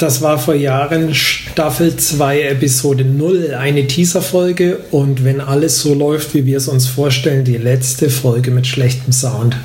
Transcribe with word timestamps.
Das 0.00 0.22
war 0.22 0.38
vor 0.38 0.54
Jahren 0.54 1.14
Staffel 1.14 1.94
2, 1.94 2.40
Episode 2.44 3.04
0, 3.04 3.54
eine 3.54 3.86
Teaser-Folge 3.86 4.78
und 4.90 5.24
wenn 5.24 5.42
alles 5.42 5.80
so 5.80 5.92
läuft, 5.92 6.34
wie 6.34 6.46
wir 6.46 6.56
es 6.56 6.68
uns 6.68 6.86
vorstellen, 6.86 7.44
die 7.44 7.58
letzte 7.58 8.08
Folge 8.08 8.50
mit 8.50 8.66
schlechtem 8.66 9.12
Sound. 9.12 9.58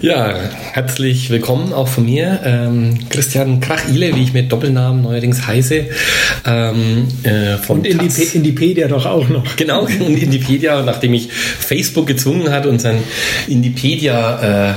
Ja, 0.00 0.34
herzlich 0.72 1.30
willkommen 1.30 1.72
auch 1.72 1.86
von 1.86 2.06
mir. 2.06 2.40
Ähm, 2.44 2.98
Christian 3.08 3.60
Krachile, 3.60 4.16
wie 4.16 4.24
ich 4.24 4.32
mit 4.32 4.50
Doppelnamen 4.50 5.02
neuerdings 5.02 5.46
heiße. 5.46 5.86
Ähm, 6.44 7.06
äh, 7.22 7.56
und 7.68 7.86
Indipedia 7.86 8.88
doch 8.88 9.06
auch 9.06 9.28
noch. 9.28 9.54
Genau, 9.54 9.82
und 9.84 10.18
Indipedia, 10.18 10.82
nachdem 10.82 11.14
ich 11.14 11.32
Facebook 11.32 12.08
gezwungen 12.08 12.50
hat, 12.50 12.66
unseren 12.66 12.96
Indipedia 13.46 14.72
äh, 14.72 14.74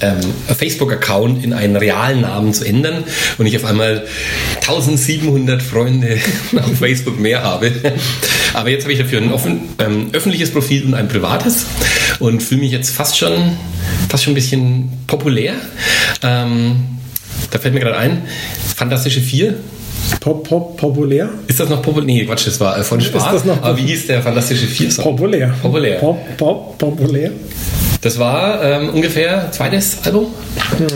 ähm, 0.00 0.20
Facebook-Account 0.56 1.44
in 1.44 1.52
einen 1.52 1.76
realen 1.76 2.22
Namen 2.22 2.52
zu 2.52 2.64
ändern 2.64 3.04
und 3.38 3.46
ich 3.46 3.56
auf 3.56 3.64
einmal 3.64 4.06
1700 4.56 5.62
Freunde 5.62 6.18
auf 6.56 6.78
Facebook 6.78 7.18
mehr 7.18 7.42
habe. 7.42 7.72
Aber 8.54 8.70
jetzt 8.70 8.84
habe 8.84 8.92
ich 8.92 8.98
dafür 8.98 9.20
ein 9.20 9.32
offen, 9.32 9.60
ähm, 9.78 10.10
öffentliches 10.12 10.50
Profil 10.50 10.84
und 10.84 10.94
ein 10.94 11.08
privates 11.08 11.66
und 12.18 12.42
fühle 12.42 12.62
mich 12.62 12.72
jetzt 12.72 12.90
fast 12.90 13.18
schon, 13.18 13.56
fast 14.08 14.24
schon 14.24 14.32
ein 14.32 14.36
bisschen 14.36 14.92
populär. 15.06 15.54
Ähm, 16.22 16.76
da 17.50 17.58
fällt 17.58 17.74
mir 17.74 17.80
gerade 17.80 17.96
ein, 17.96 18.22
Fantastische 18.76 19.20
Vier 19.20 19.56
Pop, 20.20 20.48
pop, 20.48 20.76
populär? 20.76 21.30
Ist 21.46 21.60
das 21.60 21.68
noch 21.68 21.82
populär? 21.82 22.06
Nee, 22.06 22.24
Quatsch, 22.24 22.46
das 22.46 22.60
war 22.60 22.78
äh, 22.78 22.82
von 22.82 23.00
Spaß. 23.00 23.26
Ist 23.26 23.32
das 23.32 23.44
noch 23.44 23.62
Aber 23.62 23.76
wie 23.76 23.82
hieß 23.82 24.06
der 24.06 24.22
Fantastische 24.22 24.66
Vier? 24.66 24.88
Populär. 24.90 25.54
Populär. 25.60 25.98
Pop, 25.98 26.36
pop, 26.36 26.78
populär. 26.78 27.30
Das 28.04 28.18
war 28.18 28.62
ähm, 28.62 28.90
ungefähr 28.90 29.50
zweites 29.50 30.04
Album? 30.04 30.26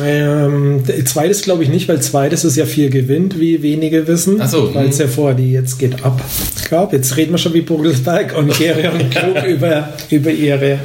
Ähm, 0.05 0.85
zweites 1.07 1.41
glaube 1.41 1.63
ich 1.63 1.71
nicht, 1.71 1.89
weil 1.89 2.03
zweites 2.03 2.45
ist 2.45 2.57
ja 2.57 2.67
viel 2.67 2.91
gewinnt, 2.91 3.41
wie 3.41 3.63
wenige 3.63 4.07
wissen. 4.07 4.39
Ach 4.43 4.49
so. 4.49 4.75
Weil 4.75 4.89
es 4.89 4.99
ja 4.99 5.09
vor 5.09 5.33
die 5.33 5.51
jetzt 5.51 5.79
geht 5.79 6.05
ab 6.05 6.21
gab. 6.69 6.93
Jetzt 6.93 7.17
reden 7.17 7.33
wir 7.33 7.39
schon 7.39 7.55
wie 7.55 7.63
Bogelsberg 7.63 8.37
und 8.37 8.55
Gere 8.59 8.91
und 8.91 9.11
Klug 9.11 9.43
über, 9.49 9.89
über 10.11 10.31
ihre 10.31 10.81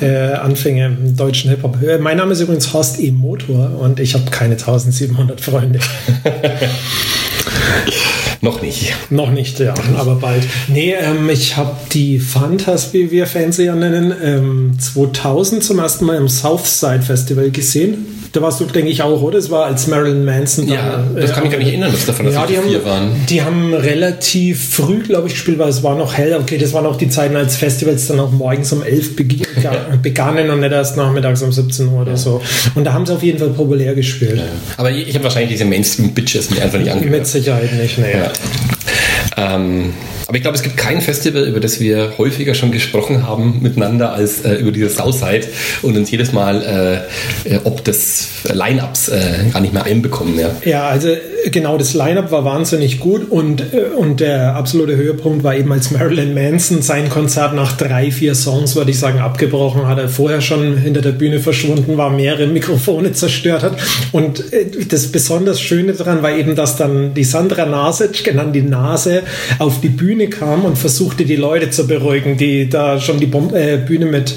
äh, 0.00 0.34
Anfänge 0.34 0.86
im 0.86 1.16
deutschen 1.16 1.50
Hip-Hop. 1.50 1.82
Äh, 1.82 1.98
mein 1.98 2.18
Name 2.18 2.32
ist 2.32 2.40
übrigens 2.40 2.72
Horst 2.72 3.00
E. 3.00 3.10
Motor 3.10 3.76
und 3.80 3.98
ich 3.98 4.14
habe 4.14 4.30
keine 4.30 4.52
1700 4.52 5.40
Freunde. 5.40 5.80
Noch 8.42 8.62
nicht. 8.62 8.94
Noch 9.10 9.30
nicht, 9.30 9.60
ja, 9.60 9.74
aber 9.98 10.14
bald. 10.14 10.44
Nee, 10.68 10.94
ähm, 10.94 11.28
ich 11.28 11.58
habe 11.58 11.76
die 11.92 12.18
Fantas, 12.18 12.94
wie 12.94 13.10
wir 13.10 13.26
Fans 13.26 13.58
ja 13.58 13.74
nennen, 13.74 14.14
ähm, 14.22 14.78
2000 14.78 15.62
zum 15.62 15.78
ersten 15.78 16.06
Mal 16.06 16.16
im 16.16 16.28
Southside 16.28 17.02
Festival 17.02 17.50
gesehen. 17.50 18.19
Da 18.32 18.42
warst 18.42 18.60
du, 18.60 18.64
denke 18.64 18.90
ich, 18.90 19.02
auch, 19.02 19.22
oder? 19.22 19.38
Es 19.38 19.50
war 19.50 19.66
als 19.66 19.88
Marilyn 19.88 20.24
Manson. 20.24 20.68
Ja, 20.68 21.04
da, 21.14 21.20
das 21.20 21.32
kann 21.32 21.42
äh, 21.42 21.46
ich 21.46 21.52
gar 21.52 21.58
nicht 21.58 21.68
erinnern, 21.68 21.90
dass 21.90 22.06
davon 22.06 22.30
ja, 22.30 22.46
die 22.46 22.56
haben, 22.56 22.84
waren. 22.84 23.26
Die 23.28 23.42
haben 23.42 23.74
relativ 23.74 24.74
früh, 24.74 25.00
glaube 25.00 25.26
ich, 25.26 25.34
gespielt, 25.34 25.58
weil 25.58 25.68
es 25.68 25.82
war 25.82 25.96
noch 25.96 26.16
hell. 26.16 26.38
Okay, 26.40 26.56
das 26.56 26.72
waren 26.72 26.86
auch 26.86 26.96
die 26.96 27.08
Zeiten, 27.08 27.34
als 27.34 27.56
Festivals 27.56 28.06
dann 28.06 28.20
auch 28.20 28.30
morgens 28.30 28.72
um 28.72 28.82
11 28.84 29.16
begannen 30.02 30.50
und 30.50 30.60
nicht 30.60 30.72
erst 30.72 30.96
nachmittags 30.96 31.42
um 31.42 31.50
17 31.50 31.88
Uhr 31.88 32.02
oder 32.02 32.16
so. 32.16 32.40
Und 32.76 32.84
da 32.84 32.92
haben 32.92 33.04
sie 33.04 33.14
auf 33.14 33.22
jeden 33.22 33.38
Fall 33.38 33.50
populär 33.50 33.94
gespielt. 33.94 34.36
Ja. 34.36 34.44
Aber 34.76 34.92
ich 34.92 35.12
habe 35.14 35.24
wahrscheinlich 35.24 35.50
diese 35.50 35.64
Mainstream-Bitches 35.64 36.50
mir 36.50 36.62
einfach 36.62 36.78
nicht 36.78 36.90
angehört. 36.90 37.18
Mit 37.18 37.26
Sicherheit 37.26 37.72
nicht, 37.74 37.98
ne. 37.98 38.12
Ja. 38.12 39.54
Ähm, 39.56 39.92
aber 40.30 40.36
ich 40.36 40.42
glaube, 40.44 40.56
es 40.56 40.62
gibt 40.62 40.76
kein 40.76 41.00
Festival, 41.00 41.42
über 41.42 41.58
das 41.58 41.80
wir 41.80 42.12
häufiger 42.16 42.54
schon 42.54 42.70
gesprochen 42.70 43.26
haben 43.26 43.58
miteinander 43.62 44.12
als 44.12 44.44
äh, 44.44 44.54
über 44.54 44.70
dieses 44.70 44.94
Southside 44.94 45.48
und 45.82 45.96
uns 45.96 46.08
jedes 46.08 46.32
Mal 46.32 47.02
äh, 47.44 47.54
äh 47.54 47.60
ob 47.64 47.84
des 47.84 48.28
Line-Ups 48.44 49.08
äh, 49.08 49.50
gar 49.52 49.60
nicht 49.60 49.74
mehr 49.74 49.82
einbekommen. 49.82 50.38
Ja, 50.38 50.50
ja 50.64 50.88
also 50.88 51.08
äh, 51.08 51.50
genau, 51.50 51.76
das 51.78 51.94
Line-Up 51.94 52.30
war 52.30 52.44
wahnsinnig 52.44 53.00
gut 53.00 53.28
und, 53.28 53.60
äh, 53.74 53.86
und 53.96 54.20
der 54.20 54.54
absolute 54.54 54.94
Höhepunkt 54.94 55.42
war 55.42 55.56
eben, 55.56 55.72
als 55.72 55.90
Marilyn 55.90 56.32
Manson 56.32 56.80
sein 56.80 57.08
Konzert 57.08 57.54
nach 57.54 57.76
drei, 57.76 58.12
vier 58.12 58.36
Songs, 58.36 58.76
würde 58.76 58.92
ich 58.92 59.00
sagen, 59.00 59.18
abgebrochen 59.18 59.88
hat. 59.88 59.98
Er 59.98 60.08
vorher 60.08 60.42
schon 60.42 60.76
hinter 60.76 61.00
der 61.00 61.10
Bühne 61.10 61.40
verschwunden 61.40 61.96
war, 61.96 62.10
mehrere 62.10 62.46
Mikrofone 62.46 63.12
zerstört 63.14 63.64
hat. 63.64 63.78
Und 64.12 64.44
das 64.90 65.08
besonders 65.08 65.60
Schöne 65.60 65.92
daran 65.94 66.22
war 66.22 66.30
eben, 66.36 66.54
dass 66.54 66.76
dann 66.76 67.14
die 67.14 67.24
Sandra 67.24 67.66
Nasic, 67.66 68.22
genannt 68.22 68.54
die 68.54 68.62
Nase, 68.62 69.24
auf 69.58 69.80
die 69.80 69.88
Bühne 69.88 70.19
Bühne 70.20 70.30
kam 70.30 70.64
und 70.64 70.76
versuchte 70.76 71.24
die 71.24 71.36
Leute 71.36 71.70
zu 71.70 71.86
beruhigen, 71.86 72.36
die 72.36 72.68
da 72.68 73.00
schon 73.00 73.20
die 73.20 73.26
Bom 73.26 73.54
äh, 73.54 73.78
Bühne 73.78 74.06
mit 74.06 74.34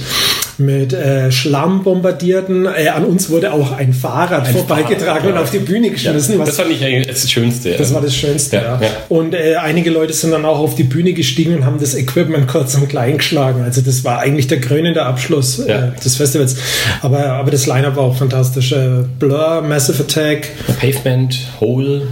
mit 0.59 0.93
äh, 0.93 1.31
Schlamm 1.31 1.83
bombardierten. 1.83 2.67
Äh, 2.67 2.89
an 2.89 3.05
uns 3.05 3.31
wurde 3.31 3.51
auch 3.51 3.71
ein 3.71 3.91
Fahrrad 3.91 4.45
ein 4.45 4.53
vorbeigetragen 4.53 5.03
Fahrrad, 5.03 5.25
und 5.25 5.37
auf 5.37 5.49
die 5.49 5.57
Bühne 5.57 5.89
geschmissen. 5.89 6.37
Ja, 6.37 6.45
das 6.45 6.57
fand 6.57 6.69
ich 6.69 6.83
eigentlich 6.85 7.07
das 7.07 7.29
Schönste. 7.29 7.71
Das 7.71 7.91
war 7.91 8.01
das 8.01 8.15
Schönste, 8.15 8.57
ja. 8.57 8.79
ja. 8.79 8.89
Und 9.09 9.33
äh, 9.33 9.55
einige 9.55 9.89
Leute 9.89 10.13
sind 10.13 10.29
dann 10.29 10.45
auch 10.45 10.59
auf 10.59 10.75
die 10.75 10.83
Bühne 10.83 11.13
gestiegen 11.13 11.55
und 11.55 11.65
haben 11.65 11.79
das 11.79 11.95
Equipment 11.95 12.47
kurz 12.47 12.75
und 12.75 12.87
klein 12.87 13.17
geschlagen. 13.17 13.63
Also 13.63 13.81
das 13.81 14.03
war 14.03 14.19
eigentlich 14.19 14.45
der 14.45 14.61
krönende 14.61 15.03
Abschluss 15.03 15.57
äh, 15.57 15.89
des 16.05 16.17
Festivals. 16.17 16.55
Aber, 17.01 17.25
aber 17.25 17.49
das 17.49 17.65
Line-Up 17.65 17.95
war 17.95 18.03
auch 18.03 18.15
fantastisch. 18.15 18.73
Äh, 18.73 19.05
Blur, 19.17 19.63
Massive 19.63 20.03
Attack. 20.03 20.49
Pavement, 20.79 21.35
Hole. 21.59 22.03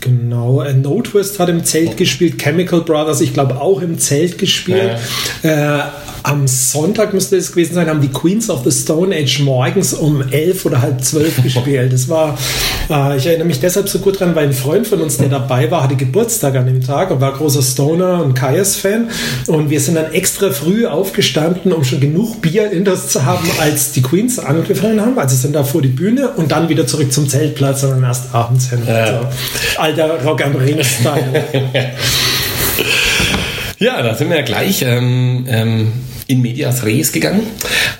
Genau, 0.00 0.64
No 0.82 1.02
Twist 1.02 1.38
hat 1.38 1.48
im 1.48 1.64
Zelt 1.64 1.96
gespielt, 1.96 2.40
Chemical 2.42 2.80
Brothers, 2.80 3.20
ich 3.20 3.32
glaube 3.32 3.60
auch 3.60 3.80
im 3.80 3.98
Zelt 3.98 4.38
gespielt. 4.38 4.98
Ja. 5.42 5.78
Äh, 5.80 5.82
am 6.26 6.48
Sonntag 6.48 7.14
müsste 7.14 7.36
es 7.36 7.52
gewesen 7.52 7.74
sein, 7.74 7.88
haben 7.88 8.00
die 8.00 8.08
Queens 8.08 8.50
of 8.50 8.64
the 8.64 8.72
Stone 8.72 9.14
Age 9.14 9.40
morgens 9.40 9.94
um 9.94 10.24
elf 10.32 10.66
oder 10.66 10.82
halb 10.82 11.04
zwölf 11.04 11.40
gespielt. 11.40 11.92
Das 11.92 12.08
war, 12.08 12.36
äh, 12.90 13.16
ich 13.16 13.26
erinnere 13.26 13.46
mich 13.46 13.60
deshalb 13.60 13.88
so 13.88 14.00
gut 14.00 14.18
dran, 14.18 14.34
weil 14.34 14.48
ein 14.48 14.52
Freund 14.52 14.88
von 14.88 15.00
uns, 15.00 15.18
der 15.18 15.28
dabei 15.28 15.70
war, 15.70 15.84
hatte 15.84 15.94
Geburtstag 15.94 16.56
an 16.56 16.66
dem 16.66 16.84
Tag 16.84 17.12
und 17.12 17.20
war 17.20 17.32
großer 17.32 17.62
Stoner 17.62 18.24
und 18.24 18.34
Kaias-Fan. 18.34 19.08
Und 19.46 19.70
wir 19.70 19.80
sind 19.80 19.94
dann 19.94 20.12
extra 20.12 20.50
früh 20.50 20.84
aufgestanden, 20.86 21.72
um 21.72 21.84
schon 21.84 22.00
genug 22.00 22.42
Bier 22.42 22.72
in 22.72 22.84
das 22.84 23.08
zu 23.08 23.24
haben, 23.24 23.48
als 23.60 23.92
die 23.92 24.02
Queens 24.02 24.40
angefangen 24.40 25.00
haben. 25.00 25.16
Also 25.20 25.36
sind 25.36 25.54
da 25.54 25.62
vor 25.62 25.80
die 25.80 25.88
Bühne 25.88 26.30
und 26.30 26.50
dann 26.50 26.68
wieder 26.68 26.88
zurück 26.88 27.12
zum 27.12 27.28
Zeltplatz 27.28 27.84
und 27.84 27.90
dann 27.90 28.02
erst 28.02 28.34
abends 28.34 28.70
hin. 28.70 28.80
Ja. 28.84 28.94
Also, 28.94 29.26
alter 29.78 30.22
Rock 30.22 30.44
am 30.44 30.56
Ring-Style. 30.56 31.44
ja, 33.78 34.02
da 34.02 34.14
sind 34.14 34.30
wir 34.30 34.36
ja 34.36 34.42
gleich. 34.42 34.82
Ähm, 34.82 35.46
ähm 35.48 35.92
in 36.28 36.42
medias 36.42 36.84
res 36.84 37.12
gegangen. 37.12 37.42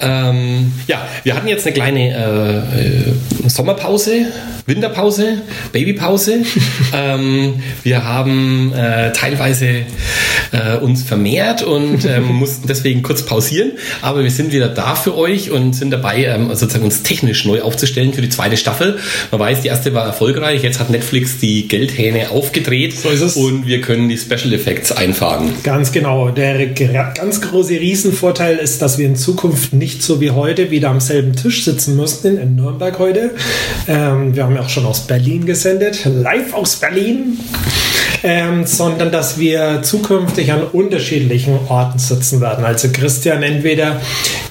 Ähm, 0.01 0.73
ja, 0.87 1.07
wir 1.23 1.35
hatten 1.35 1.49
jetzt 1.49 1.67
eine 1.67 1.75
kleine 1.75 3.15
äh, 3.45 3.49
Sommerpause, 3.49 4.27
Winterpause, 4.67 5.43
Babypause. 5.73 6.39
ähm, 6.93 7.55
wir 7.83 8.05
haben 8.05 8.73
äh, 8.75 9.13
teilweise 9.13 9.85
äh, 10.53 10.77
uns 10.79 11.03
vermehrt 11.03 11.63
und 11.63 12.05
ähm, 12.05 12.27
mussten 12.33 12.67
deswegen 12.67 13.03
kurz 13.03 13.23
pausieren. 13.23 13.73
Aber 14.03 14.23
wir 14.23 14.31
sind 14.31 14.53
wieder 14.53 14.69
da 14.69 14.95
für 14.97 15.17
euch 15.17 15.51
und 15.51 15.75
sind 15.75 15.91
dabei, 15.91 16.25
ähm, 16.25 16.49
sozusagen 16.49 16.85
uns 16.85 17.03
technisch 17.03 17.45
neu 17.45 17.63
aufzustellen 17.63 18.13
für 18.13 18.23
die 18.23 18.29
zweite 18.29 18.57
Staffel. 18.57 18.99
Man 19.31 19.41
weiß, 19.41 19.63
die 19.63 19.69
erste 19.69 19.95
war 19.95 20.05
erfolgreich. 20.05 20.63
Jetzt 20.63 20.81
hat 20.81 20.91
Netflix 20.91 21.39
die 21.39 21.69
Geldhähne 21.69 22.31
aufgedreht 22.31 22.97
so 22.99 23.09
und 23.41 23.67
wir 23.67 23.81
können 23.81 24.09
die 24.09 24.19
Special 24.19 24.53
Effects 24.53 24.93
einfahren. 24.93 25.53
Ganz 25.63 25.93
genau. 25.93 26.31
Der 26.31 26.67
ganz 26.67 27.41
große 27.41 27.79
Riesenvorteil 28.17 28.57
ist, 28.57 28.81
dass 28.81 28.97
wir 28.97 29.05
in 29.07 29.15
Zukunft 29.15 29.75
nicht 29.75 30.03
so 30.03 30.23
wie 30.23 30.31
heute 30.31 30.71
wieder 30.71 30.89
am 30.89 31.01
selben 31.01 31.37
Tisch 31.37 31.65
sitzen 31.65 31.97
müssten 31.97 32.39
in 32.39 32.57
Nürnberg 32.57 32.99
heute. 32.99 33.33
Ähm, 33.87 34.35
wir 34.35 34.45
haben 34.45 34.55
ja 34.55 34.63
auch 34.63 34.71
schon 34.71 34.87
aus 34.87 35.07
Berlin 35.07 35.45
gesendet, 35.45 36.07
live 36.07 36.55
aus 36.55 36.77
Berlin, 36.77 37.39
ähm, 38.23 38.65
sondern 38.65 39.13
dass 39.13 39.39
wir 39.39 39.83
zukünftig 39.83 40.51
an 40.51 40.63
unterschiedlichen 40.63 41.59
Orten 41.69 41.99
sitzen 41.99 42.41
werden. 42.41 42.65
Also 42.65 42.89
Christian 42.91 43.43
entweder 43.43 44.01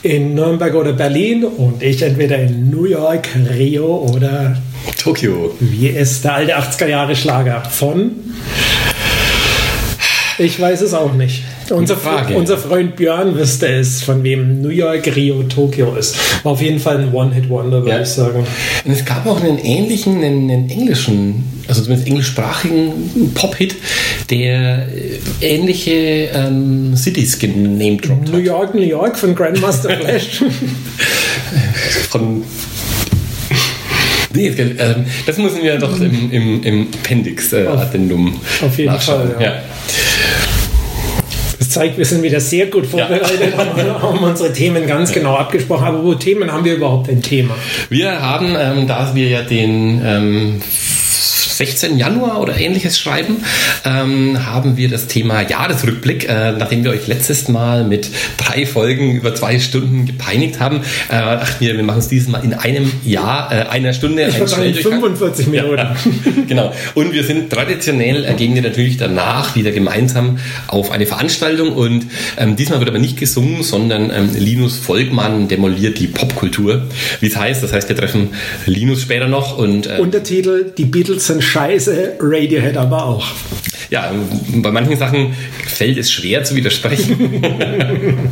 in 0.03 0.35
Nürnberg 0.35 0.75
oder 0.75 0.93
Berlin 0.93 1.43
und 1.43 1.81
ich 1.81 2.03
entweder 2.03 2.37
in 2.37 2.69
New 2.69 2.85
York, 2.85 3.29
Rio 3.49 4.07
oder 4.13 4.57
Tokio. 4.95 5.55
Wie 5.59 5.87
ist 5.87 6.23
der 6.23 6.35
alte 6.35 6.55
80er 6.55 6.87
Jahre 6.87 7.15
Schlager 7.15 7.63
von? 7.63 8.11
Ich 10.37 10.59
weiß 10.59 10.81
es 10.81 10.93
auch 10.93 11.13
nicht. 11.13 11.43
Unser, 11.69 11.97
unser, 12.35 12.57
Freund 12.57 12.95
Björn 12.95 13.35
wüsste 13.35 13.67
es, 13.67 14.03
von 14.03 14.23
wem 14.23 14.61
New 14.61 14.69
York, 14.69 15.15
Rio, 15.15 15.43
Tokio 15.43 15.95
ist. 15.95 16.15
War 16.43 16.51
auf 16.51 16.61
jeden 16.61 16.79
Fall 16.79 16.99
ein 16.99 17.13
One-Hit-Wonder, 17.13 17.79
würde 17.81 17.89
ja. 17.89 18.01
ich 18.01 18.07
sagen. 18.07 18.45
Und 18.83 18.91
es 18.91 19.03
gab 19.03 19.25
auch 19.25 19.41
einen 19.41 19.57
ähnlichen, 19.57 20.23
einen, 20.23 20.49
einen 20.49 20.69
englischen, 20.69 21.43
also 21.67 21.81
zumindest 21.81 22.07
englischsprachigen 22.07 23.33
Pop-Hit, 23.33 23.75
der 24.29 24.87
äh, 24.87 25.19
ähnliche 25.41 26.29
ähm, 26.33 26.95
Cities 26.95 27.39
genamed 27.39 28.09
hat. 28.09 28.31
New 28.31 28.37
York, 28.37 28.75
New 28.75 28.81
York 28.81 29.17
von 29.17 29.33
Grandmaster 29.33 29.89
Flash. 29.99 30.43
von 32.09 32.43
Nee, 34.35 34.47
ähm, 34.47 35.05
das 35.25 35.37
müssen 35.37 35.63
wir 35.63 35.77
doch 35.77 35.99
im, 35.99 36.31
im, 36.31 36.63
im 36.63 36.87
Appendix-Addendum 36.93 38.27
äh, 38.61 38.65
auf, 38.65 38.77
jeden 38.77 38.91
nachschauen. 38.91 39.31
Fall, 39.31 39.41
ja. 39.41 39.53
ja. 39.53 39.63
Zeigt, 41.75 41.97
wir 41.97 42.05
sind 42.05 42.23
wieder 42.23 42.39
sehr 42.39 42.67
gut 42.67 42.85
vorbereitet, 42.85 43.53
ja. 43.77 44.01
haben 44.01 44.19
unsere 44.19 44.53
Themen 44.53 44.87
ganz 44.87 45.11
genau 45.11 45.35
abgesprochen. 45.35 45.83
Aber 45.83 46.05
wo 46.05 46.13
Themen 46.13 46.49
haben 46.49 46.63
wir 46.63 46.75
überhaupt 46.75 47.09
ein 47.09 47.21
Thema? 47.21 47.53
Wir 47.89 48.21
haben, 48.21 48.55
ähm, 48.57 48.87
da 48.87 49.13
wir 49.13 49.27
ja 49.27 49.41
den 49.41 50.01
ähm, 50.01 50.61
16. 51.57 51.97
Januar 51.97 52.41
oder 52.41 52.57
ähnliches 52.57 52.99
schreiben, 52.99 53.37
ähm, 53.85 54.45
haben 54.45 54.77
wir 54.77 54.89
das 54.89 55.07
Thema 55.07 55.41
Jahresrückblick, 55.41 56.27
äh, 56.27 56.51
nachdem 56.51 56.83
wir 56.83 56.91
euch 56.91 57.07
letztes 57.07 57.47
Mal 57.47 57.85
mit 57.85 58.09
drei 58.37 58.65
Folgen 58.65 59.15
über 59.15 59.33
zwei 59.35 59.59
Stunden 59.59 60.05
gepeinigt 60.05 60.59
haben, 60.59 60.81
äh, 61.09 61.11
dachten 61.11 61.63
wir, 61.63 61.75
wir 61.75 61.83
machen 61.83 61.99
es 61.99 62.07
dieses 62.07 62.27
Mal 62.27 62.43
in 62.43 62.53
einem 62.53 62.91
Jahr, 63.05 63.51
äh, 63.51 63.67
einer 63.69 63.93
Stunde. 63.93 64.27
Ich 64.27 64.39
würde 64.39 64.73
45 64.73 65.47
Minuten. 65.47 65.77
Ja, 65.77 65.95
genau. 66.47 66.73
Und 66.93 67.13
wir 67.13 67.23
sind 67.23 67.49
traditionell, 67.49 68.25
äh, 68.25 68.33
gehen 68.33 68.53
wir 68.55 68.61
natürlich 68.61 68.97
danach 68.97 69.55
wieder 69.55 69.71
gemeinsam 69.71 70.39
auf 70.67 70.91
eine 70.91 71.05
Veranstaltung 71.05 71.73
und 71.73 72.05
ähm, 72.37 72.55
diesmal 72.55 72.79
wird 72.79 72.89
aber 72.89 72.99
nicht 72.99 73.17
gesungen, 73.17 73.63
sondern 73.63 74.11
ähm, 74.11 74.29
Linus 74.37 74.77
Volkmann 74.77 75.47
demoliert 75.47 75.99
die 75.99 76.07
Popkultur. 76.07 76.83
Wie 77.19 77.27
es 77.27 77.35
heißt, 77.35 77.63
das 77.63 77.71
heißt, 77.71 77.89
wir 77.89 77.95
treffen 77.95 78.29
Linus 78.65 79.01
später 79.01 79.27
noch 79.27 79.57
und 79.57 79.87
äh, 79.87 79.99
Untertitel, 79.99 80.73
die 80.77 80.85
Beatles 80.85 81.27
sind 81.27 81.44
scheiße, 81.45 82.17
Radiohead 82.19 82.77
aber 82.77 83.05
auch. 83.05 83.25
Ja, 83.89 84.11
bei 84.55 84.71
manchen 84.71 84.97
Sachen 84.97 85.35
fällt 85.67 85.97
es 85.97 86.11
schwer 86.11 86.43
zu 86.43 86.55
widersprechen. 86.55 87.41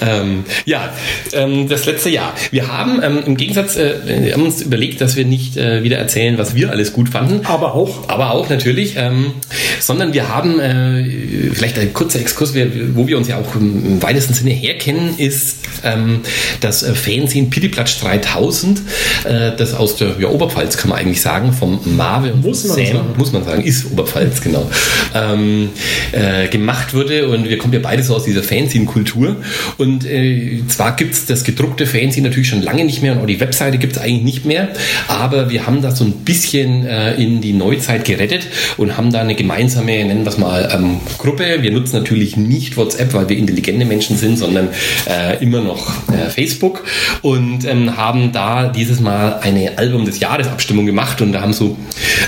Ähm, 0.00 0.44
ja, 0.64 0.92
ähm, 1.32 1.68
das 1.68 1.86
letzte 1.86 2.10
Jahr. 2.10 2.34
Wir 2.50 2.68
haben 2.68 3.00
ähm, 3.02 3.22
im 3.26 3.36
Gegensatz, 3.36 3.76
äh, 3.76 4.32
haben 4.32 4.44
uns 4.44 4.62
überlegt, 4.62 5.00
dass 5.00 5.16
wir 5.16 5.24
nicht 5.24 5.56
äh, 5.56 5.82
wieder 5.82 5.98
erzählen, 5.98 6.38
was 6.38 6.54
wir 6.54 6.70
alles 6.70 6.92
gut 6.92 7.08
fanden. 7.08 7.44
Aber 7.46 7.74
auch. 7.74 8.08
Aber 8.08 8.32
auch 8.32 8.48
natürlich. 8.48 8.94
Ähm, 8.96 9.32
sondern 9.80 10.12
wir 10.12 10.28
haben 10.28 10.60
äh, 10.60 11.50
vielleicht 11.52 11.78
ein 11.78 11.92
kurzer 11.92 12.20
Exkurs, 12.20 12.54
wo 12.94 13.06
wir 13.06 13.16
uns 13.16 13.28
ja 13.28 13.38
auch 13.38 13.54
im, 13.56 14.02
weitesten 14.02 14.34
Sinne 14.34 14.50
herkennen, 14.50 15.14
ist 15.18 15.58
ähm, 15.84 16.20
das 16.60 16.82
äh, 16.82 16.94
Fanzine 16.94 17.48
Pittiplatsch 17.48 18.00
3000, 18.02 18.80
äh, 19.24 19.56
das 19.56 19.74
aus 19.74 19.96
der 19.96 20.16
ja, 20.18 20.28
Oberpfalz, 20.28 20.76
kann 20.76 20.90
man 20.90 20.98
eigentlich 20.98 21.20
sagen, 21.20 21.52
vom 21.52 21.80
Marve 21.96 22.32
und 22.32 22.42
muss 22.44 22.62
Sam, 22.62 22.76
sagen. 22.76 23.00
muss 23.16 23.32
man 23.32 23.44
sagen, 23.44 23.62
ist 23.62 23.90
Oberpfalz, 23.90 24.40
genau, 24.40 24.70
ähm, 25.14 25.70
äh, 26.12 26.48
gemacht 26.48 26.94
wurde. 26.94 27.28
Und 27.28 27.48
wir 27.48 27.58
kommen 27.58 27.72
ja 27.72 27.80
beide 27.80 28.02
so 28.02 28.14
aus 28.14 28.24
dieser 28.24 28.42
Fanzine-Kultur. 28.42 29.36
Und 29.78 29.89
und 29.90 30.06
äh, 30.06 30.62
zwar 30.68 30.94
gibt 30.94 31.14
es 31.14 31.26
das 31.26 31.42
gedruckte 31.42 31.84
Fanzine 31.84 32.28
natürlich 32.28 32.48
schon 32.48 32.62
lange 32.62 32.84
nicht 32.84 33.02
mehr 33.02 33.12
und 33.12 33.22
auch 33.22 33.26
die 33.26 33.40
Webseite 33.40 33.78
gibt 33.78 33.96
es 33.96 34.02
eigentlich 34.02 34.22
nicht 34.22 34.44
mehr. 34.44 34.68
Aber 35.08 35.50
wir 35.50 35.66
haben 35.66 35.82
das 35.82 35.98
so 35.98 36.04
ein 36.04 36.12
bisschen 36.12 36.86
äh, 36.86 37.14
in 37.14 37.40
die 37.40 37.52
Neuzeit 37.52 38.04
gerettet 38.04 38.46
und 38.76 38.96
haben 38.96 39.12
da 39.12 39.20
eine 39.20 39.34
gemeinsame, 39.34 40.04
nennen 40.04 40.24
wir 40.24 40.30
es 40.30 40.38
mal, 40.38 40.70
ähm, 40.72 41.00
Gruppe. 41.18 41.58
Wir 41.60 41.72
nutzen 41.72 41.96
natürlich 41.96 42.36
nicht 42.36 42.76
WhatsApp, 42.76 43.12
weil 43.14 43.28
wir 43.28 43.36
intelligente 43.36 43.84
Menschen 43.84 44.16
sind, 44.16 44.38
sondern 44.38 44.68
äh, 45.08 45.42
immer 45.42 45.60
noch 45.60 45.92
äh, 46.12 46.30
Facebook 46.30 46.84
und 47.22 47.64
ähm, 47.64 47.96
haben 47.96 48.30
da 48.30 48.68
dieses 48.68 49.00
Mal 49.00 49.40
eine 49.40 49.76
Album 49.76 50.04
des 50.04 50.20
Jahres 50.20 50.46
Abstimmung 50.46 50.86
gemacht 50.86 51.20
und 51.20 51.32
da 51.32 51.40
haben 51.40 51.52
so 51.52 51.76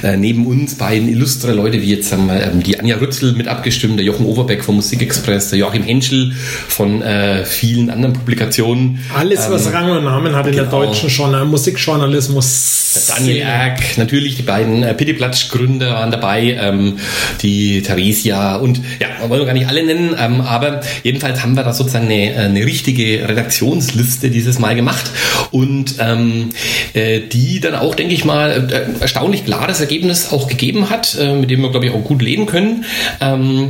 äh, 0.03 0.17
neben 0.17 0.47
uns 0.47 0.75
beiden 0.75 1.09
illustre 1.09 1.53
Leute 1.53 1.81
wie 1.81 1.95
jetzt 1.95 2.13
haben 2.13 2.29
ähm, 2.29 2.63
die 2.63 2.81
Anja 2.81 2.97
Rützel 2.97 3.33
mit 3.33 3.47
abgestimmt, 3.47 3.99
der 3.99 4.05
Jochen 4.05 4.27
Overbeck 4.27 4.65
vom 4.65 4.77
Musikexpress, 4.77 5.51
der 5.51 5.61
Joachim 5.61 5.85
Henschel 5.85 6.33
von 6.69 7.03
äh, 7.03 7.45
vielen 7.53 7.91
anderen 7.91 8.15
Publikationen. 8.15 9.01
Alles, 9.15 9.51
was 9.51 9.67
ähm, 9.67 9.73
Rang 9.73 9.91
und 9.91 10.05
Namen 10.05 10.35
hat 10.35 10.47
in 10.47 10.53
genau. 10.53 10.65
der 10.65 10.71
deutschen 10.71 11.09
Journal 11.09 11.45
Musikjournalismus. 11.45 13.09
Daniel 13.09 13.39
Erck, 13.39 13.97
natürlich 13.97 14.37
die 14.37 14.43
beiden 14.43 14.83
äh, 14.83 14.95
Pittiplatsch-Gründer 14.95 15.93
waren 15.95 16.11
dabei, 16.11 16.59
ähm, 16.61 16.99
die 17.41 17.83
Theresia 17.83 18.57
und 18.57 18.81
ja, 19.01 19.09
wir 19.21 19.31
wollen 19.31 19.47
gar 19.47 19.55
nicht 19.55 19.67
alle 19.67 19.85
nennen, 19.85 20.15
ähm, 20.19 20.41
aber 20.43 20.81
jedenfalls 21.03 21.43
haben 21.43 21.55
wir 21.55 21.63
da 21.63 21.73
sozusagen 21.73 22.07
eine, 22.07 22.37
eine 22.37 22.67
richtige 22.67 23.29
Redaktionsliste 23.29 24.31
dieses 24.31 24.59
Mal 24.59 24.75
gemacht 24.75 25.11
und 25.51 25.95
ähm, 26.01 26.51
äh, 26.93 27.21
die 27.21 27.61
dann 27.61 27.75
auch, 27.75 27.95
denke 27.95 28.15
ich 28.15 28.25
mal, 28.25 28.69
äh, 28.71 29.01
erstaunlich 29.01 29.45
klares 29.45 29.81
Ergebnis 29.81 30.33
auch 30.33 30.49
gegeben 30.49 30.91
hat, 30.91 31.17
äh, 31.19 31.35
mit 31.35 31.51
dem 31.51 31.63
wir, 31.63 31.71
glaube 31.71 31.87
ich, 31.87 31.93
auch 31.93 32.05
gut 32.05 32.23
leben 32.23 32.47
können. 32.47 32.85
Ähm, 33.21 33.69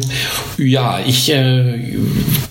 ja, 0.58 1.00
ich 1.06 1.30
äh, 1.30 1.78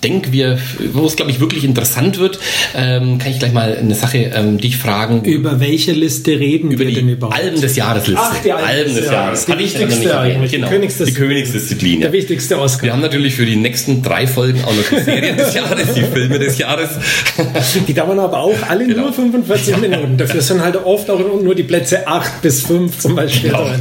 denke, 0.02 0.32
wir, 0.32 0.58
wo 0.92 1.06
es, 1.06 1.16
glaube 1.22 1.30
ich, 1.30 1.40
wirklich 1.40 1.62
interessant 1.62 2.18
wird, 2.18 2.40
ähm, 2.74 3.18
kann 3.18 3.30
ich 3.30 3.38
gleich 3.38 3.52
mal 3.52 3.76
eine 3.76 3.94
Sache 3.94 4.32
ähm, 4.34 4.58
dich 4.58 4.76
fragen. 4.76 5.24
Über 5.24 5.60
welche 5.60 5.92
Liste 5.92 6.32
reden 6.32 6.72
über 6.72 6.84
wir 6.84 6.92
denn 6.92 7.08
überhaupt? 7.08 7.38
Alben 7.38 7.60
des 7.60 7.76
Jahresliste. 7.76 8.20
Ach, 8.20 8.42
die 8.42 8.50
Alben, 8.50 8.66
Alben 8.66 8.94
des 8.96 9.06
Jahres. 9.06 9.46
Die 9.46 9.58
wichtigste, 9.58 10.18
eigentlich, 10.18 10.50
genau. 10.50 10.66
die, 10.66 10.72
Königsdis 10.72 11.06
die 11.06 11.14
Königsdisziplin. 11.14 12.00
Der 12.00 12.12
wichtigste 12.12 12.58
Oscar. 12.58 12.86
Wir 12.86 12.92
haben 12.94 13.02
natürlich 13.02 13.36
für 13.36 13.46
die 13.46 13.54
nächsten 13.54 14.02
drei 14.02 14.26
Folgen 14.26 14.64
auch 14.64 14.74
noch 14.74 14.98
die 14.98 15.00
Serien 15.04 15.36
des 15.36 15.54
Jahres, 15.54 15.94
die 15.94 16.02
Filme 16.02 16.40
des 16.40 16.58
Jahres. 16.58 16.90
Die 17.86 17.94
dauern 17.94 18.18
aber 18.18 18.38
auch 18.38 18.58
alle 18.68 18.84
genau. 18.84 19.02
nur 19.02 19.12
45 19.12 19.76
Minuten. 19.76 20.16
Dafür 20.16 20.40
sind 20.40 20.60
halt 20.60 20.74
oft 20.76 21.08
auch 21.08 21.20
nur 21.20 21.54
die 21.54 21.62
Plätze 21.62 22.08
8 22.08 22.42
bis 22.42 22.62
5 22.62 22.98
zum 22.98 23.14
Beispiel. 23.14 23.50
Genau. 23.50 23.70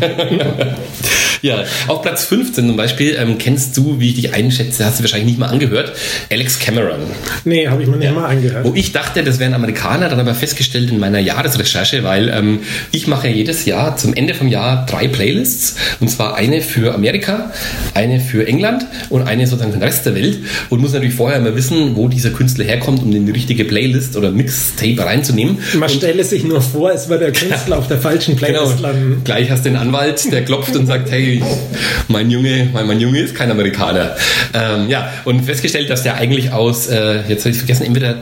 ja, 1.42 1.64
auf 1.88 2.02
Platz 2.02 2.26
15 2.26 2.68
zum 2.68 2.78
Beispiel 2.78 3.18
ähm, 3.20 3.38
kennst 3.38 3.76
du, 3.78 4.00
wie 4.00 4.10
ich 4.10 4.16
dich 4.16 4.34
einschätze, 4.34 4.86
hast 4.86 5.00
du 5.00 5.04
wahrscheinlich 5.04 5.28
nicht 5.28 5.40
mal 5.40 5.48
angehört, 5.48 5.94
Alex 6.32 6.60
Cameron. 6.60 7.02
Nee, 7.46 7.68
habe 7.68 7.82
ich 7.82 7.88
mir 7.88 7.98
nicht 7.98 8.06
ja. 8.06 8.14
mal 8.14 8.28
angehört. 8.28 8.66
Wo 8.66 8.74
ich 8.76 8.92
dachte, 8.92 9.24
das 9.24 9.40
wären 9.40 9.54
Amerikaner, 9.54 10.10
dann 10.10 10.20
aber 10.20 10.36
festgestellt 10.36 10.90
in 10.92 11.00
meiner 11.00 11.20
Jahresrecherche, 11.20 12.04
weil 12.04 12.30
ähm, 12.30 12.60
ich 12.92 13.08
mache 13.08 13.28
jedes 13.28 13.66
Jahr 13.66 13.98
zum 13.98 14.14
Ende 14.14 14.34
vom 14.34 14.48
Jahr 14.48 14.86
drei 14.86 15.08
Playlists. 15.08 15.76
Und 16.00 16.10
zwar 16.10 16.36
eine 16.36 16.62
für 16.62 16.94
Amerika, 16.94 17.52
eine 17.94 18.20
für 18.20 18.48
England 18.48 18.86
und 19.10 19.24
eine 19.24 19.48
sozusagen 19.48 19.72
für 19.72 19.80
den 19.80 19.84
Rest 19.84 20.06
der 20.06 20.16
Welt. 20.16 20.40
Und 20.70 20.82
muss 20.82 20.94
natürlich 20.94 21.16
vorher 21.16 21.40
mal 21.40 21.56
wissen, 21.56 21.96
wo 21.96 22.08
dieser 22.08 22.30
Künstler 22.30 22.66
herkommt, 22.66 23.02
um 23.02 23.12
in 23.14 23.26
die 23.26 23.32
richtige 23.32 23.66
Playlist 23.66 24.16
oder 24.16 24.32
Mixtape 24.32 25.04
reinzunehmen. 25.04 25.60
Man 25.74 25.84
und 25.84 25.92
stelle 25.92 26.24
sich 26.24 26.44
nur 26.44 26.62
vor, 26.62 26.92
es 26.92 27.10
war 27.10 27.18
der 27.18 27.32
Künstler 27.32 27.78
auf 27.80 27.88
der 27.88 27.98
falschen 27.98 28.36
Playlist 28.36 28.78
genau. 28.78 28.88
landen. 28.88 29.22
Gleich 29.24 29.50
hast 29.50 29.66
du 29.66 29.70
den 29.70 29.78
Anwalt, 29.78 30.32
der 30.32 30.44
klopft 30.46 30.76
und 30.76 30.88
sagt, 30.88 31.12
hey, 31.12 31.31
mein 32.07 32.30
Junge, 32.30 32.69
mein, 32.74 32.88
mein 32.88 33.00
Junge 33.00 33.19
ist 33.19 33.36
kein 33.36 33.51
Amerikaner. 33.51 34.16
Ähm, 34.54 34.89
ja, 34.89 35.12
und 35.25 35.44
festgestellt, 35.44 35.89
dass 35.89 36.04
der 36.04 36.16
eigentlich 36.16 36.51
aus, 36.51 36.88
äh, 36.88 37.22
jetzt 37.28 37.45
habe 37.45 37.51
ich 37.51 37.57
vergessen, 37.57 37.86
entweder 37.86 38.18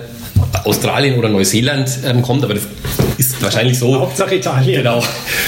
Australien 0.64 1.18
oder 1.18 1.30
Neuseeland 1.30 1.90
ähm, 2.06 2.22
kommt, 2.22 2.44
aber 2.44 2.54
das 2.54 2.64
ist 3.18 3.42
wahrscheinlich 3.42 3.78
so. 3.78 4.00
Hauptsache 4.00 4.36
Italien. 4.36 4.78
Genau. 4.78 5.04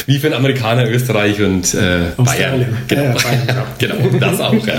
Wie 0.06 0.20
für 0.20 0.28
einen 0.28 0.36
Amerikaner 0.36 0.90
Österreich 0.90 1.42
und 1.42 1.74
äh, 1.74 2.12
Bayern. 2.18 2.66
Genau. 2.88 3.04
Ja, 3.04 3.12
Bayern 3.14 3.48
ja. 3.48 3.66
genau, 3.78 4.20
das 4.20 4.40
auch. 4.40 4.54
Ja, 4.54 4.76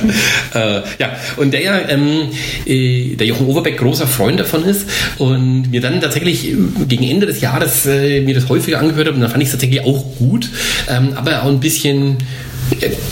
äh, 0.55 0.83
ja. 0.99 1.17
und 1.37 1.53
der, 1.53 1.89
ähm, 1.89 2.29
äh, 2.67 3.17
der 3.17 3.27
Jochen 3.27 3.47
Overbeck 3.47 3.79
großer 3.79 4.07
Freund 4.07 4.41
davon 4.41 4.65
ist 4.65 4.89
und 5.19 5.71
mir 5.71 5.81
dann 5.81 6.01
tatsächlich 6.01 6.55
gegen 6.89 7.05
Ende 7.05 7.27
des 7.27 7.41
Jahres 7.41 7.87
äh, 7.87 8.21
mir 8.21 8.35
das 8.35 8.49
häufiger 8.49 8.79
angehört 8.79 9.09
habe 9.09 9.17
und 9.17 9.23
dann 9.23 9.31
fand 9.31 9.43
ich 9.43 9.49
es 9.49 9.53
tatsächlich 9.53 9.85
auch 9.85 10.05
gut, 10.19 10.51
ähm, 10.89 11.15
aber 11.15 11.43
auch 11.43 11.49
ein 11.49 11.61
bisschen 11.61 12.19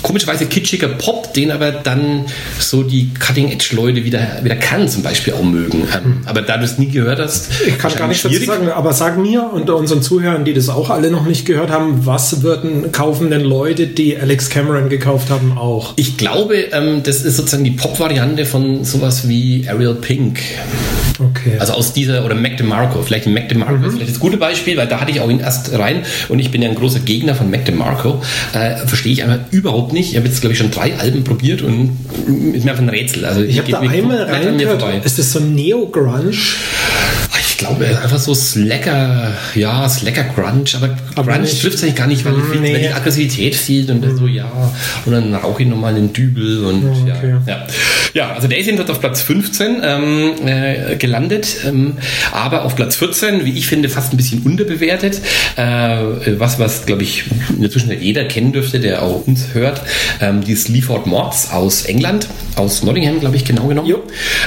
komischerweise 0.03 0.47
kitschiger 0.47 0.89
Pop, 0.89 1.35
den 1.35 1.51
aber 1.51 1.71
dann 1.71 2.27
so 2.59 2.83
die 2.83 3.11
Cutting-Edge-Leute 3.15 4.05
wieder, 4.05 4.41
wieder 4.43 4.57
kann, 4.57 4.89
zum 4.89 5.03
Beispiel 5.03 5.35
auch 5.35 5.43
mögen. 5.43 5.89
Ähm, 5.95 6.19
aber 6.27 6.43
da 6.43 6.57
du 6.57 6.65
es 6.65 6.79
nie 6.79 6.89
gehört 6.89 7.19
hast, 7.19 7.51
ich 7.67 7.79
kann 7.79 7.95
gar 7.95 8.09
nicht 8.09 8.25
dazu 8.25 8.45
sagen, 8.45 8.69
aber 8.69 8.93
sag 8.93 9.19
mir 9.19 9.51
und 9.53 9.69
unseren 9.71 10.03
Zuhörern, 10.03 10.45
die 10.45 10.55
das 10.55 10.69
auch 10.69 10.91
alle 10.91 11.11
noch 11.11 11.27
nicht 11.27 11.47
gehört 11.47 11.71
haben, 11.71 12.07
was 12.07 12.43
würden 12.43 12.93
kaufen 12.93 13.31
denn 13.31 13.43
Leute, 13.43 13.87
die 13.87 14.17
Alex 14.17 14.51
Cameron 14.51 14.89
gekauft 14.89 15.31
haben, 15.31 15.57
auch? 15.57 15.95
Ich 15.97 16.17
glaube, 16.17 16.57
ähm, 16.73 17.03
das 17.03 17.23
ist 17.23 17.37
sozusagen 17.37 17.65
die 17.65 17.71
Pop-Variante 17.73 18.45
von 18.45 18.85
sowas 18.85 19.29
wie 19.29 19.67
Ariel 19.69 19.95
Pink. 19.95 20.41
Okay. 21.19 21.57
Also 21.59 21.75
aus 21.75 21.93
dieser, 21.93 22.25
oder 22.25 22.35
Mac 22.35 22.57
DeMarco, 22.57 23.03
vielleicht 23.03 23.27
Mac 23.27 23.49
DeMarco 23.49 23.75
mhm. 23.75 23.85
ist 23.85 23.95
vielleicht 23.95 24.11
das 24.13 24.21
gute 24.21 24.37
Beispiel, 24.37 24.77
weil 24.77 24.87
da 24.87 25.01
hatte 25.01 25.11
ich 25.11 25.21
auch 25.21 25.29
ihn 25.29 25.41
erst 25.41 25.73
rein 25.73 26.03
und 26.29 26.39
ich 26.39 26.51
bin 26.51 26.63
ja 26.63 26.69
ein 26.69 26.75
großer 26.75 27.01
Gegner 27.01 27.35
von 27.35 27.51
Mac 27.51 27.65
DeMarco. 27.65 28.23
Äh, 28.53 28.77
verstehe 28.87 29.13
ich 29.13 29.23
einfach 29.23 29.41
überhaupt 29.51 29.93
nicht. 29.93 30.11
Ich 30.11 30.17
habe 30.17 30.27
jetzt, 30.27 30.41
glaube 30.41 30.53
ich, 30.53 30.59
schon 30.59 30.71
drei 30.71 30.97
Alben 30.97 31.25
probiert 31.25 31.63
und 31.63 31.97
ist 32.55 32.65
mir 32.65 32.71
einfach 32.71 32.83
ein 32.83 32.89
Rätsel. 32.89 33.25
Also 33.25 33.43
ich 33.43 33.59
habe 33.59 33.71
da 33.71 33.81
einmal 33.81 34.23
reingehört. 34.23 35.05
Ist 35.05 35.19
das 35.19 35.33
so 35.33 35.41
Neo-Grunge? 35.41 36.33
Ich 37.61 37.67
glaube, 37.67 37.85
einfach 37.87 38.19
so 38.19 38.35
Slacker, 38.35 39.35
ja, 39.55 39.87
Slacker 39.87 40.25
Grunge, 40.35 40.65
aber, 40.77 40.97
aber 41.15 41.33
Grunge 41.33 41.47
trifft 41.47 41.75
es 41.75 41.83
eigentlich 41.83 41.95
gar 41.95 42.07
nicht, 42.07 42.25
weil, 42.25 42.33
mm, 42.33 42.63
nee. 42.63 42.79
die 42.79 42.89
Aggressivität 42.89 43.55
fehlt 43.55 43.91
und 43.91 44.01
mm. 44.01 44.17
so, 44.17 44.27
ja, 44.27 44.51
und 45.05 45.13
dann 45.13 45.35
rauche 45.35 45.63
ich 45.63 45.69
nochmal 45.69 45.93
den 45.93 46.11
Dübel 46.11 46.65
und 46.65 46.85
oh, 46.87 47.03
okay. 47.03 47.35
ja, 47.47 47.53
ja. 47.53 47.67
Ja, 48.13 48.33
also 48.33 48.49
der 48.49 48.59
ist 48.59 48.67
jedenfalls 48.67 48.91
auf 48.91 49.01
Platz 49.01 49.23
15 49.23 49.83
ähm, 49.83 50.33
äh, 50.45 50.97
gelandet, 50.97 51.59
ähm, 51.67 51.99
aber 52.33 52.65
auf 52.65 52.75
Platz 52.75 52.97
14, 52.97 53.45
wie 53.45 53.53
ich 53.53 53.67
finde, 53.67 53.89
fast 53.89 54.13
ein 54.13 54.17
bisschen 54.17 54.43
unterbewertet, 54.43 55.21
äh, 55.57 55.63
was, 56.39 56.59
was 56.59 56.87
glaube 56.87 57.03
ich, 57.03 57.25
inzwischen 57.61 57.93
jeder 58.01 58.25
kennen 58.25 58.53
dürfte, 58.53 58.81
der 58.81 59.03
auch 59.03 59.27
uns 59.27 59.55
hört, 59.55 59.83
ähm, 60.21 60.43
die 60.43 60.57
Sleaford 60.57 61.07
Mods 61.07 61.51
aus 61.53 61.85
England, 61.85 62.27
aus 62.57 62.83
Nottingham, 62.83 63.21
glaube 63.21 63.37
ich, 63.37 63.45
genau 63.45 63.69
genommen, 63.69 63.95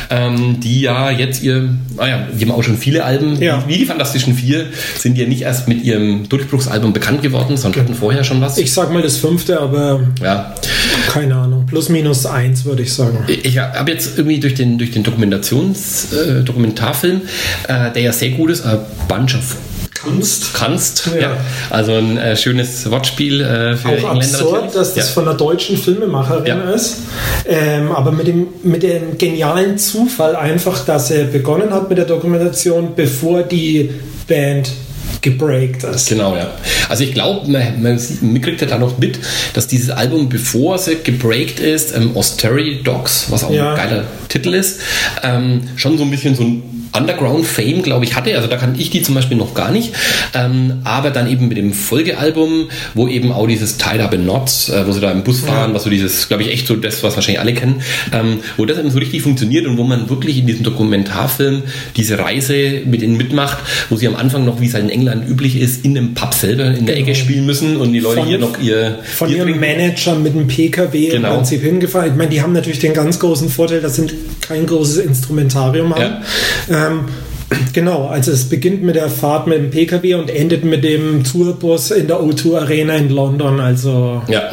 ähm, 0.10 0.60
die 0.60 0.82
ja 0.82 1.10
jetzt 1.10 1.41
ihr, 1.41 1.70
naja, 1.96 2.27
die 2.34 2.43
haben 2.43 2.51
auch 2.51 2.63
schon 2.63 2.77
viele 2.77 3.02
Alben, 3.03 3.41
ja. 3.41 3.63
wie 3.67 3.77
die 3.77 3.86
Fantastischen 3.86 4.36
Vier, 4.36 4.67
sind 4.98 5.17
ja 5.17 5.27
nicht 5.27 5.41
erst 5.41 5.67
mit 5.67 5.83
ihrem 5.83 6.27
Durchbruchsalbum 6.29 6.93
bekannt 6.93 7.22
geworden, 7.22 7.57
sondern 7.57 7.83
hatten 7.83 7.95
vorher 7.95 8.24
schon 8.24 8.41
was. 8.41 8.57
Ich 8.57 8.74
sag 8.74 8.91
mal 8.91 9.01
das 9.01 9.17
fünfte, 9.17 9.60
aber 9.60 10.01
ja. 10.22 10.55
keine 11.10 11.36
Ahnung, 11.36 11.65
plus 11.65 11.89
minus 11.89 12.25
eins 12.25 12.65
würde 12.65 12.83
ich 12.83 12.93
sagen. 12.93 13.25
Ich 13.27 13.57
habe 13.57 13.91
jetzt 13.91 14.17
irgendwie 14.17 14.39
durch 14.39 14.55
den, 14.55 14.77
durch 14.77 14.91
den 14.91 15.03
Dokumentations, 15.03 16.13
äh, 16.13 16.43
Dokumentarfilm, 16.43 17.22
äh, 17.67 17.91
der 17.91 18.01
ja 18.01 18.13
sehr 18.13 18.31
gut 18.31 18.50
ist, 18.50 18.65
A 18.65 18.86
Bunch 19.07 19.36
of 19.36 19.55
Kannst. 20.03 20.53
Kannst, 20.53 21.10
ja. 21.15 21.22
ja. 21.22 21.38
Also 21.69 21.93
ein 21.93 22.17
äh, 22.17 22.36
schönes 22.36 22.89
Wortspiel 22.89 23.41
äh, 23.41 23.75
für 23.75 23.89
Auch 23.89 23.91
Engländer. 23.91 24.19
absurd, 24.19 24.51
natürlich. 24.51 24.74
dass 24.74 24.93
das 24.93 25.07
ja. 25.07 25.13
von 25.13 25.27
einer 25.27 25.38
deutschen 25.38 25.77
Filmemacherin 25.77 26.45
ja. 26.45 26.72
ist. 26.72 26.98
Ähm, 27.45 27.91
aber 27.91 28.12
mit 28.12 28.27
dem, 28.27 28.48
mit 28.63 28.83
dem 28.83 29.17
genialen 29.17 29.77
Zufall 29.77 30.36
einfach, 30.36 30.86
dass 30.86 31.12
er 31.12 31.25
begonnen 31.25 31.72
hat 31.72 31.89
mit 31.89 31.98
der 31.98 32.05
Dokumentation, 32.05 32.93
bevor 32.95 33.43
die 33.43 33.91
Band 34.27 34.72
gebreakt 35.22 35.83
ist. 35.83 36.10
Genau, 36.10 36.36
ja. 36.36 36.51
Also 36.89 37.03
ich 37.05 37.13
glaube, 37.13 37.50
man, 37.50 37.81
man, 37.81 38.00
man, 38.22 38.41
kriegt 38.41 38.62
ja 38.62 38.67
da 38.67 38.77
noch 38.77 38.98
mit, 38.98 39.17
dass 39.53 39.67
dieses 39.67 39.89
Album, 39.89 40.29
bevor 40.29 40.75
es 40.75 40.89
gebreakt 41.03 41.60
ist, 41.60 41.95
ähm, 41.95 42.15
Austerity 42.15 42.83
Dogs, 42.83 43.27
was 43.29 43.43
auch 43.43 43.51
ja. 43.51 43.72
ein 43.72 43.77
geiler 43.77 44.03
Titel 44.27 44.53
ist, 44.53 44.81
ähm, 45.24 45.62
schon 45.77 45.98
so 45.98 46.03
ein 46.03 46.12
bisschen 46.12 46.36
so 46.36 46.43
ein 46.43 46.82
Underground-Fame, 46.95 47.81
glaube 47.81 48.05
ich, 48.05 48.15
hatte. 48.15 48.35
Also 48.35 48.47
da 48.47 48.57
kann 48.57 48.75
ich 48.77 48.89
die 48.89 49.01
zum 49.01 49.15
Beispiel 49.15 49.38
noch 49.38 49.53
gar 49.53 49.71
nicht. 49.71 49.93
Ähm, 50.33 50.81
aber 50.83 51.09
dann 51.09 51.29
eben 51.29 51.47
mit 51.47 51.57
dem 51.57 51.73
Folgealbum, 51.73 52.69
wo 52.93 53.07
eben 53.07 53.31
auch 53.31 53.47
dieses 53.47 53.77
in 53.77 54.23
Knots, 54.23 54.69
äh, 54.69 54.85
wo 54.88 54.91
sie 54.91 55.00
da 55.00 55.12
im 55.12 55.23
Bus 55.23 55.41
fahren, 55.41 55.71
ja. 55.71 55.75
was 55.75 55.83
so 55.83 55.89
dieses, 55.89 56.27
glaube 56.27 56.43
ich, 56.43 56.51
echt 56.51 56.67
so 56.67 56.75
das, 56.75 57.03
was 57.03 57.15
wahrscheinlich 57.15 57.39
alle 57.39 57.53
kennen, 57.53 57.81
ähm, 58.12 58.39
wo 58.57 58.65
das 58.65 58.77
eben 58.77 58.91
so 58.91 59.00
richtig 59.00 59.21
funktioniert 59.21 59.65
und 59.65 59.77
wo 59.77 59.83
man 59.83 60.09
wirklich 60.09 60.38
in 60.38 60.47
diesem 60.47 60.63
Dokumentarfilm 60.63 61.63
diese 61.95 62.19
Reise 62.19 62.81
mit 62.85 63.01
ihnen 63.01 63.17
mitmacht, 63.17 63.57
wo 63.89 63.95
sie 63.95 64.07
am 64.07 64.15
Anfang 64.15 64.45
noch, 64.45 64.62
wie 64.62 64.67
es 64.67 64.73
halt 64.73 64.83
in 64.83 64.89
England 64.89 65.27
üblich 65.27 65.59
ist, 65.59 65.83
in 65.85 65.97
einem 65.97 66.13
Pub 66.13 66.33
selber 66.33 66.65
in 66.65 66.85
der 66.85 66.95
genau. 66.95 67.07
Ecke 67.07 67.15
spielen 67.15 67.45
müssen 67.45 67.77
und 67.77 67.93
die 67.93 68.00
Leute 68.00 68.19
von, 68.19 68.27
hier 68.27 68.38
noch 68.38 68.59
ihr 68.62 69.00
von 69.03 69.29
ihrem 69.29 69.50
trinken. 69.50 69.59
Manager 69.59 70.15
mit 70.15 70.35
dem 70.35 70.47
PKW 70.47 71.09
genau. 71.09 71.29
im 71.29 71.35
Prinzip 71.38 71.62
hingefahren. 71.62 72.12
Ich 72.12 72.15
meine, 72.15 72.29
die 72.29 72.41
haben 72.41 72.53
natürlich 72.53 72.79
den 72.79 72.93
ganz 72.93 73.19
großen 73.19 73.50
Vorteil, 73.50 73.81
das 73.81 73.95
sind 73.95 74.13
kein 74.41 74.65
großes 74.65 74.97
Instrumentarium 74.97 75.93
haben. 75.93 76.01
Ja. 76.01 76.21
Ähm, 76.83 77.05
Genau, 77.74 78.07
also 78.07 78.31
es 78.31 78.45
beginnt 78.45 78.83
mit 78.83 78.95
der 78.95 79.10
Fahrt 79.10 79.48
mit 79.48 79.57
dem 79.57 79.69
PKW 79.69 80.15
und 80.15 80.29
endet 80.29 80.63
mit 80.63 80.83
dem 80.83 81.24
Tourbus 81.24 81.91
in 81.91 82.07
der 82.07 82.17
O2 82.17 82.57
Arena 82.57 82.95
in 82.95 83.10
London. 83.10 83.60
Also 83.60 84.22
ja, 84.27 84.50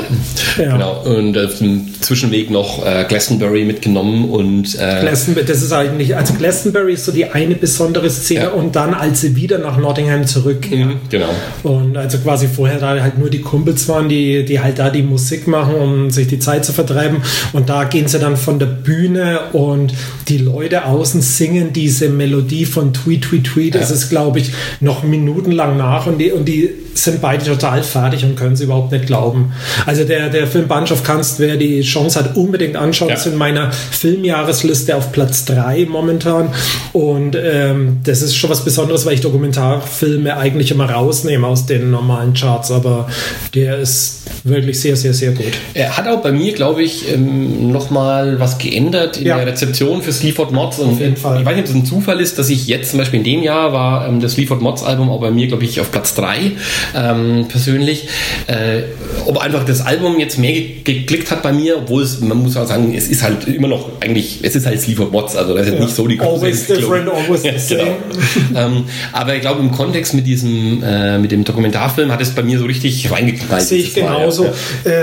ja. 0.59 0.73
genau. 0.73 1.03
Und 1.03 1.37
auf 1.39 1.59
dem 1.59 1.89
Zwischenweg 2.01 2.51
noch 2.51 2.85
äh, 2.85 3.05
Glastonbury 3.09 3.65
mitgenommen 3.65 4.29
und 4.31 4.75
äh, 4.77 5.01
Glastonbury, 5.01 5.47
das 5.47 5.63
ist 5.63 5.73
eigentlich, 5.73 6.17
also 6.17 6.35
Glastonbury 6.35 6.95
ist 6.95 7.05
so 7.05 7.13
die 7.13 7.27
eine 7.27 7.55
besondere 7.55 8.11
Szene 8.11 8.45
ja. 8.45 8.51
und 8.51 8.77
dann 8.77 8.95
als 8.95 9.21
sie 9.21 9.37
wieder 9.37 9.59
nach 9.59 9.79
Nottingham 9.79 10.27
zurück. 10.27 10.71
Mhm, 10.71 10.97
genau. 11.09 11.31
Und 11.63 11.97
also 11.97 12.19
quasi 12.19 12.49
vorher 12.49 12.79
da 12.79 13.01
halt 13.01 13.19
nur 13.19 13.31
die 13.31 13.41
Kumpels 13.41 13.89
waren, 13.89 14.09
die, 14.09 14.45
die 14.45 14.61
halt 14.61 14.79
da 14.79 14.91
die 14.91 15.03
Musik 15.03 15.47
machen, 15.47 15.75
um 15.75 16.11
sich 16.11 16.27
die 16.27 16.39
Zeit 16.39 16.65
zu 16.65 16.73
vertreiben. 16.73 17.23
Und 17.53 17.69
da 17.69 17.85
gehen 17.85 18.09
sie 18.09 18.19
dann 18.19 18.37
von 18.37 18.59
der 18.59 18.67
Bühne 18.67 19.41
und 19.53 19.93
die 20.29 20.39
Leute 20.39 20.85
außen 20.85 21.21
singen 21.21 21.73
diese 21.73 22.09
Melodie 22.09 22.65
von 22.65 22.90
Tweet, 22.93 23.23
Tweet, 23.23 23.45
Tweet. 23.45 23.75
Das 23.75 23.89
ja. 23.89 23.97
ist, 23.97 24.09
glaube 24.11 24.39
ich, 24.39 24.53
noch 24.81 25.03
minutenlang 25.03 25.77
nach 25.77 26.07
und 26.07 26.19
die, 26.19 26.33
und 26.33 26.47
die 26.47 26.71
sind 26.95 27.21
beide 27.21 27.45
total 27.45 27.83
fertig 27.83 28.25
und 28.25 28.37
können 28.37 28.55
es 28.55 28.61
überhaupt 28.61 28.93
nicht 28.93 29.07
glauben. 29.07 29.53
Also 29.87 30.05
der, 30.05 30.29
der 30.29 30.47
Film 30.47 30.69
Bunch 30.69 30.93
of 30.93 31.05
Kunst, 31.05 31.39
wer 31.39 31.57
die 31.57 31.83
Chance 31.83 32.19
hat, 32.19 32.37
unbedingt 32.37 32.77
anschauen. 32.77 33.09
Ja. 33.09 33.15
ist 33.15 33.27
in 33.27 33.37
meiner 33.37 33.73
Filmjahresliste 33.73 34.97
auf 34.97 35.13
Platz 35.13 35.45
3 35.45 35.87
momentan. 35.89 36.53
Und 36.93 37.37
ähm, 37.41 37.99
das 38.05 38.23
ist 38.23 38.37
schon 38.37 38.51
was 38.51 38.65
Besonderes, 38.65 39.07
weil 39.07 39.15
ich 39.15 39.21
Dokumentarfilme 39.21 40.37
eigentlich 40.37 40.71
immer 40.71 40.91
rausnehme 40.91 41.47
aus 41.47 41.67
den 41.67 41.91
normalen 41.91 42.35
Charts. 42.35 42.71
Aber 42.71 43.09
der 43.55 43.79
ist 43.79 44.23
wirklich 44.45 44.81
sehr, 44.81 44.97
sehr, 44.97 45.15
sehr 45.15 45.33
gut. 45.33 45.53
Er 45.75 45.97
hat 45.97 46.09
auch 46.09 46.23
bei 46.23 46.33
mir, 46.33 46.53
glaube 46.53 46.83
ich, 46.83 47.13
ähm, 47.13 47.71
nochmal 47.73 48.41
was 48.41 48.59
geändert 48.59 49.19
in 49.19 49.27
ja. 49.27 49.37
der 49.37 49.47
Rezeption 49.47 50.03
für 50.03 50.13
Sleaford 50.13 50.53
Mods. 50.53 50.79
Und 50.79 50.91
auf 50.91 51.01
jeden 51.01 51.17
Fall. 51.17 51.41
Ich 51.41 51.47
weiß 51.47 51.57
nicht, 51.57 51.65
ob 51.65 51.71
es 51.71 51.77
ein 51.77 51.87
Zufall 51.87 52.21
ist, 52.21 52.39
dass 52.39 52.51
ich 52.51 52.67
jetzt 52.67 52.80
zum 52.83 52.99
Beispiel 52.99 53.19
in 53.19 53.25
dem 53.25 53.43
Jahr 53.43 53.73
war 53.73 54.07
ähm, 54.07 54.21
das 54.21 54.33
Sleaford 54.33 54.61
Mods 54.61 54.83
Album 54.83 55.11
auch 55.11 55.21
bei 55.21 55.31
mir, 55.31 55.47
glaube 55.47 55.65
ich, 55.65 55.81
auf 55.81 55.91
Platz 55.91 56.15
3 56.15 56.53
ähm, 56.95 57.47
persönlich. 57.49 58.09
Äh, 58.47 58.83
ob 59.27 59.39
einfach 59.39 59.65
das 59.65 59.85
Album 59.85 60.19
jetzt 60.19 60.39
mehr 60.39 60.61
geklickt 60.85 61.31
hat 61.31 61.43
bei 61.43 61.53
mir, 61.53 61.79
obwohl 61.79 62.03
es, 62.03 62.21
man 62.21 62.39
muss 62.39 62.57
auch 62.57 62.67
sagen, 62.67 62.95
es 62.95 63.09
ist 63.09 63.23
halt 63.23 63.47
immer 63.47 63.69
noch 63.69 63.89
eigentlich, 64.01 64.41
es 64.43 64.57
ist 64.57 64.67
halt 64.67 64.81
Sleaford 64.81 65.13
Mods, 65.13 65.37
also 65.37 65.55
das 65.55 65.67
ist 65.67 65.75
ja. 65.75 65.81
nicht 65.81 65.95
so 65.95 66.07
die 66.07 66.17
große 66.17 66.47
Always 66.47 66.67
different, 66.67 67.09
always 67.09 67.43
ja, 67.45 67.59
the 67.59 67.75
genau. 67.75 68.61
ähm, 68.61 68.85
aber 69.13 69.35
ich 69.35 69.41
glaube, 69.41 69.61
im 69.61 69.71
Kontext 69.73 70.15
mit 70.15 70.27
diesem, 70.27 70.83
äh, 70.83 71.19
mit 71.19 71.33
dem 71.33 71.45
Dokumentarfilm 71.45 72.11
hat 72.11 72.21
es 72.21 72.31
bei 72.31 72.43
mir 72.43 72.59
so 72.59 72.65
richtig 72.65 73.11
reingeknallt. 73.11 73.63
Sehe 73.63 73.79
ich 73.79 73.95
genauso. 73.95 74.47
Ja. 74.47 74.53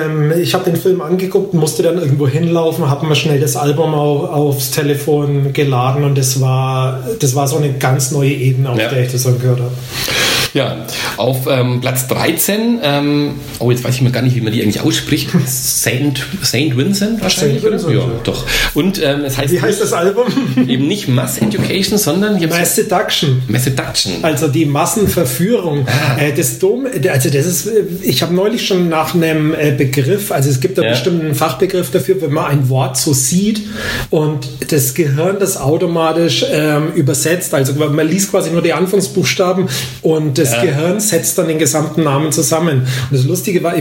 Ähm, 0.06 0.34
ich 0.42 0.54
habe 0.54 0.66
den 0.66 0.76
Film 0.76 1.02
angeguckt, 1.02 1.54
musste 1.54 1.84
dann 1.84 1.98
irgendwo 1.98 2.28
hinlaufen, 2.28 2.90
habe 2.90 3.06
mal 3.06 3.16
schnell 3.16 3.40
das 3.40 3.56
Album 3.56 3.94
auch 3.94 4.32
aufs 4.32 4.72
Telefon 4.72 5.54
geladen 5.54 6.04
und 6.04 6.18
das 6.18 6.42
war, 6.42 7.04
das 7.20 7.36
war 7.36 7.48
so 7.48 7.58
eine 7.58 7.67
ganz 7.74 8.12
neue 8.12 8.32
Ebene, 8.32 8.70
auf 8.70 8.78
der 8.78 9.04
ich 9.04 9.12
das 9.12 9.26
angehört 9.26 9.60
habe. 9.60 9.72
Ja, 10.54 10.86
auf 11.18 11.48
ähm, 11.50 11.82
Platz 11.82 12.08
13, 12.08 12.80
ähm, 12.82 13.36
oh, 13.60 13.72
jetzt 13.72 13.84
weiß 13.84 13.96
ich 13.96 14.02
mal 14.02 14.12
gar 14.12 14.22
nicht, 14.22 14.36
wie 14.36 14.42
man 14.42 14.54
die 14.54 14.62
eigentlich 14.62 14.82
ausspricht. 14.82 15.30
Saint, 15.46 16.26
Saint 16.42 16.78
Vincent 16.78 17.22
wahrscheinlich, 17.22 17.62
Saint 17.62 17.74
Vincent, 17.74 17.94
Ja, 17.94 18.00
ja, 18.00 18.20
doch. 18.24 18.46
Und 18.74 19.02
ähm, 19.04 19.26
es 19.26 19.38
heißt. 19.38 19.54
Wie 19.54 19.62
heißt 19.62 19.82
das 19.82 19.94
Album? 19.94 20.26
Eben 20.68 20.88
nicht 20.88 21.08
Mass 21.08 21.38
Education, 21.38 21.98
sondern. 21.98 22.40
Mass 22.48 22.76
Seduction. 22.76 23.42
Mass 23.48 23.66
Seduction. 23.66 24.24
Also 24.24 24.48
die 24.48 24.66
Massenverführung. 24.66 25.88
Ah. 25.88 26.22
Äh, 26.22 26.34
das 26.34 26.60
Dom, 26.60 26.86
also 26.86 27.30
das 27.30 27.46
ist, 27.46 27.68
äh, 27.68 27.84
ich 28.02 28.22
habe 28.22 28.34
neulich 28.34 28.66
schon 28.66 28.90
nach 28.90 29.14
einem 29.14 29.54
äh, 29.54 29.72
Begriff, 29.72 30.32
also 30.32 30.50
es 30.50 30.60
gibt 30.60 30.78
da 30.78 30.84
ja. 30.84 30.90
bestimmt 30.92 31.22
einen 31.22 31.36
Fachbegriff 31.36 31.92
dafür, 31.92 32.22
wenn 32.22 32.34
man 32.34 32.46
ein 32.46 32.70
Wort 32.70 32.98
so 32.98 33.14
sieht 33.14 33.62
und 34.10 34.48
das 34.72 34.94
Gehirn 34.94 35.38
das 35.40 35.58
automatisch 35.58 36.46
ähm, 36.50 36.94
übersetzt. 36.94 37.54
Also 37.54 37.74
man 37.74 38.08
liest 38.08 38.32
quasi 38.32 38.50
nur 38.52 38.62
die 38.62 38.74
Anfangsbuchstaben 38.74 39.68
und 40.02 40.38
das 40.38 40.47
ja. 40.54 40.62
Gehirn 40.62 41.00
setzt 41.00 41.38
dann 41.38 41.48
den 41.48 41.60
gesamten 41.60 42.04
Namen 42.04 42.32
zusammen. 42.32 42.80
Und 42.80 43.18
das 43.18 43.26
Lustige 43.26 43.64
war 43.64 43.74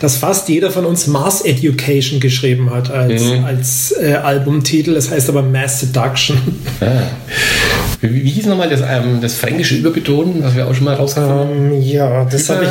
dass 0.00 0.16
fast 0.16 0.48
jeder 0.48 0.70
von 0.70 0.84
uns 0.84 1.06
Mass 1.06 1.42
Education 1.42 2.20
geschrieben 2.20 2.70
hat 2.70 2.90
als, 2.90 3.22
mhm. 3.24 3.44
als 3.44 3.94
äh, 4.00 4.14
Albumtitel. 4.14 4.94
Das 4.94 5.10
heißt 5.10 5.28
aber 5.28 5.42
Mass 5.42 5.80
Seduction. 5.80 6.38
Ah. 6.80 7.02
Wie, 8.00 8.24
wie 8.24 8.30
hieß 8.30 8.46
nochmal 8.46 8.68
das, 8.68 8.80
ähm, 8.80 9.20
das 9.20 9.34
fränkische 9.34 9.76
Überbetonen, 9.76 10.42
was 10.42 10.54
wir 10.54 10.66
auch 10.66 10.74
schon 10.74 10.84
mal 10.84 10.94
rausgefunden 10.94 11.38
haben? 11.38 11.72
Ähm, 11.72 11.82
ja, 11.82 12.24
das 12.24 12.48
habe 12.48 12.64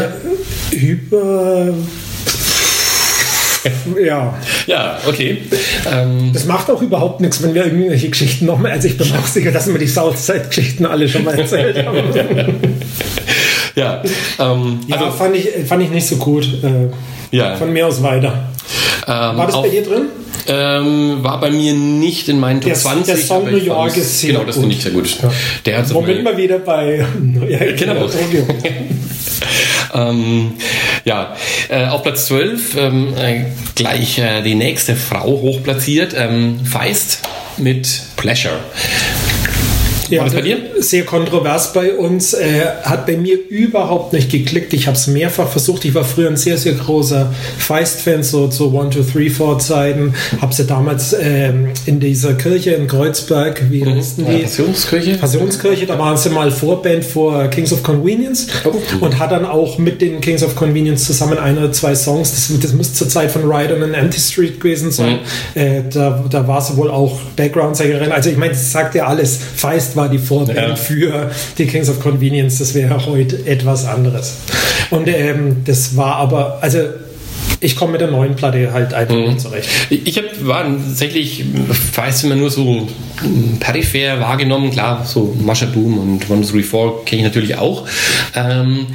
ich 0.71 0.81
über 0.81 1.73
ja. 4.03 4.37
Ja, 4.67 4.99
okay. 5.07 5.39
Ähm, 5.91 6.31
das 6.33 6.45
macht 6.45 6.69
auch 6.69 6.81
überhaupt 6.81 7.21
nichts, 7.21 7.41
wenn 7.43 7.53
wir 7.53 7.65
irgendwelche 7.65 8.09
Geschichten 8.09 8.45
nochmal. 8.45 8.71
Also 8.71 8.87
ich 8.87 8.97
bin 8.97 9.07
auch 9.13 9.27
sicher, 9.27 9.51
dass 9.51 9.67
wir 9.67 9.77
die 9.77 9.87
Southside-Geschichten 9.87 10.85
alle 10.85 11.07
schon 11.07 11.23
mal 11.23 11.37
erzählt 11.37 11.85
haben. 11.85 11.97
ja, 13.79 14.03
ähm, 14.39 14.79
ja 14.87 14.97
also, 14.97 15.11
fand, 15.11 15.35
ich, 15.35 15.49
fand 15.67 15.83
ich 15.83 15.89
nicht 15.89 16.07
so 16.07 16.17
gut. 16.17 16.45
Äh, 16.63 16.89
ja. 17.35 17.55
Von 17.55 17.71
mir 17.71 17.87
aus 17.87 18.01
weiter. 18.01 18.49
Ähm, 19.07 19.37
war 19.37 19.45
das 19.45 19.55
auf, 19.55 19.63
bei 19.63 19.69
dir 19.69 19.83
drin? 19.83 20.03
Ähm, 20.47 21.17
war 21.21 21.39
bei 21.39 21.51
mir 21.51 21.73
nicht 21.73 22.27
in 22.29 22.39
meinen 22.39 22.61
Top 22.61 22.71
der, 22.71 22.79
20. 22.79 23.05
Der 23.05 23.17
Song 23.17 23.51
New 23.51 23.57
York 23.57 23.95
ist 23.97 24.19
sehr 24.19 24.33
Genau, 24.33 24.45
das 24.45 24.57
finde 24.57 24.75
ich 24.75 24.81
sehr 24.81 24.91
gut. 24.91 25.17
Ja. 25.21 25.31
Der 25.65 25.93
Moment 25.93 26.23
mal 26.23 26.37
wieder 26.37 26.59
bei 26.59 27.05
ja, 27.47 27.71
genau. 27.73 28.09
ähm, 29.93 30.53
ja, 31.05 31.35
äh, 31.69 31.85
auf 31.87 32.03
Platz 32.03 32.27
12 32.27 32.77
ähm, 32.77 33.13
äh, 33.17 33.45
gleich 33.75 34.17
äh, 34.17 34.41
die 34.41 34.55
nächste 34.55 34.95
Frau 34.95 35.27
hochplatziert, 35.27 36.15
ähm, 36.17 36.59
Feist 36.65 37.21
mit 37.57 38.01
Pleasure. 38.15 38.59
Ja, 40.09 40.19
War 40.19 40.25
das 40.25 40.35
bei 40.35 40.41
dir? 40.41 40.57
Sehr 40.79 41.05
kontrovers 41.05 41.73
bei 41.73 41.93
uns. 41.93 42.33
Äh, 42.33 42.61
hat 42.83 43.05
bei 43.05 43.17
mir 43.17 43.37
überhaupt 43.49 44.13
nicht 44.13 44.31
geklickt. 44.31 44.73
Ich 44.73 44.87
habe 44.87 44.97
es 44.97 45.07
mehrfach 45.07 45.49
versucht. 45.49 45.85
Ich 45.85 45.93
war 45.93 46.03
früher 46.03 46.29
ein 46.29 46.37
sehr, 46.37 46.57
sehr 46.57 46.73
großer 46.73 47.31
Feist-Fan, 47.57 48.23
so 48.23 48.47
zu 48.47 48.77
1, 48.77 48.95
2, 48.95 49.01
3, 49.01 49.29
4 49.29 49.57
Zeiten. 49.59 50.13
Habe 50.41 50.53
sie 50.53 50.65
damals 50.65 51.15
ähm, 51.19 51.69
in 51.85 51.99
dieser 51.99 52.33
Kirche 52.33 52.71
in 52.71 52.87
Kreuzberg, 52.87 53.63
wie 53.69 53.83
mhm. 53.83 53.95
heißen 53.95 54.25
die? 54.25 54.43
Passionskirche. 54.43 55.17
Passionskirche, 55.17 55.85
da 55.85 55.99
waren 55.99 56.17
sie 56.17 56.29
mal 56.29 56.51
Vorband 56.51 57.05
vor 57.05 57.47
Kings 57.47 57.71
of 57.71 57.83
Convenience 57.83 58.47
oh. 58.65 58.73
und 58.99 59.19
hat 59.19 59.31
dann 59.31 59.45
auch 59.45 59.77
mit 59.77 60.01
den 60.01 60.21
Kings 60.21 60.43
of 60.43 60.55
Convenience 60.55 61.05
zusammen 61.05 61.37
ein 61.37 61.57
oder 61.57 61.71
zwei 61.71 61.95
Songs, 61.95 62.31
das, 62.31 62.59
das 62.59 62.73
müsste 62.73 62.95
zur 62.95 63.09
Zeit 63.09 63.31
von 63.31 63.49
Ride 63.49 63.75
on 63.75 63.83
an 63.83 63.93
Empty 63.93 64.19
Street 64.19 64.59
gewesen 64.59 64.91
sein. 64.91 65.19
Mhm. 65.55 65.61
Äh, 65.61 65.83
da, 65.91 66.23
da 66.29 66.47
war 66.47 66.61
sie 66.61 66.75
wohl 66.77 66.89
auch 66.89 67.19
Background-Sängerin. 67.35 68.11
Also 68.11 68.29
ich 68.29 68.37
meine, 68.37 68.53
das 68.53 68.71
sagt 68.71 68.95
ja 68.95 69.07
alles. 69.07 69.39
Feist 69.55 69.95
war 69.99 70.09
die 70.09 70.17
Vorband 70.17 70.57
ja. 70.57 70.75
für 70.75 71.29
die 71.57 71.67
Kings 71.67 71.89
of 71.89 71.99
Convenience. 71.99 72.57
Das 72.59 72.73
wäre 72.73 73.05
heute 73.05 73.45
etwas 73.45 73.85
anderes. 73.85 74.37
Und 74.89 75.07
ähm, 75.09 75.57
das 75.65 75.97
war 75.97 76.15
aber, 76.15 76.59
also 76.61 76.79
ich 77.61 77.75
komme 77.75 77.93
mit 77.93 78.01
der 78.01 78.09
neuen 78.09 78.35
Platte 78.35 78.71
halt 78.71 78.93
einfach 78.93 79.15
mhm. 79.15 79.37
zurecht. 79.37 79.67
Ich 79.89 80.17
hab, 80.17 80.25
war 80.45 80.63
tatsächlich, 80.63 81.43
weiß 81.93 82.23
immer 82.23 82.35
nur 82.35 82.49
so 82.49 82.87
peripher 83.59 84.21
wahrgenommen. 84.21 84.71
Klar, 84.71 85.05
so 85.05 85.35
Mascha 85.43 85.65
Boom 85.65 85.97
und 85.97 86.29
One 86.29 86.45
Three 86.45 86.63
Four 86.63 87.03
kenne 87.03 87.21
ich 87.21 87.27
natürlich 87.27 87.57
auch. 87.57 87.85
Ähm, 88.35 88.87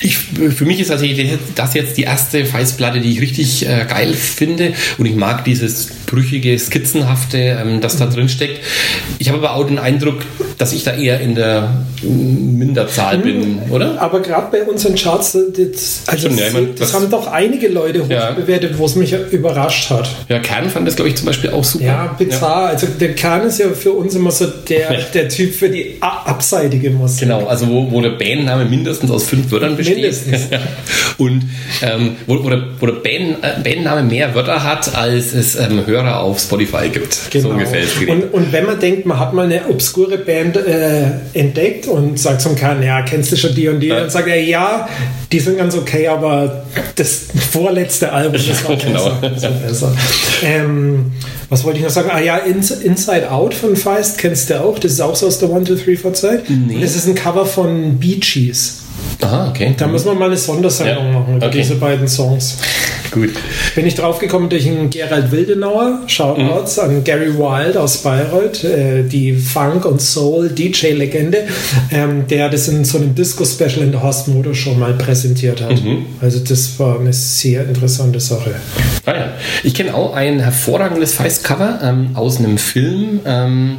ich, 0.00 0.16
für 0.16 0.64
mich 0.64 0.80
ist 0.80 0.90
also 0.90 1.06
das 1.54 1.74
jetzt 1.74 1.96
die 1.96 2.02
erste 2.02 2.44
Feißplatte, 2.44 3.00
die 3.00 3.12
ich 3.12 3.20
richtig 3.20 3.68
äh, 3.68 3.86
geil 3.88 4.12
finde 4.12 4.72
und 4.98 5.06
ich 5.06 5.14
mag 5.14 5.44
dieses 5.44 5.90
brüchige, 6.14 6.58
skizzenhafte, 6.58 7.38
ähm, 7.38 7.80
das 7.80 7.96
da 7.96 8.06
drin 8.06 8.28
steckt. 8.28 8.60
Ich 9.18 9.28
habe 9.28 9.38
aber 9.38 9.54
auch 9.54 9.66
den 9.66 9.78
Eindruck, 9.78 10.22
dass 10.58 10.72
ich 10.72 10.84
da 10.84 10.92
eher 10.92 11.20
in 11.20 11.34
der 11.34 11.84
Minderzahl 12.02 13.18
bin, 13.18 13.64
mhm. 13.66 13.72
oder? 13.72 14.00
Aber 14.00 14.20
gerade 14.20 14.48
bei 14.50 14.62
unseren 14.62 14.94
Charts, 14.94 15.32
das, 15.32 16.02
also 16.06 16.26
Stimmt, 16.26 16.40
ja, 16.40 16.46
ich 16.46 16.52
mein, 16.52 16.74
das, 16.76 16.92
das, 16.92 16.94
haben 16.94 17.10
doch 17.10 17.26
einige 17.26 17.68
Leute 17.68 18.04
ja. 18.08 18.30
bewertet, 18.30 18.78
wo 18.78 18.86
es 18.86 18.94
mich 18.94 19.14
überrascht 19.30 19.90
hat. 19.90 20.08
Ja, 20.28 20.38
Kern 20.38 20.70
fand 20.70 20.86
das, 20.86 20.96
glaube 20.96 21.08
ich, 21.08 21.16
zum 21.16 21.26
Beispiel 21.26 21.50
auch 21.50 21.64
super. 21.64 21.84
Ja, 21.84 22.14
bizarr. 22.16 22.64
Ja. 22.64 22.68
Also 22.68 22.86
der 22.86 23.14
Kern 23.14 23.46
ist 23.46 23.58
ja 23.58 23.70
für 23.70 23.92
uns 23.92 24.14
immer 24.14 24.30
so 24.30 24.46
der, 24.46 25.02
der 25.12 25.28
Typ 25.28 25.54
für 25.54 25.68
die 25.68 25.96
abseitige 26.00 26.90
Musik. 26.90 27.20
Genau, 27.20 27.46
also 27.46 27.68
wo, 27.68 27.90
wo 27.90 28.00
der 28.00 28.10
Bandname 28.10 28.64
mindestens 28.66 29.10
aus 29.10 29.24
fünf 29.24 29.50
Wörtern 29.50 29.76
besteht. 29.76 29.96
Mindestens. 29.96 30.48
Und 31.18 31.42
ähm, 31.82 32.16
wo, 32.26 32.42
wo, 32.44 32.50
der, 32.50 32.62
wo 32.78 32.86
der 32.86 32.94
Band, 32.94 33.38
äh, 33.42 33.60
Bandname 33.62 34.02
mehr 34.02 34.34
Wörter 34.34 34.62
hat, 34.62 34.94
als 34.94 35.34
es 35.34 35.56
ähm, 35.56 35.86
Hörer 35.86 36.03
auf 36.08 36.40
Spotify 36.40 36.88
gibt. 36.88 37.30
Genau. 37.30 37.48
So 37.48 37.54
ungefähr 37.54 37.84
und, 38.08 38.32
und 38.32 38.52
wenn 38.52 38.66
man 38.66 38.80
denkt, 38.80 39.06
man 39.06 39.18
hat 39.18 39.32
mal 39.32 39.46
eine 39.46 39.68
obskure 39.68 40.18
Band 40.18 40.56
äh, 40.56 41.04
entdeckt 41.32 41.86
und 41.86 42.18
sagt 42.18 42.40
zum 42.40 42.56
Kern, 42.56 42.82
ja, 42.82 43.02
kennst 43.02 43.32
du 43.32 43.36
schon 43.36 43.54
die 43.54 43.68
und 43.68 43.80
die? 43.80 43.88
Ja. 43.88 44.00
Dann 44.00 44.10
sagt 44.10 44.28
er, 44.28 44.40
ja, 44.42 44.88
die 45.32 45.40
sind 45.40 45.58
ganz 45.58 45.76
okay, 45.76 46.08
aber 46.08 46.64
das 46.96 47.22
vorletzte 47.52 48.12
Album 48.12 48.34
ist 48.34 48.68
war 48.68 48.76
genau. 48.84 49.10
besser. 49.20 49.50
besser. 49.50 49.96
Ähm, 50.42 51.12
was 51.48 51.64
wollte 51.64 51.78
ich 51.78 51.84
noch 51.84 51.90
sagen? 51.90 52.10
Ah 52.12 52.20
ja, 52.20 52.38
Inside 52.38 53.30
Out 53.30 53.54
von 53.54 53.76
Feist 53.76 54.18
kennst 54.18 54.50
du 54.50 54.60
auch. 54.60 54.78
Das 54.78 54.92
ist 54.92 55.00
auch 55.00 55.16
so 55.16 55.26
aus 55.26 55.38
der 55.38 55.50
1, 55.50 55.68
2, 55.68 55.94
3 55.94 56.10
Zeit. 56.12 56.44
Nee. 56.48 56.78
Das 56.80 56.96
ist 56.96 57.06
ein 57.06 57.14
Cover 57.14 57.46
von 57.46 57.98
Bee 57.98 58.16
Gees. 58.16 58.83
Aha, 59.20 59.48
okay. 59.48 59.74
Da 59.76 59.86
müssen 59.86 60.06
wir 60.06 60.14
mal 60.14 60.26
eine 60.26 60.36
Sondersendung 60.36 61.06
ja. 61.06 61.12
machen 61.12 61.36
über 61.36 61.46
okay. 61.46 61.58
diese 61.58 61.76
beiden 61.76 62.08
Songs. 62.08 62.58
Gut. 63.14 63.30
Bin 63.76 63.86
ich 63.86 63.94
draufgekommen 63.94 64.48
durch 64.48 64.66
einen 64.66 64.90
Gerald 64.90 65.30
Wildenauer, 65.30 66.00
Shoutouts 66.08 66.78
mhm. 66.78 66.82
an 66.82 67.04
Gary 67.04 67.38
Wild 67.38 67.76
aus 67.76 67.98
Bayreuth, 67.98 68.64
äh, 68.64 69.04
die 69.04 69.34
Funk- 69.34 69.84
und 69.84 70.02
Soul-DJ-Legende, 70.02 71.46
ähm, 71.92 72.26
der 72.26 72.48
das 72.48 72.66
in 72.66 72.84
so 72.84 72.98
einem 72.98 73.14
Disco-Special 73.14 73.82
in 73.82 73.92
der 73.92 74.02
Horst 74.02 74.26
Motor 74.26 74.54
schon 74.54 74.80
mal 74.80 74.94
präsentiert 74.94 75.62
hat. 75.62 75.80
Mhm. 75.80 76.06
Also 76.20 76.40
das 76.40 76.78
war 76.80 76.98
eine 76.98 77.12
sehr 77.12 77.68
interessante 77.68 78.18
Sache. 78.18 78.56
Ah 79.06 79.12
ja. 79.12 79.32
Ich 79.62 79.74
kenne 79.74 79.94
auch 79.94 80.14
ein 80.14 80.40
hervorragendes 80.40 81.14
Feist-Cover 81.14 81.80
ähm, 81.84 82.10
aus 82.14 82.38
einem 82.38 82.58
Film, 82.58 83.20
ähm, 83.24 83.78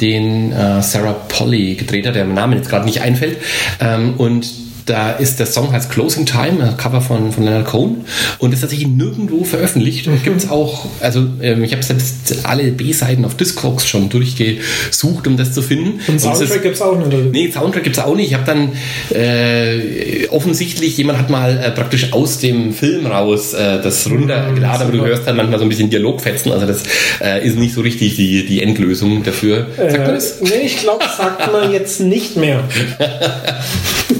den 0.00 0.52
äh, 0.52 0.80
Sarah 0.80 1.12
Polly 1.28 1.74
gedreht 1.74 2.06
hat, 2.06 2.14
der 2.14 2.24
Name 2.24 2.56
jetzt 2.56 2.70
gerade 2.70 2.86
nicht 2.86 3.02
einfällt. 3.02 3.36
Ähm, 3.80 4.14
und 4.16 4.46
da 4.90 5.12
ist 5.12 5.38
der 5.38 5.46
Song 5.46 5.72
heißt 5.72 5.88
Closing 5.90 6.26
Time, 6.26 6.64
ein 6.64 6.76
Cover 6.76 7.00
von, 7.00 7.30
von 7.30 7.44
Leonard 7.44 7.66
Cohen 7.66 8.04
und 8.38 8.52
ist 8.52 8.60
tatsächlich 8.60 8.88
nirgendwo 8.88 9.44
veröffentlicht. 9.44 10.08
Mhm. 10.08 10.22
Gibt 10.24 10.38
es 10.38 10.50
auch, 10.50 10.86
also 10.98 11.26
ähm, 11.40 11.62
ich 11.62 11.72
habe 11.72 11.82
selbst 11.82 12.44
alle 12.44 12.72
B-Seiten 12.72 13.24
auf 13.24 13.36
Discogs 13.36 13.86
schon 13.86 14.08
durchgesucht, 14.08 15.28
um 15.28 15.36
das 15.36 15.52
zu 15.52 15.62
finden. 15.62 16.00
Und 16.08 16.20
Soundtrack 16.20 16.62
gibt 16.62 16.74
es 16.74 16.82
auch 16.82 16.98
nicht? 16.98 17.32
Nee, 17.32 17.50
Soundtrack 17.52 17.84
gibt 17.84 17.96
es 17.96 18.02
auch 18.02 18.16
nicht. 18.16 18.28
Ich 18.28 18.34
habe 18.34 18.44
dann 18.44 18.72
äh, 19.16 20.26
offensichtlich, 20.28 20.96
jemand 20.96 21.20
hat 21.20 21.30
mal 21.30 21.56
äh, 21.58 21.70
praktisch 21.70 22.12
aus 22.12 22.38
dem 22.38 22.72
Film 22.72 23.06
raus 23.06 23.54
äh, 23.54 23.80
das 23.80 24.10
runtergeladen, 24.10 24.58
mhm, 24.58 24.64
aber 24.64 24.92
du 24.92 25.06
hörst 25.06 25.26
dann 25.26 25.36
manchmal 25.36 25.60
so 25.60 25.64
ein 25.64 25.68
bisschen 25.68 25.90
Dialogfetzen, 25.90 26.50
also 26.50 26.66
das 26.66 26.82
äh, 27.20 27.46
ist 27.46 27.56
nicht 27.56 27.74
so 27.74 27.80
richtig 27.80 28.16
die, 28.16 28.44
die 28.44 28.60
Endlösung 28.60 29.22
dafür. 29.22 29.68
Sagt 29.76 29.98
man 29.98 30.14
das? 30.14 30.40
Nee, 30.40 30.62
ich 30.64 30.78
glaube, 30.78 31.04
sagt 31.16 31.52
man 31.52 31.72
jetzt 31.72 32.00
nicht 32.00 32.36
mehr. 32.36 32.64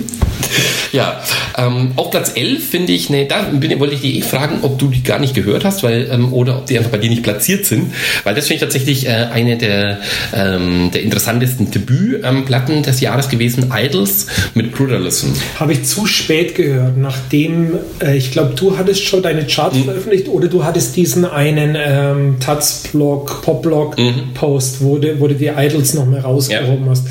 Ja, 0.93 1.23
ähm, 1.57 1.93
auf 1.97 2.11
Platz 2.11 2.33
11 2.35 2.69
finde 2.69 2.93
ich, 2.93 3.11
ne, 3.11 3.27
da 3.27 3.43
bin, 3.43 3.79
wollte 3.79 3.95
ich 3.95 4.01
dich 4.01 4.17
eh 4.17 4.23
fragen, 4.23 4.59
ob 4.63 4.79
du 4.79 4.89
die 4.89 5.03
gar 5.03 5.19
nicht 5.19 5.35
gehört 5.35 5.65
hast, 5.65 5.83
weil, 5.83 6.09
ähm, 6.11 6.33
oder 6.33 6.59
ob 6.59 6.67
die 6.67 6.79
einfach 6.79 6.91
bei 6.91 6.99
dir 6.99 7.11
nicht 7.11 7.23
platziert 7.23 7.67
sind, 7.67 7.93
weil 8.25 8.35
das 8.35 8.47
finde 8.47 8.55
ich 8.57 8.61
tatsächlich 8.61 9.07
äh, 9.07 9.29
eine 9.33 9.57
der, 9.57 10.01
ähm, 10.35 10.91
der 10.93 11.03
interessantesten 11.03 11.71
Debütplatten 11.71 12.83
des 12.83 13.01
Jahres 13.01 13.29
gewesen, 13.29 13.73
Idols 13.75 14.27
mit 14.55 14.73
Brutalism. 14.73 15.29
Habe 15.59 15.73
ich 15.73 15.85
zu 15.85 16.07
spät 16.07 16.55
gehört, 16.55 16.97
nachdem, 16.97 17.79
äh, 18.03 18.17
ich 18.17 18.33
glaube, 18.33 18.55
du 18.55 18.77
hattest 18.77 19.05
schon 19.05 19.23
deine 19.23 19.47
Charts 19.47 19.79
mhm. 19.79 19.85
veröffentlicht 19.85 20.29
oder 20.29 20.49
du 20.49 20.65
hattest 20.65 20.97
diesen 20.97 21.25
einen 21.25 21.77
ähm, 21.79 22.37
Taz-Blog, 22.41 23.43
Pop-Blog-Post, 23.43 24.81
mhm. 24.81 24.85
wo, 24.85 24.99
du, 24.99 25.21
wo 25.21 25.29
du 25.29 25.35
die 25.35 25.49
Idols 25.49 25.95
noch 25.95 26.07
mehr 26.07 26.23
rausgehoben 26.23 26.85
ja. 26.85 26.91
hast. 26.91 27.07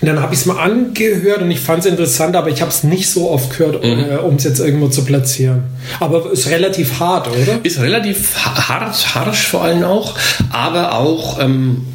Und 0.00 0.08
dann 0.08 0.20
habe 0.20 0.32
ich 0.32 0.40
es 0.40 0.46
mal 0.46 0.58
angehört 0.58 1.42
und 1.42 1.50
ich 1.50 1.60
fand 1.60 1.80
es 1.80 1.86
interessant, 1.86 2.34
aber 2.34 2.48
ich 2.48 2.62
habe 2.62 2.70
es 2.70 2.84
nicht 2.84 3.10
so 3.10 3.30
oft 3.30 3.56
gehört, 3.56 3.84
mhm. 3.84 4.10
äh, 4.10 4.16
um 4.16 4.36
es 4.36 4.44
jetzt 4.44 4.60
irgendwo 4.60 4.88
zu 4.88 5.04
platzieren. 5.04 5.64
Aber 5.98 6.32
ist 6.32 6.48
relativ 6.48 7.00
hart, 7.00 7.28
oder? 7.28 7.60
Ist 7.62 7.80
relativ 7.80 8.34
hart, 8.36 9.14
harsch 9.14 9.46
vor 9.46 9.62
allem 9.62 9.84
auch, 9.84 10.16
aber 10.50 10.94
auch 10.94 11.38
ähm, 11.40 11.86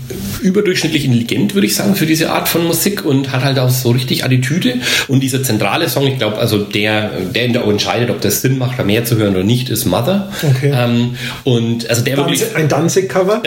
überdurchschnittlich 0.42 1.06
intelligent, 1.06 1.54
würde 1.54 1.68
ich 1.68 1.76
sagen, 1.76 1.96
für 1.96 2.06
diese 2.06 2.32
Art 2.32 2.48
von 2.48 2.66
Musik 2.66 3.06
und 3.06 3.32
hat 3.32 3.44
halt 3.44 3.60
auch 3.60 3.70
so 3.70 3.92
richtig 3.92 4.24
Attitüde. 4.24 4.76
Und 5.08 5.22
dieser 5.22 5.44
zentrale 5.44 5.90
Song, 5.90 6.08
ich 6.08 6.18
glaube, 6.18 6.38
also 6.38 6.60
der, 6.60 7.12
der 7.34 7.64
auch 7.64 7.70
entscheidet, 7.70 8.10
ob 8.10 8.22
das 8.22 8.42
Sinn 8.42 8.58
macht, 8.58 8.80
da 8.80 8.84
mehr 8.84 9.06
zu 9.06 9.18
hören 9.18 9.36
oder 9.36 9.44
nicht, 9.44 9.70
ist 9.70 9.86
Mother. 9.86 10.32
Okay. 10.44 10.72
Ähm, 10.74 11.16
und 11.44 11.90
also 11.90 12.04
der 12.04 12.16
Danzig, 12.16 12.42
wirklich, 12.42 12.56
ein 12.56 12.68
Danzig-Cover. 12.68 13.44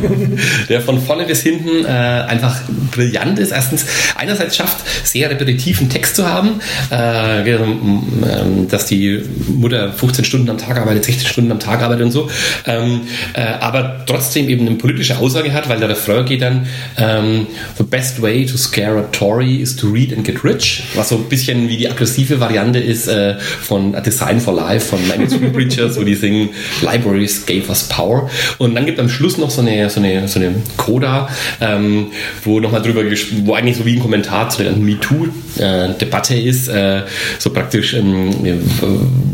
der 0.68 0.80
von 0.80 1.00
vorne 1.00 1.24
bis 1.24 1.42
hinten 1.42 1.84
äh, 1.84 1.88
einfach 1.88 2.60
brillant 2.90 3.38
ist. 3.38 3.52
Erstens, 3.52 3.86
einerseits 4.16 4.56
schafft, 4.56 4.78
sehr 5.04 5.30
repetitiven 5.30 5.88
Text 5.88 6.16
zu 6.16 6.28
haben, 6.28 6.60
äh, 6.90 7.50
ähm, 7.50 8.66
dass 8.70 8.86
die 8.86 9.22
Mutter 9.48 9.92
15 9.92 10.24
Stunden 10.24 10.50
am 10.50 10.58
Tag 10.58 10.78
arbeitet, 10.78 11.04
16 11.04 11.28
Stunden 11.28 11.52
am 11.52 11.60
Tag 11.60 11.82
arbeitet 11.82 12.04
und 12.06 12.12
so, 12.12 12.30
ähm, 12.66 13.02
äh, 13.34 13.42
aber 13.42 14.04
trotzdem 14.06 14.48
eben 14.48 14.66
eine 14.66 14.76
politische 14.76 15.18
Aussage 15.18 15.52
hat, 15.52 15.68
weil 15.68 15.78
der 15.78 15.88
Refrain 16.02 16.24
geht 16.24 16.42
dann 16.42 16.66
ähm, 16.98 17.46
The 17.78 17.84
best 17.84 18.20
way 18.20 18.44
to 18.46 18.56
scare 18.56 18.98
a 18.98 19.02
Tory 19.12 19.56
is 19.56 19.76
to 19.76 19.88
read 19.88 20.12
and 20.12 20.24
get 20.24 20.44
rich, 20.44 20.82
was 20.94 21.08
so 21.10 21.16
ein 21.16 21.28
bisschen 21.28 21.68
wie 21.68 21.76
die 21.76 21.88
aggressive 21.88 22.40
Variante 22.40 22.78
ist 22.78 23.08
äh, 23.08 23.38
von 23.38 23.94
A 23.94 24.00
Design 24.00 24.40
for 24.40 24.54
Life 24.54 24.88
von 24.88 25.06
Magazine 25.08 25.50
Preachers, 25.50 25.96
wo 25.96 26.02
die 26.02 26.14
singen 26.14 26.50
Libraries 26.80 27.46
gave 27.46 27.68
us 27.68 27.84
power. 27.84 28.28
Und 28.58 28.74
dann 28.74 28.86
gibt 28.86 28.98
am 28.98 29.08
Schluss 29.08 29.38
noch 29.38 29.50
so 29.50 29.60
eine, 29.60 29.88
so 29.90 30.00
eine, 30.00 30.26
so 30.28 30.38
eine 30.38 30.54
Coda, 30.76 31.28
ähm, 31.60 32.08
wo 32.44 32.60
nochmal 32.60 32.82
drüber, 32.82 33.02
wo 33.44 33.54
eigentlich 33.54 33.76
so 33.76 33.84
wie 33.84 33.94
ein 33.94 34.00
Kommentar 34.00 34.48
zu 34.48 34.62
der 34.62 34.72
MeToo-Debatte 34.72 36.34
ist, 36.34 36.68
äh, 36.68 37.02
so 37.38 37.50
praktisch, 37.50 37.94
ähm, 37.94 38.30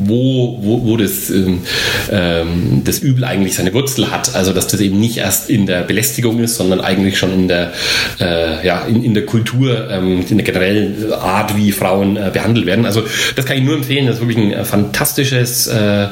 wo, 0.08 0.58
wo, 0.60 0.84
wo 0.84 0.96
das, 0.96 1.30
ähm, 1.30 1.60
ähm, 2.10 2.82
das 2.84 2.98
Übel 3.00 3.24
eigentlich 3.24 3.54
seine 3.54 3.72
Wurzel 3.74 4.10
hat. 4.10 4.34
Also, 4.34 4.52
dass 4.52 4.66
das 4.66 4.80
eben 4.80 4.98
nicht 4.98 5.18
erst 5.18 5.50
in 5.50 5.66
der 5.66 5.82
Belästigung 5.82 6.40
ist, 6.40 6.56
sondern 6.56 6.80
eigentlich 6.80 7.18
schon 7.18 7.32
in 7.32 7.48
der, 7.48 7.72
äh, 8.20 8.66
ja, 8.66 8.84
in, 8.86 9.02
in 9.02 9.14
der 9.14 9.26
Kultur, 9.26 9.90
ähm, 9.90 10.24
in 10.28 10.38
der 10.38 10.44
generellen 10.44 11.12
Art, 11.12 11.56
wie 11.56 11.72
Frauen 11.72 12.16
äh, 12.16 12.30
behandelt 12.32 12.66
werden. 12.66 12.86
Also, 12.86 13.02
das 13.36 13.44
kann 13.44 13.56
ich 13.56 13.62
nur 13.62 13.76
empfehlen. 13.76 14.06
Das 14.06 14.16
ist 14.16 14.20
wirklich 14.20 14.38
ein 14.38 14.52
äh, 14.52 14.64
fantastisches, 14.64 15.66
äh, 15.66 16.04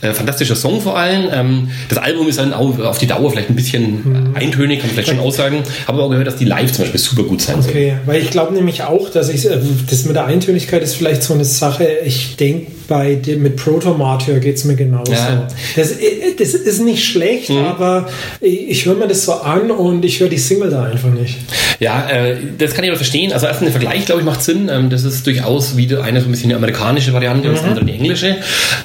äh, 0.00 0.12
fantastischer 0.12 0.56
Song 0.56 0.80
vor 0.80 0.98
allem. 0.98 1.28
Ähm, 1.32 1.68
das 1.88 1.98
Album 1.98 2.28
ist 2.28 2.38
dann 2.38 2.52
auch 2.52 2.78
auf 2.78 2.98
die 2.98 3.06
Dauer 3.06 3.30
vielleicht 3.30 3.50
ein 3.50 3.56
bisschen 3.56 4.28
mhm. 4.28 4.36
eintönig, 4.36 4.80
kann 4.80 4.90
vielleicht 4.90 5.08
schon 5.08 5.18
aussagen. 5.18 5.62
Habe 5.86 5.98
aber 5.98 6.04
auch 6.04 6.10
gehört, 6.10 6.26
dass 6.26 6.36
die 6.36 6.44
live 6.44 6.72
zum 6.72 6.84
Beispiel 6.84 7.00
super 7.00 7.22
gut 7.22 7.40
sein 7.40 7.56
okay. 7.58 7.94
soll. 8.04 8.14
weil 8.14 8.22
ich 8.22 8.30
glaube 8.30 8.54
nämlich 8.54 8.82
auch, 8.82 9.10
dass 9.10 9.28
ich, 9.28 9.42
das 9.42 10.04
mit 10.04 10.16
der 10.16 10.26
Eintönigkeit 10.26 10.82
ist 10.82 10.96
vielleicht 10.96 11.22
so 11.22 11.34
eine 11.34 11.44
Sache, 11.44 11.86
ich 12.04 12.36
denke, 12.36 12.70
bei 12.92 13.14
dem, 13.14 13.42
mit 13.42 13.56
Protomartyr 13.56 14.38
geht 14.38 14.56
es 14.56 14.64
mir 14.64 14.76
genauso. 14.76 15.12
Ja. 15.12 15.48
Das, 15.76 15.94
das, 16.36 16.52
ist 16.52 16.84
nicht 16.84 17.02
schlecht, 17.02 17.48
mhm. 17.48 17.64
aber 17.64 18.06
ich 18.42 18.84
höre 18.84 18.96
mir 18.96 19.08
das 19.08 19.24
so 19.24 19.32
an 19.32 19.70
und 19.70 20.04
ich 20.04 20.20
höre 20.20 20.28
die 20.28 20.36
Single 20.36 20.68
da 20.68 20.82
einfach 20.84 21.08
nicht. 21.08 21.38
Ja, 21.80 22.06
äh, 22.10 22.36
das 22.58 22.74
kann 22.74 22.84
ich 22.84 22.90
aber 22.90 22.98
verstehen. 22.98 23.32
Also 23.32 23.46
erstens 23.46 23.72
der 23.72 23.80
Vergleich, 23.80 24.04
glaube 24.04 24.20
ich, 24.20 24.26
macht 24.26 24.42
Sinn. 24.42 24.68
Ähm, 24.70 24.90
das 24.90 25.04
ist 25.04 25.26
durchaus 25.26 25.78
wieder 25.78 26.04
eine 26.04 26.20
so 26.20 26.28
ein 26.28 26.32
bisschen 26.32 26.50
eine 26.50 26.56
amerikanische 26.56 27.14
Variante 27.14 27.48
mhm. 27.48 27.54
und 27.54 27.62
das 27.62 27.66
andere 27.66 27.86
die 27.86 27.92
englische. 27.92 28.36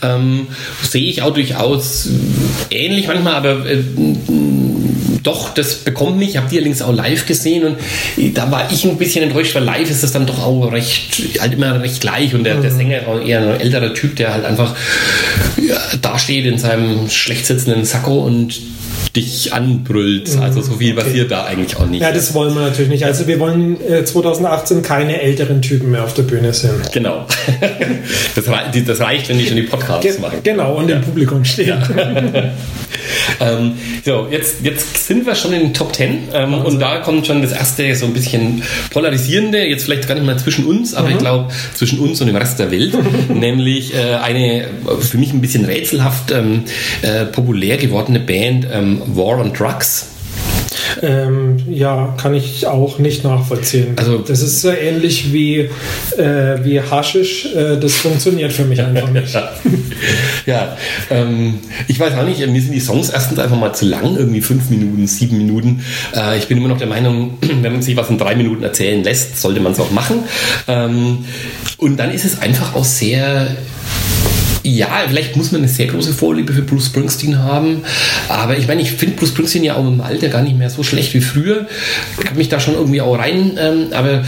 Ähm, 0.01 0.47
sehe 0.83 1.09
ich 1.09 1.21
auch 1.21 1.33
durchaus 1.33 2.07
ähnlich 2.71 3.07
manchmal, 3.07 3.33
aber 3.33 3.65
äh, 3.65 3.83
doch, 5.23 5.53
das 5.53 5.75
bekommt 5.75 6.17
mich. 6.17 6.29
Ich 6.29 6.37
habe 6.37 6.49
die 6.49 6.57
allerdings 6.57 6.81
auch 6.81 6.93
live 6.93 7.25
gesehen 7.25 7.65
und 7.65 7.77
da 8.35 8.51
war 8.51 8.71
ich 8.71 8.85
ein 8.85 8.97
bisschen 8.97 9.23
enttäuscht, 9.23 9.55
weil 9.55 9.63
live 9.63 9.89
ist 9.89 10.03
das 10.03 10.11
dann 10.11 10.25
doch 10.25 10.43
auch 10.43 10.71
recht, 10.71 11.39
halt 11.39 11.53
immer 11.53 11.81
recht 11.81 12.01
gleich 12.01 12.33
und 12.33 12.43
der, 12.43 12.55
der 12.55 12.71
mhm. 12.71 12.77
Sänger 12.77 13.07
war 13.07 13.21
eher 13.21 13.41
ein 13.41 13.59
älterer 13.59 13.93
Typ, 13.93 14.15
der 14.15 14.33
halt 14.33 14.45
einfach 14.45 14.75
ja, 15.57 15.77
dasteht 16.01 16.45
in 16.45 16.57
seinem 16.57 17.09
schlecht 17.09 17.45
sitzenden 17.45 17.85
Sakko 17.85 18.19
und 18.19 18.59
dich 19.15 19.53
anbrüllt. 19.53 20.35
Mhm. 20.35 20.41
Also 20.41 20.61
so 20.61 20.73
viel 20.73 20.93
okay. 20.93 21.03
passiert 21.03 21.31
da 21.31 21.45
eigentlich 21.45 21.77
auch 21.77 21.85
nicht. 21.85 22.01
Ja, 22.01 22.11
das 22.11 22.33
wollen 22.33 22.53
wir 22.53 22.61
natürlich 22.61 22.89
nicht. 22.89 23.05
Also 23.05 23.27
wir 23.27 23.39
wollen 23.39 23.77
äh, 23.87 24.05
2018 24.05 24.81
keine 24.81 25.21
älteren 25.21 25.61
Typen 25.61 25.91
mehr 25.91 26.03
auf 26.03 26.13
der 26.13 26.23
Bühne 26.23 26.53
sehen. 26.53 26.81
Genau. 26.93 27.25
Das, 28.35 28.45
das 28.85 28.99
reicht, 29.01 29.29
wenn 29.29 29.37
die 29.39 29.45
schon 29.45 29.57
die 29.57 29.63
Podcasts 29.63 30.03
Ge 30.03 30.19
machen. 30.21 30.39
Genau, 30.43 30.75
und 30.75 30.89
ja. 30.89 30.97
im 30.97 31.01
Publikum 31.01 31.43
stehen. 31.43 31.67
Ja. 31.67 31.81
ähm, 33.39 33.73
so, 34.05 34.27
jetzt, 34.29 34.57
jetzt 34.63 35.07
sind 35.07 35.25
wir 35.25 35.35
schon 35.35 35.53
in 35.53 35.59
den 35.61 35.73
Top 35.73 35.93
Ten 35.93 36.19
ähm, 36.33 36.53
also. 36.53 36.67
und 36.67 36.79
da 36.79 36.99
kommt 36.99 37.27
schon 37.27 37.41
das 37.41 37.51
erste 37.51 37.95
so 37.95 38.05
ein 38.05 38.13
bisschen 38.13 38.63
polarisierende, 38.91 39.65
jetzt 39.65 39.85
vielleicht 39.85 40.07
gar 40.07 40.15
nicht 40.15 40.25
mal 40.25 40.37
zwischen 40.37 40.65
uns, 40.65 40.93
aber 40.93 41.07
mhm. 41.07 41.13
ich 41.13 41.19
glaube 41.19 41.53
zwischen 41.73 41.99
uns 41.99 42.21
und 42.21 42.27
dem 42.27 42.35
Rest 42.35 42.59
der 42.59 42.71
Welt, 42.71 42.93
nämlich 43.33 43.93
äh, 43.93 44.15
eine 44.15 44.65
für 44.99 45.17
mich 45.17 45.33
ein 45.33 45.41
bisschen 45.41 45.65
rätselhaft 45.65 46.31
ähm, 46.31 46.63
äh, 47.01 47.25
populär 47.25 47.77
gewordene 47.77 48.19
Band 48.19 48.67
ähm, 48.71 48.96
War 49.05 49.39
on 49.39 49.53
Drugs. 49.53 50.07
Ähm, 51.01 51.57
ja, 51.69 52.15
kann 52.17 52.33
ich 52.33 52.65
auch 52.67 52.99
nicht 52.99 53.23
nachvollziehen. 53.23 53.93
Also 53.97 54.19
das 54.19 54.41
ist 54.41 54.61
so 54.61 54.69
ähnlich 54.69 55.31
wie, 55.33 55.69
äh, 56.17 56.63
wie 56.63 56.81
Haschisch. 56.81 57.45
Äh, 57.55 57.77
das 57.77 57.95
funktioniert 57.95 58.53
für 58.53 58.65
mich 58.65 58.81
einfach 58.81 59.09
nicht. 59.09 59.33
ja, 60.45 60.77
ähm, 61.09 61.59
ich 61.87 61.99
weiß 61.99 62.13
auch 62.15 62.25
nicht, 62.25 62.45
mir 62.47 62.61
sind 62.61 62.73
die 62.73 62.79
Songs 62.79 63.09
erstens 63.09 63.39
einfach 63.39 63.57
mal 63.57 63.73
zu 63.73 63.85
lang, 63.85 64.15
irgendwie 64.17 64.41
fünf 64.41 64.69
Minuten, 64.69 65.07
sieben 65.07 65.37
Minuten. 65.37 65.83
Äh, 66.15 66.37
ich 66.37 66.47
bin 66.47 66.57
immer 66.57 66.69
noch 66.69 66.77
der 66.77 66.87
Meinung, 66.87 67.37
wenn 67.41 67.71
man 67.71 67.81
sich 67.81 67.95
was 67.95 68.09
in 68.09 68.17
drei 68.17 68.35
Minuten 68.35 68.63
erzählen 68.63 69.03
lässt, 69.03 69.39
sollte 69.39 69.59
man 69.59 69.73
es 69.73 69.79
auch 69.79 69.91
machen. 69.91 70.23
Ähm, 70.67 71.25
und 71.77 71.97
dann 71.97 72.11
ist 72.11 72.25
es 72.25 72.41
einfach 72.41 72.75
auch 72.75 72.85
sehr 72.85 73.55
ja, 74.67 75.05
vielleicht 75.07 75.35
muss 75.35 75.51
man 75.51 75.61
eine 75.61 75.69
sehr 75.69 75.87
große 75.87 76.13
Vorliebe 76.13 76.51
für 76.51 76.61
Bruce 76.61 76.87
Springsteen 76.87 77.39
haben. 77.39 77.83
Aber 78.27 78.57
ich 78.57 78.67
meine, 78.67 78.81
ich 78.81 78.91
finde 78.91 79.15
Bruce 79.15 79.29
Springsteen 79.29 79.63
ja 79.63 79.75
auch 79.75 79.87
im 79.87 80.01
Alter 80.01 80.27
gar 80.29 80.41
nicht 80.41 80.57
mehr 80.57 80.69
so 80.69 80.83
schlecht 80.83 81.13
wie 81.13 81.21
früher. 81.21 81.67
Ich 82.17 82.25
kann 82.25 82.37
mich 82.37 82.49
da 82.49 82.59
schon 82.59 82.73
irgendwie 82.73 83.01
auch 83.01 83.17
rein. 83.17 83.57
Ähm, 83.59 83.87
aber 83.91 84.23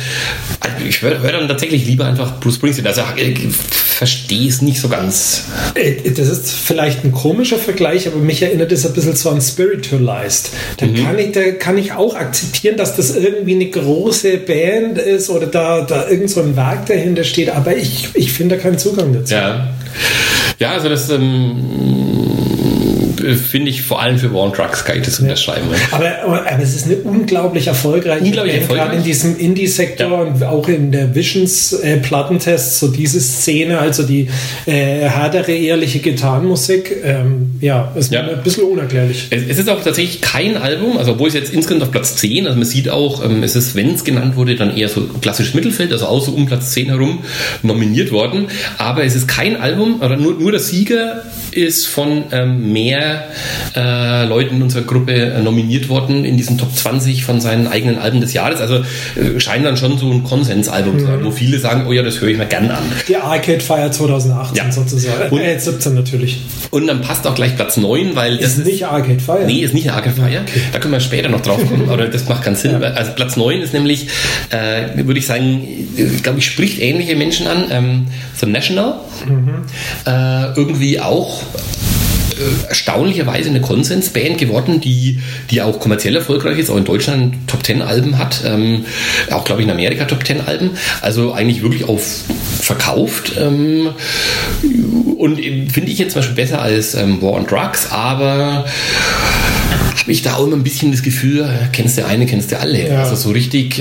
ich 0.88 1.02
höre 1.02 1.22
hör 1.22 1.32
dann 1.32 1.48
tatsächlich 1.48 1.86
lieber 1.86 2.06
einfach 2.06 2.40
Bruce 2.40 2.56
Springsteen. 2.56 2.88
Also 2.88 3.02
ich 3.18 3.48
verstehe 4.00 4.48
es 4.48 4.62
nicht 4.62 4.80
so 4.80 4.88
ganz. 4.88 5.46
Äh, 5.76 6.12
das 6.12 6.30
ist 6.30 6.52
vielleicht 6.52 7.04
ein 7.04 7.12
komischer 7.12 7.58
Vergleich, 7.58 8.08
aber 8.08 8.18
mich 8.18 8.42
erinnert 8.42 8.72
es 8.72 8.86
ein 8.86 8.94
bisschen 8.94 9.16
so 9.18 9.30
an 9.32 9.42
Spiritualized. 9.42 10.52
Da, 10.78 10.86
mhm. 10.86 11.04
kann 11.04 11.20
ich, 11.20 11.32
da 11.34 11.52
kann 11.52 11.78
ich 11.78 11.92
auch 11.92 12.16
akzeptieren, 12.16 12.78
dass 12.78 12.96
das 12.96 13.14
irgendwie 13.14 13.56
eine 13.56 13.70
große 13.70 14.38
Band 14.38 15.00
ist 15.00 15.30
oder 15.30 15.48
da, 15.48 15.82
da 15.82 16.08
irgend 16.08 16.30
so 16.30 16.42
ein 16.42 16.56
Werk 16.56 16.86
dahinter 16.86 17.26
steht. 17.26 17.50
Aber 17.50 17.76
ich, 17.76 18.08
ich 18.14 18.32
finde 18.32 18.56
da 18.56 18.62
keinen 18.62 18.78
Zugang 18.78 19.12
dazu. 19.12 19.34
Ja. 19.34 19.74
Ja, 20.60 20.72
also 20.72 20.90
das 20.90 21.10
ähm, 21.10 22.39
finde 23.20 23.70
ich 23.70 23.82
vor 23.82 24.02
allem 24.02 24.18
für 24.18 24.34
War 24.34 24.42
on 24.42 24.54
Drugs 24.54 24.84
kann 24.86 24.98
ich 24.98 25.04
das 25.04 25.20
unterschreiben. 25.20 25.68
Aber, 25.92 26.06
aber, 26.24 26.52
aber, 26.52 26.64
es 26.64 26.76
ist 26.76 26.86
eine 26.86 26.98
unglaublich 26.98 27.68
erfolgreiche 27.68 28.24
unglaublich 28.24 28.54
Band, 28.54 28.64
erfolgreich. 28.64 28.88
gerade 28.88 28.98
in 28.98 29.04
diesem 29.04 29.38
Indie-Sektor 29.38 30.10
ja. 30.10 30.18
und 30.18 30.44
auch 30.44 30.68
in 30.68 30.92
der 30.92 31.14
Visions-Plattentests, 31.14 32.76
äh, 32.76 32.86
so 32.86 32.92
diese 32.92 33.20
Szene, 33.20 33.80
also 33.80 34.04
die 34.04 34.28
äh, 34.66 35.08
härtere, 35.08 35.52
ehrliche 35.52 36.00
Gitarrenmusik, 36.00 36.96
ähm, 37.04 37.52
ja, 37.62 37.92
ist 37.96 38.12
ja. 38.12 38.22
ein 38.22 38.44
bisschen 38.44 38.64
unerklärlich. 38.64 39.28
Es, 39.30 39.44
es, 39.48 39.60
ist 39.60 39.70
auch 39.70 39.84
tatsächlich 39.84 40.22
kein 40.22 40.58
Album, 40.58 40.98
also 40.98 41.14
obwohl 41.14 41.28
es 41.28 41.34
jetzt 41.34 41.54
insgesamt 41.54 41.84
auf 41.84 41.92
Platz 41.92 42.16
10, 42.16 42.48
also 42.48 42.58
man 42.58 42.68
sieht 42.68 42.90
auch, 42.90 43.24
ähm, 43.24 43.44
es 43.44 43.56
ist, 43.56 43.76
wenn 43.76 43.94
es 43.94 44.04
genannt 44.04 44.36
wurde, 44.36 44.56
dann 44.56 44.76
eher 44.76 44.90
so 44.90 45.02
klassisch 45.22 45.54
Mittelfeld, 45.54 45.92
also 45.92 46.06
auch 46.06 46.24
so 46.24 46.32
um 46.32 46.46
Platz 46.46 46.72
10 46.72 46.88
herum 46.88 47.20
nominiert 47.64 48.12
worden, 48.12 48.48
aber 48.78 49.04
es 49.04 49.16
ist 49.16 49.28
kein 49.28 49.58
Album, 49.58 50.02
oder 50.02 50.18
nur, 50.18 50.34
nur 50.34 50.52
der 50.52 50.60
Sieger 50.60 51.24
ist 51.52 51.88
von 51.88 52.24
ähm, 52.32 52.72
mehr 52.72 53.09
äh, 53.76 54.26
Leuten 54.26 54.58
in 54.58 54.62
unserer 54.62 54.84
Gruppe 54.84 55.14
äh, 55.14 55.42
nominiert 55.42 55.90
worden 55.90 56.26
in 56.26 56.38
diesen 56.38 56.58
Top 56.58 56.76
20 56.76 57.24
von 57.24 57.42
seinen 57.42 57.68
eigenen 57.68 57.98
Alben 57.98 58.22
des 58.22 58.34
Jahres. 58.34 58.62
Also 58.62 58.76
äh, 58.76 59.40
scheint 59.40 59.66
dann 59.66 59.78
schon 59.78 59.98
so 59.98 60.12
ein 60.12 60.24
Konsensalbum 60.24 60.96
mhm. 60.96 61.00
zu 61.00 61.06
sein, 61.06 61.24
wo 61.24 61.32
viele 61.32 61.60
sagen, 61.60 61.86
oh 61.88 61.92
ja, 61.92 62.04
das 62.04 62.22
höre 62.22 62.30
ich 62.30 62.38
mir 62.38 62.46
gern 62.46 62.70
an. 62.72 62.84
Die 63.08 63.16
Arcade 63.16 63.62
Fire 63.62 63.92
2018 63.92 64.58
ja. 64.58 64.72
sozusagen. 64.72 65.30
Und, 65.30 65.42
äh, 65.42 65.58
17 65.60 65.94
natürlich. 65.94 66.42
Und 66.72 66.88
dann 66.88 67.02
passt 67.02 67.26
auch 67.28 67.36
gleich 67.36 67.56
Platz 67.56 67.78
9, 67.78 68.16
weil 68.16 68.36
ist 68.36 68.44
das 68.44 68.58
ist 68.60 68.66
nicht 68.66 68.86
Arcade 68.86 69.20
Fire. 69.20 69.46
Nee, 69.46 69.60
ist 69.60 69.74
nicht 69.74 69.92
Arcade 69.92 70.16
Fire. 70.16 70.42
Okay. 70.42 70.62
Da 70.72 70.80
können 70.80 70.94
wir 70.94 71.00
später 71.00 71.30
noch 71.30 71.42
drauf 71.42 71.60
kommen, 71.68 71.90
aber 71.90 72.08
das 72.08 72.28
macht 72.28 72.44
keinen 72.44 72.56
Sinn. 72.56 72.72
Ja. 72.72 72.80
Also 72.80 73.12
Platz 73.14 73.38
9 73.38 73.62
ist 73.62 73.74
nämlich, 73.74 74.08
äh, 74.50 75.06
würde 75.06 75.20
ich 75.20 75.26
sagen, 75.26 75.68
glaube 76.24 76.40
ich, 76.40 76.46
spricht 76.46 76.80
ähnliche 76.82 77.16
Menschen 77.16 77.48
an. 77.48 77.66
Ähm, 77.72 78.08
The 78.40 78.46
National. 78.46 78.96
Mhm. 79.28 79.66
Äh, 80.06 80.54
irgendwie 80.56 81.00
auch 81.00 81.44
erstaunlicherweise 82.68 83.50
eine 83.50 83.62
Konsensband 83.62 84.38
geworden, 84.38 84.82
die, 84.82 85.20
die 85.50 85.62
auch 85.62 85.80
kommerziell 85.80 86.16
erfolgreich 86.16 86.60
ist, 86.60 86.70
auch 86.70 86.78
in 86.78 86.86
Deutschland 86.86 87.36
Top 87.48 87.64
Ten 87.64 87.82
Alben 87.82 88.18
hat, 88.18 88.42
ähm, 88.46 88.86
auch 89.32 89.44
glaube 89.44 89.62
ich 89.62 89.68
in 89.68 89.72
Amerika 89.74 90.06
Top 90.06 90.24
Ten 90.24 90.42
Alben, 90.42 90.72
also 91.02 91.34
eigentlich 91.34 91.62
wirklich 91.62 91.86
auf 91.86 92.24
verkauft 92.62 93.34
ähm, 93.40 93.90
und 95.18 95.38
finde 95.38 95.92
ich 95.92 95.98
jetzt 95.98 96.14
zum 96.14 96.20
Beispiel 96.20 96.36
besser 96.36 96.62
als 96.62 96.94
ähm, 96.94 97.22
War 97.22 97.34
on 97.34 97.48
Drugs, 97.48 97.92
aber 97.92 98.66
habe 100.10 100.12
ich 100.12 100.24
da 100.24 100.36
auch 100.36 100.48
immer 100.48 100.56
ein 100.56 100.64
bisschen 100.64 100.92
das 100.92 101.04
Gefühl, 101.04 101.42
äh, 101.42 101.68
kennst 101.72 101.98
du 101.98 102.06
eine, 102.06 102.26
kennst 102.26 102.52
du 102.52 102.60
alle. 102.60 102.90
Ja. 102.90 103.04
Also 103.04 103.16
so 103.16 103.30
richtig. 103.30 103.80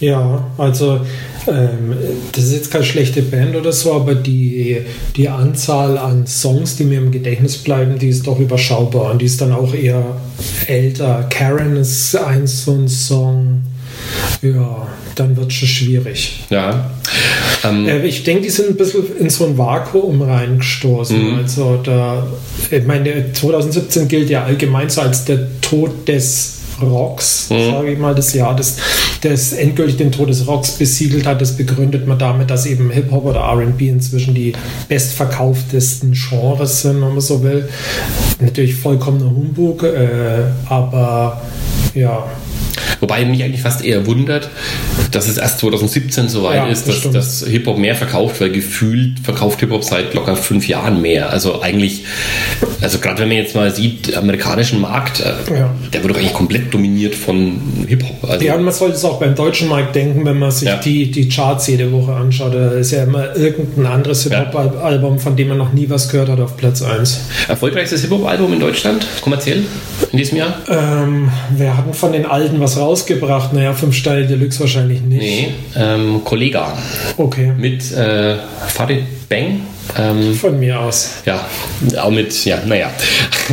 Ja, 0.00 0.46
also 0.58 1.00
ähm, 1.46 1.94
das 2.32 2.44
ist 2.44 2.52
jetzt 2.52 2.70
keine 2.70 2.84
schlechte 2.84 3.22
Band 3.22 3.54
oder 3.56 3.72
so, 3.72 3.92
aber 3.94 4.14
die, 4.14 4.78
die 5.16 5.28
Anzahl 5.28 5.98
an 5.98 6.26
Songs, 6.26 6.76
die 6.76 6.84
mir 6.84 6.98
im 6.98 7.10
Gedächtnis 7.10 7.58
bleiben, 7.58 7.98
die 7.98 8.08
ist 8.08 8.26
doch 8.26 8.38
überschaubar 8.38 9.12
und 9.12 9.20
die 9.20 9.26
ist 9.26 9.40
dann 9.40 9.52
auch 9.52 9.74
eher 9.74 10.04
älter. 10.66 11.26
Karen 11.30 11.76
ist 11.76 12.16
ein 12.16 12.46
so 12.46 12.72
ein 12.72 12.88
Song. 12.88 13.62
Ja, 14.42 14.86
dann 15.14 15.36
wird 15.36 15.48
es 15.48 15.54
schon 15.54 15.68
schwierig. 15.68 16.44
Ja. 16.50 16.90
Ähm, 17.62 17.86
äh, 17.86 18.04
ich 18.06 18.24
denke, 18.24 18.42
die 18.42 18.50
sind 18.50 18.70
ein 18.70 18.76
bisschen 18.76 19.04
in 19.18 19.30
so 19.30 19.46
ein 19.46 19.56
Vakuum 19.56 20.22
reingestoßen. 20.22 21.32
Mhm. 21.32 21.38
Also 21.38 21.80
da, 21.82 22.26
ich 22.70 22.84
meine, 22.84 23.32
2017 23.32 24.08
gilt 24.08 24.30
ja 24.30 24.44
allgemein 24.44 24.90
so 24.90 25.00
als 25.00 25.24
der 25.24 25.60
Tod 25.60 26.08
des 26.08 26.53
Rocks, 26.80 27.50
mhm. 27.50 27.70
sage 27.70 27.92
ich 27.92 27.98
mal, 27.98 28.14
das 28.14 28.32
Jahr, 28.34 28.54
das, 28.54 28.76
das 29.20 29.52
endgültig 29.52 29.96
den 29.96 30.12
Tod 30.12 30.28
des 30.28 30.46
Rocks 30.46 30.72
besiegelt 30.72 31.26
hat. 31.26 31.40
Das 31.40 31.56
begründet 31.56 32.06
man 32.06 32.18
damit, 32.18 32.50
dass 32.50 32.66
eben 32.66 32.90
Hip-Hop 32.90 33.24
oder 33.24 33.40
RB 33.40 33.82
inzwischen 33.82 34.34
die 34.34 34.52
bestverkauftesten 34.88 36.12
Genres 36.12 36.82
sind, 36.82 37.00
wenn 37.00 37.10
man 37.10 37.20
so 37.20 37.42
will. 37.42 37.68
Natürlich 38.40 38.74
vollkommener 38.74 39.26
Humbug, 39.26 39.82
äh, 39.82 40.44
aber 40.68 41.40
ja, 41.94 42.24
Wobei 43.04 43.26
mich 43.26 43.44
eigentlich 43.44 43.60
fast 43.60 43.84
eher 43.84 44.06
wundert, 44.06 44.48
dass 45.10 45.28
es 45.28 45.36
erst 45.36 45.58
2017 45.58 46.30
so 46.30 46.42
weit 46.42 46.56
ja, 46.56 46.66
ist, 46.68 46.88
dass, 46.88 47.02
dass 47.10 47.44
Hip-Hop 47.46 47.76
mehr 47.76 47.94
verkauft, 47.94 48.40
weil 48.40 48.50
gefühlt 48.50 49.18
verkauft 49.22 49.60
Hip-Hop 49.60 49.84
seit 49.84 50.14
locker 50.14 50.36
fünf 50.36 50.66
Jahren 50.68 51.02
mehr. 51.02 51.28
Also 51.28 51.60
eigentlich, 51.60 52.06
also 52.80 52.96
gerade 53.00 53.20
wenn 53.20 53.28
man 53.28 53.36
jetzt 53.36 53.54
mal 53.54 53.70
sieht, 53.74 54.16
amerikanischen 54.16 54.80
Markt, 54.80 55.20
äh, 55.20 55.54
ja. 55.54 55.74
der 55.92 56.02
wird 56.02 56.14
doch 56.14 56.18
eigentlich 56.18 56.32
komplett 56.32 56.72
dominiert 56.72 57.14
von 57.14 57.60
Hip-Hop. 57.86 58.30
Also 58.30 58.42
ja, 58.42 58.54
und 58.54 58.64
man 58.64 58.72
sollte 58.72 58.96
es 58.96 59.04
auch 59.04 59.20
beim 59.20 59.34
deutschen 59.34 59.68
Markt 59.68 59.94
denken, 59.94 60.24
wenn 60.24 60.38
man 60.38 60.50
sich 60.50 60.68
ja. 60.68 60.76
die, 60.76 61.10
die 61.10 61.28
Charts 61.28 61.66
jede 61.66 61.92
Woche 61.92 62.14
anschaut. 62.14 62.54
Da 62.54 62.70
ist 62.70 62.90
ja 62.90 63.04
immer 63.04 63.36
irgendein 63.36 63.84
anderes 63.84 64.22
Hip-Hop-Album, 64.22 65.18
von 65.18 65.36
dem 65.36 65.48
man 65.48 65.58
noch 65.58 65.74
nie 65.74 65.90
was 65.90 66.08
gehört 66.08 66.30
hat, 66.30 66.40
auf 66.40 66.56
Platz 66.56 66.80
1. 66.80 67.20
Erfolgreichstes 67.48 68.00
Hip-Hop-Album 68.00 68.54
in 68.54 68.60
Deutschland, 68.60 69.06
kommerziell, 69.20 69.64
in 70.10 70.16
diesem 70.16 70.38
Jahr? 70.38 70.54
Ähm, 70.70 71.30
wir 71.54 71.76
hatten 71.76 71.92
von 71.92 72.10
den 72.10 72.24
alten 72.24 72.58
was 72.60 72.78
raus 72.78 72.93
rausgebracht. 72.94 73.52
Naja, 73.52 73.72
fünf 73.72 73.96
Sterne 73.96 74.26
Deluxe 74.26 74.60
wahrscheinlich 74.60 75.00
nicht. 75.00 75.20
Nee, 75.20 75.48
ähm, 75.76 76.22
Kollega. 76.24 76.76
Okay. 77.16 77.52
Mit 77.56 77.90
äh, 77.92 78.36
Farid 78.68 79.28
Bang 79.28 79.60
ähm, 79.98 80.34
Von 80.34 80.58
mir 80.58 80.80
aus. 80.80 81.22
Ja, 81.24 81.46
auch 81.98 82.10
mit, 82.10 82.44
ja, 82.44 82.58
naja. 82.66 82.90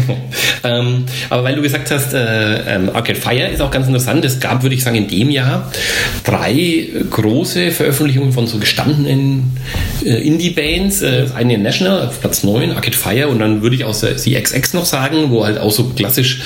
ähm, 0.63 1.05
aber 1.29 1.43
weil 1.43 1.55
du 1.55 1.61
gesagt 1.61 1.91
hast, 1.91 2.13
äh, 2.13 2.75
ähm, 2.75 2.89
Arcade 2.93 3.19
Fire 3.19 3.47
ist 3.47 3.61
auch 3.61 3.71
ganz 3.71 3.87
interessant. 3.87 4.23
Es 4.25 4.39
gab, 4.39 4.63
würde 4.63 4.75
ich 4.75 4.83
sagen, 4.83 4.95
in 4.95 5.07
dem 5.07 5.29
Jahr 5.29 5.71
drei 6.23 6.87
große 7.09 7.71
Veröffentlichungen 7.71 8.33
von 8.33 8.47
so 8.47 8.57
gestandenen 8.57 9.57
äh, 10.03 10.25
Indie-Bands. 10.25 11.01
Äh, 11.01 11.27
eine 11.35 11.57
National 11.57 12.07
auf 12.07 12.19
Platz 12.19 12.43
9, 12.43 12.71
Arcade 12.71 12.97
Fire, 12.97 13.27
und 13.27 13.39
dann 13.39 13.61
würde 13.61 13.75
ich 13.75 13.83
auch 13.83 13.95
die 14.25 14.33
XX 14.33 14.73
noch 14.73 14.85
sagen, 14.85 15.29
wo 15.29 15.45
halt 15.45 15.57
auch 15.57 15.71
so 15.71 15.85
klassisch, 15.95 16.41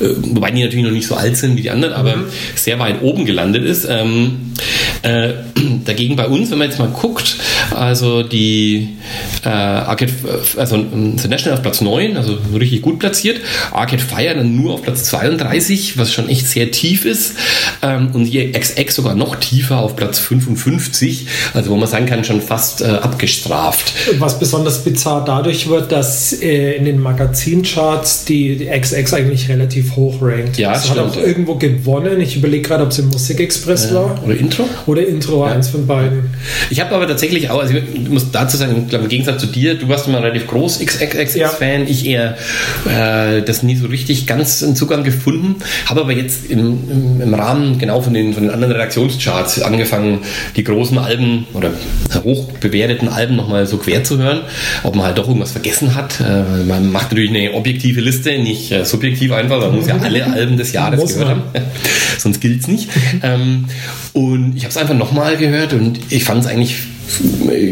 äh, 0.00 0.08
wobei 0.16 0.50
die 0.50 0.62
natürlich 0.62 0.84
noch 0.84 0.92
nicht 0.92 1.06
so 1.06 1.14
alt 1.14 1.36
sind 1.36 1.56
wie 1.56 1.62
die 1.62 1.70
anderen, 1.70 1.94
aber 1.94 2.16
mhm. 2.16 2.24
sehr 2.54 2.78
weit 2.78 3.02
oben 3.02 3.24
gelandet 3.24 3.64
ist. 3.64 3.86
Ähm, 3.88 4.52
äh, 5.02 5.30
dagegen 5.84 6.16
bei 6.16 6.26
uns, 6.26 6.50
wenn 6.50 6.58
man 6.58 6.68
jetzt 6.68 6.78
mal 6.78 6.88
guckt, 6.88 7.36
Also 7.74 8.22
die 8.22 8.96
äh, 9.44 9.48
Arcade, 9.48 10.12
also 10.56 10.76
The 11.16 11.28
National 11.28 11.56
auf 11.56 11.62
Platz 11.62 11.80
9, 11.80 12.16
also 12.16 12.38
richtig 12.58 12.82
gut 12.82 12.98
platziert. 12.98 13.40
Arcade 13.72 14.02
Fire 14.02 14.34
dann 14.34 14.56
nur 14.56 14.74
auf 14.74 14.82
Platz 14.82 15.04
32, 15.04 15.98
was 15.98 16.12
schon 16.12 16.28
echt 16.28 16.46
sehr 16.46 16.70
tief 16.70 17.04
ist. 17.04 17.34
Ähm, 17.82 18.10
und 18.12 18.24
hier 18.24 18.52
XX 18.52 18.94
sogar 18.94 19.14
noch 19.14 19.36
tiefer 19.36 19.78
auf 19.78 19.96
Platz 19.96 20.18
55, 20.18 21.26
also 21.54 21.70
wo 21.70 21.76
man 21.76 21.88
sagen 21.88 22.06
kann, 22.06 22.24
schon 22.24 22.40
fast 22.40 22.82
äh, 22.82 22.86
abgestraft. 22.86 23.92
Was 24.18 24.38
besonders 24.38 24.84
bizarr 24.84 25.24
dadurch 25.24 25.68
wird, 25.68 25.92
dass 25.92 26.32
äh, 26.32 26.72
in 26.72 26.84
den 26.84 26.98
Magazincharts 26.98 28.24
die, 28.24 28.56
die 28.56 28.66
XX 28.66 29.12
eigentlich 29.14 29.48
relativ 29.48 29.96
hoch 29.96 30.16
rankt. 30.20 30.58
Ja, 30.58 30.72
das 30.72 30.90
hat 30.90 30.98
auch 30.98 31.16
irgendwo 31.16 31.54
gewonnen. 31.56 32.20
Ich 32.20 32.36
überlege 32.36 32.62
gerade, 32.62 32.84
ob 32.84 32.90
es 32.90 32.98
im 32.98 33.08
Musikexpress 33.08 33.94
war. 33.94 34.22
Oder 34.24 34.36
Intro? 34.36 34.68
Oder 34.86 35.06
Intro, 35.06 35.46
ja. 35.46 35.52
eins 35.52 35.68
von 35.68 35.86
beiden. 35.86 36.30
Ich 36.70 36.80
habe 36.80 36.94
aber 36.94 37.06
tatsächlich 37.06 37.50
auch, 37.50 37.57
also 37.58 37.74
ich 37.74 38.08
muss 38.08 38.30
dazu 38.30 38.56
sagen, 38.56 38.82
ich 38.84 38.88
glaube, 38.88 39.04
im 39.04 39.10
Gegensatz 39.10 39.40
zu 39.40 39.46
dir, 39.46 39.74
du 39.74 39.88
warst 39.88 40.06
immer 40.06 40.22
relativ 40.22 40.46
groß 40.46 40.80
XXX-Fan, 40.80 41.82
ja. 41.82 41.86
ich 41.88 42.06
eher 42.06 42.36
äh, 42.86 43.42
das 43.42 43.62
nie 43.62 43.76
so 43.76 43.86
richtig 43.86 44.26
ganz 44.26 44.62
einen 44.62 44.76
Zugang 44.76 45.04
gefunden, 45.04 45.56
habe 45.86 46.00
aber 46.00 46.12
jetzt 46.12 46.50
im, 46.50 46.90
im, 46.90 47.20
im, 47.20 47.34
Rahmen 47.34 47.78
genau 47.78 48.00
von 48.00 48.14
den, 48.14 48.34
von 48.34 48.42
den 48.42 48.50
anderen 48.50 48.72
Redaktionscharts 48.72 49.62
angefangen, 49.62 50.20
die 50.56 50.64
großen 50.64 50.98
Alben 50.98 51.46
oder 51.54 51.70
hoch 52.24 52.52
bewerteten 52.60 53.08
Alben 53.08 53.36
nochmal 53.36 53.66
so 53.66 53.78
quer 53.78 54.04
zu 54.04 54.18
hören, 54.18 54.40
ob 54.82 54.94
man 54.94 55.06
halt 55.06 55.18
doch 55.18 55.26
irgendwas 55.28 55.52
vergessen 55.52 55.94
hat. 55.94 56.20
Äh, 56.20 56.64
man 56.64 56.90
macht 56.90 57.10
natürlich 57.12 57.30
eine 57.30 57.54
objektive 57.54 58.00
Liste, 58.00 58.38
nicht 58.38 58.72
äh, 58.72 58.84
subjektiv 58.84 59.32
einfach, 59.32 59.60
man 59.60 59.76
muss 59.76 59.86
ja 59.86 59.98
alle 59.98 60.26
Alben 60.26 60.56
des 60.56 60.72
Jahres 60.72 61.00
muss 61.00 61.14
gehört 61.14 61.28
man. 61.28 61.62
haben, 61.62 61.70
sonst 62.18 62.40
gilt 62.40 62.60
es 62.60 62.68
nicht. 62.68 62.88
Ähm, 63.22 63.66
und 64.12 64.56
ich 64.56 64.64
habe 64.64 64.70
es 64.70 64.76
einfach 64.76 64.94
nochmal 64.94 65.36
gehört 65.36 65.72
und 65.72 65.98
ich 66.10 66.24
fand 66.24 66.44
es 66.44 66.50
eigentlich 66.50 66.76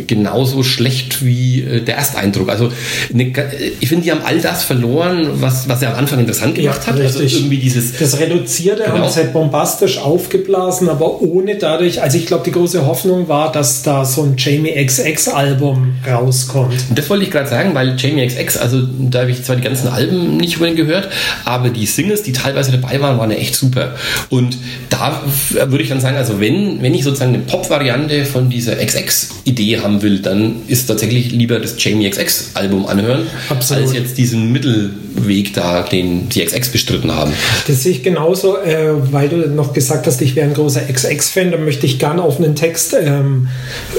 genauso 0.06 0.62
schlecht 0.62 1.24
wie 1.24 1.62
äh, 1.62 1.80
der 1.82 1.96
Ersteindruck. 1.96 2.48
Also 2.48 2.70
eine, 3.12 3.32
ich 3.80 3.88
finde, 3.88 4.04
die 4.04 4.10
haben 4.10 4.22
all 4.24 4.40
das 4.40 4.64
verloren, 4.64 5.28
was, 5.34 5.68
was 5.68 5.82
er 5.82 5.92
am 5.92 5.98
Anfang 5.98 6.18
interessant 6.18 6.54
gemacht 6.54 6.80
ja, 6.82 6.86
hat. 6.86 7.00
Also 7.00 7.18
richtig. 7.18 7.22
Also 7.22 7.36
irgendwie 7.38 7.58
dieses 7.58 7.96
das 7.98 8.18
Reduzierte 8.18 8.84
genau. 8.84 8.98
haben 8.98 9.08
sie 9.08 9.20
halt 9.20 9.32
bombastisch 9.32 9.98
aufgeblasen, 9.98 10.88
aber 10.88 11.20
ohne 11.22 11.56
dadurch, 11.56 12.02
also 12.02 12.16
ich 12.16 12.26
glaube, 12.26 12.44
die 12.44 12.52
große 12.52 12.86
Hoffnung 12.86 13.28
war, 13.28 13.52
dass 13.52 13.82
da 13.82 14.04
so 14.04 14.22
ein 14.22 14.34
Jamie 14.36 14.72
XX 14.84 15.28
Album 15.28 15.94
rauskommt. 16.06 16.84
Und 16.88 16.98
das 16.98 17.08
wollte 17.10 17.24
ich 17.24 17.30
gerade 17.30 17.48
sagen, 17.48 17.74
weil 17.74 17.96
Jamie 17.98 18.26
XX, 18.26 18.56
also 18.58 18.82
da 18.98 19.20
habe 19.20 19.30
ich 19.30 19.44
zwar 19.44 19.56
die 19.56 19.62
ganzen 19.62 19.88
Alben 19.88 20.36
nicht 20.36 20.56
über 20.56 20.68
ihn 20.68 20.76
gehört, 20.76 21.08
aber 21.44 21.68
die 21.68 21.86
Singles, 21.86 22.22
die 22.22 22.32
teilweise 22.32 22.72
dabei 22.72 23.00
waren, 23.00 23.18
waren 23.18 23.30
ja 23.30 23.36
echt 23.36 23.54
super. 23.54 23.94
Und 24.30 24.56
da 24.90 25.22
würde 25.66 25.82
ich 25.82 25.88
dann 25.88 26.00
sagen, 26.00 26.16
also 26.16 26.40
wenn, 26.40 26.82
wenn 26.82 26.94
ich 26.94 27.04
sozusagen 27.04 27.34
eine 27.34 27.42
Pop-Variante 27.42 28.24
von 28.24 28.50
dieser 28.50 28.76
XX 28.76 29.25
Idee 29.44 29.78
haben 29.78 30.02
will, 30.02 30.20
dann 30.20 30.56
ist 30.66 30.86
tatsächlich 30.86 31.30
lieber 31.30 31.58
das 31.58 31.74
Jamie 31.78 32.08
XX 32.08 32.50
Album 32.54 32.86
anhören, 32.86 33.26
Absolut. 33.48 33.84
als 33.84 33.92
jetzt 33.92 34.18
diesen 34.18 34.52
Mittelweg 34.52 35.54
da, 35.54 35.82
den 35.82 36.28
die 36.28 36.44
XX 36.44 36.68
bestritten 36.70 37.12
haben. 37.12 37.32
Das 37.66 37.82
sehe 37.82 37.92
ich 37.92 38.02
genauso, 38.02 38.58
äh, 38.58 38.92
weil 39.12 39.28
du 39.28 39.36
noch 39.48 39.72
gesagt 39.72 40.06
hast, 40.06 40.20
ich 40.22 40.36
wäre 40.36 40.48
ein 40.48 40.54
großer 40.54 40.82
XX-Fan, 40.92 41.50
dann 41.50 41.64
möchte 41.64 41.86
ich 41.86 41.98
gerne 41.98 42.22
auf 42.22 42.38
einen 42.38 42.54
Text 42.54 42.94
ähm, 43.00 43.48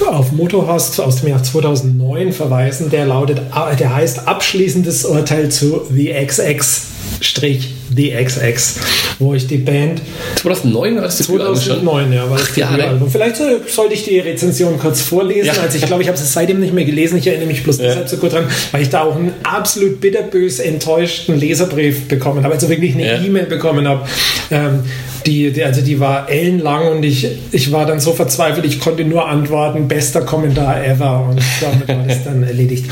auf 0.10 0.32
Motorhorst 0.32 1.00
aus 1.00 1.18
dem 1.18 1.30
Jahr 1.30 1.44
2009 1.44 2.34
verweisen, 2.34 2.90
der 2.90 3.06
lautet, 3.06 3.40
äh, 3.40 3.76
der 3.76 3.96
heißt 3.96 4.28
abschließendes 4.28 5.06
Urteil 5.06 5.50
zu 5.50 5.82
The 5.94 6.14
XX 6.26 6.97
Strich 7.22 7.70
The 7.96 8.12
XX, 8.12 8.80
wo 9.20 9.34
ich 9.34 9.48
die 9.48 9.58
Band 9.58 10.02
2009 10.36 11.02
hast 11.02 11.20
du 11.20 11.24
2009, 11.24 12.14
ja, 12.14 12.30
war 12.30 12.38
das 12.38 12.62
Album. 12.62 13.10
Vielleicht 13.10 13.38
sollte 13.38 13.94
ich 13.94 14.04
die 14.04 14.20
Rezension 14.20 14.78
kurz 14.78 15.02
vorlesen. 15.02 15.48
Ja. 15.48 15.62
Also 15.62 15.78
ich 15.78 15.86
glaube, 15.86 16.02
ich 16.02 16.08
habe 16.08 16.18
es 16.18 16.34
seitdem 16.34 16.60
nicht 16.60 16.74
mehr 16.74 16.86
gelesen. 16.86 17.18
Ich 17.18 17.28
erinnere 17.28 17.48
mich 17.48 17.64
bloß 17.64 17.78
ja. 17.78 17.86
deshalb 17.86 18.10
so 18.10 18.18
gut 18.18 18.34
dran, 18.34 18.46
weil 18.72 18.82
ich 18.82 18.90
da 18.90 19.04
auch 19.04 19.16
einen 19.16 19.34
absolut 19.44 20.02
bitterbös 20.02 20.60
enttäuschten 20.60 21.40
Leserbrief 21.40 22.08
bekommen 22.08 22.44
habe, 22.44 22.54
also 22.54 22.70
wirklich 22.70 22.94
eine. 22.94 23.18
E-Mail 23.26 23.46
bekommen 23.46 23.88
habe. 23.88 24.08
Ähm, 24.52 24.80
die, 25.28 25.52
die, 25.52 25.64
also 25.64 25.82
die 25.82 26.00
war 26.00 26.30
ellenlang 26.30 26.88
und 26.88 27.04
ich, 27.04 27.28
ich 27.52 27.72
war 27.72 27.86
dann 27.86 28.00
so 28.00 28.14
verzweifelt, 28.14 28.66
ich 28.66 28.80
konnte 28.80 29.04
nur 29.04 29.28
antworten, 29.28 29.88
bester 29.88 30.22
Kommentar 30.22 30.84
ever 30.84 31.28
und 31.30 31.42
damit 31.62 31.88
war 31.88 32.06
das 32.08 32.24
dann 32.24 32.44
erledigt. 32.44 32.86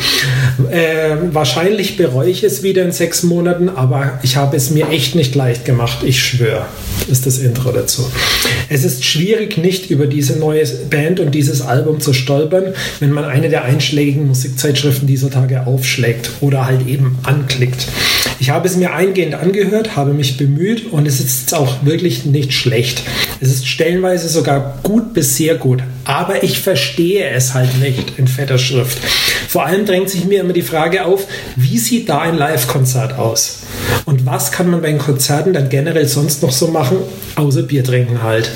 Äh, 0.69 1.15
wahrscheinlich 1.32 1.98
bereue 1.98 2.30
ich 2.30 2.43
es 2.43 2.62
wieder 2.62 2.84
in 2.84 2.91
sechs 2.91 3.24
Monaten, 3.24 3.69
aber 3.69 4.19
ich 4.21 4.36
habe 4.36 4.58
es 4.58 4.69
mir 4.69 4.89
echt 4.89 5.15
nicht 5.15 5.34
leicht 5.34 5.65
gemacht, 5.65 6.00
ich 6.04 6.21
schwöre, 6.21 6.65
ist 7.10 7.26
das 7.26 7.39
Intro 7.39 7.71
dazu. 7.71 8.06
Es 8.69 8.84
ist 8.84 9.06
schwierig, 9.06 9.58
nicht 9.58 9.89
über 9.89 10.08
diese 10.08 10.38
neue 10.38 10.65
Band 10.89 11.19
und 11.19 11.34
dieses 11.34 11.62
Album 11.62 12.00
zu 12.00 12.13
stolpern, 12.13 12.74
wenn 13.00 13.12
man 13.12 13.26
eine 13.26 13.50
der 13.50 13.63
einschlägigen 13.63 14.28
Musikzeitschriften 14.28 15.08
dieser 15.08 15.30
Tage 15.30 15.65
aufschlägt 15.67 16.32
oder 16.41 16.65
halt 16.65 16.88
eben 16.88 17.17
anklickt. 17.24 17.88
Ich 18.39 18.50
habe 18.50 18.67
es 18.67 18.76
mir 18.76 18.93
eingehend 18.93 19.34
angehört, 19.36 19.95
habe 19.95 20.13
mich 20.13 20.38
bemüht 20.38 20.91
und 20.91 21.08
es 21.08 21.19
ist 21.19 21.54
auch 21.54 21.86
wirklich 21.86 22.26
nicht 22.26 22.54
schlecht. 22.54 23.04
Es 23.39 23.50
ist 23.50 23.67
stellenweise 23.67 24.28
sogar 24.28 24.80
gut 24.84 25.13
bis 25.13 25.38
sehr 25.38 25.56
gut, 25.56 25.82
aber 26.04 26.43
ich 26.43 26.60
verstehe 26.60 27.30
es 27.30 27.54
halt 27.54 27.80
nicht 27.80 28.17
in 28.17 28.28
fetter 28.28 28.58
Schrift. 28.58 28.98
Vor 29.48 29.65
allem 29.65 29.86
drängt 29.86 30.10
sich 30.10 30.26
mir 30.26 30.41
immer 30.41 30.54
die 30.54 30.62
Frage 30.62 31.06
auf, 31.06 31.26
wie 31.56 31.78
sieht 31.78 32.10
da 32.10 32.19
ein 32.19 32.38
Live-Konzert 32.38 33.17
aus? 33.17 33.60
Und 34.06 34.26
was 34.26 34.52
kann 34.52 34.69
man 34.69 34.82
bei 34.82 34.89
den 34.89 35.00
Konzerten 35.00 35.54
dann 35.54 35.69
generell 35.69 36.08
sonst 36.08 36.43
noch 36.43 36.52
so 36.52 36.67
machen, 36.67 36.98
außer 37.36 37.63
Bier 37.63 37.84
trinken 37.84 38.21
halt? 38.21 38.52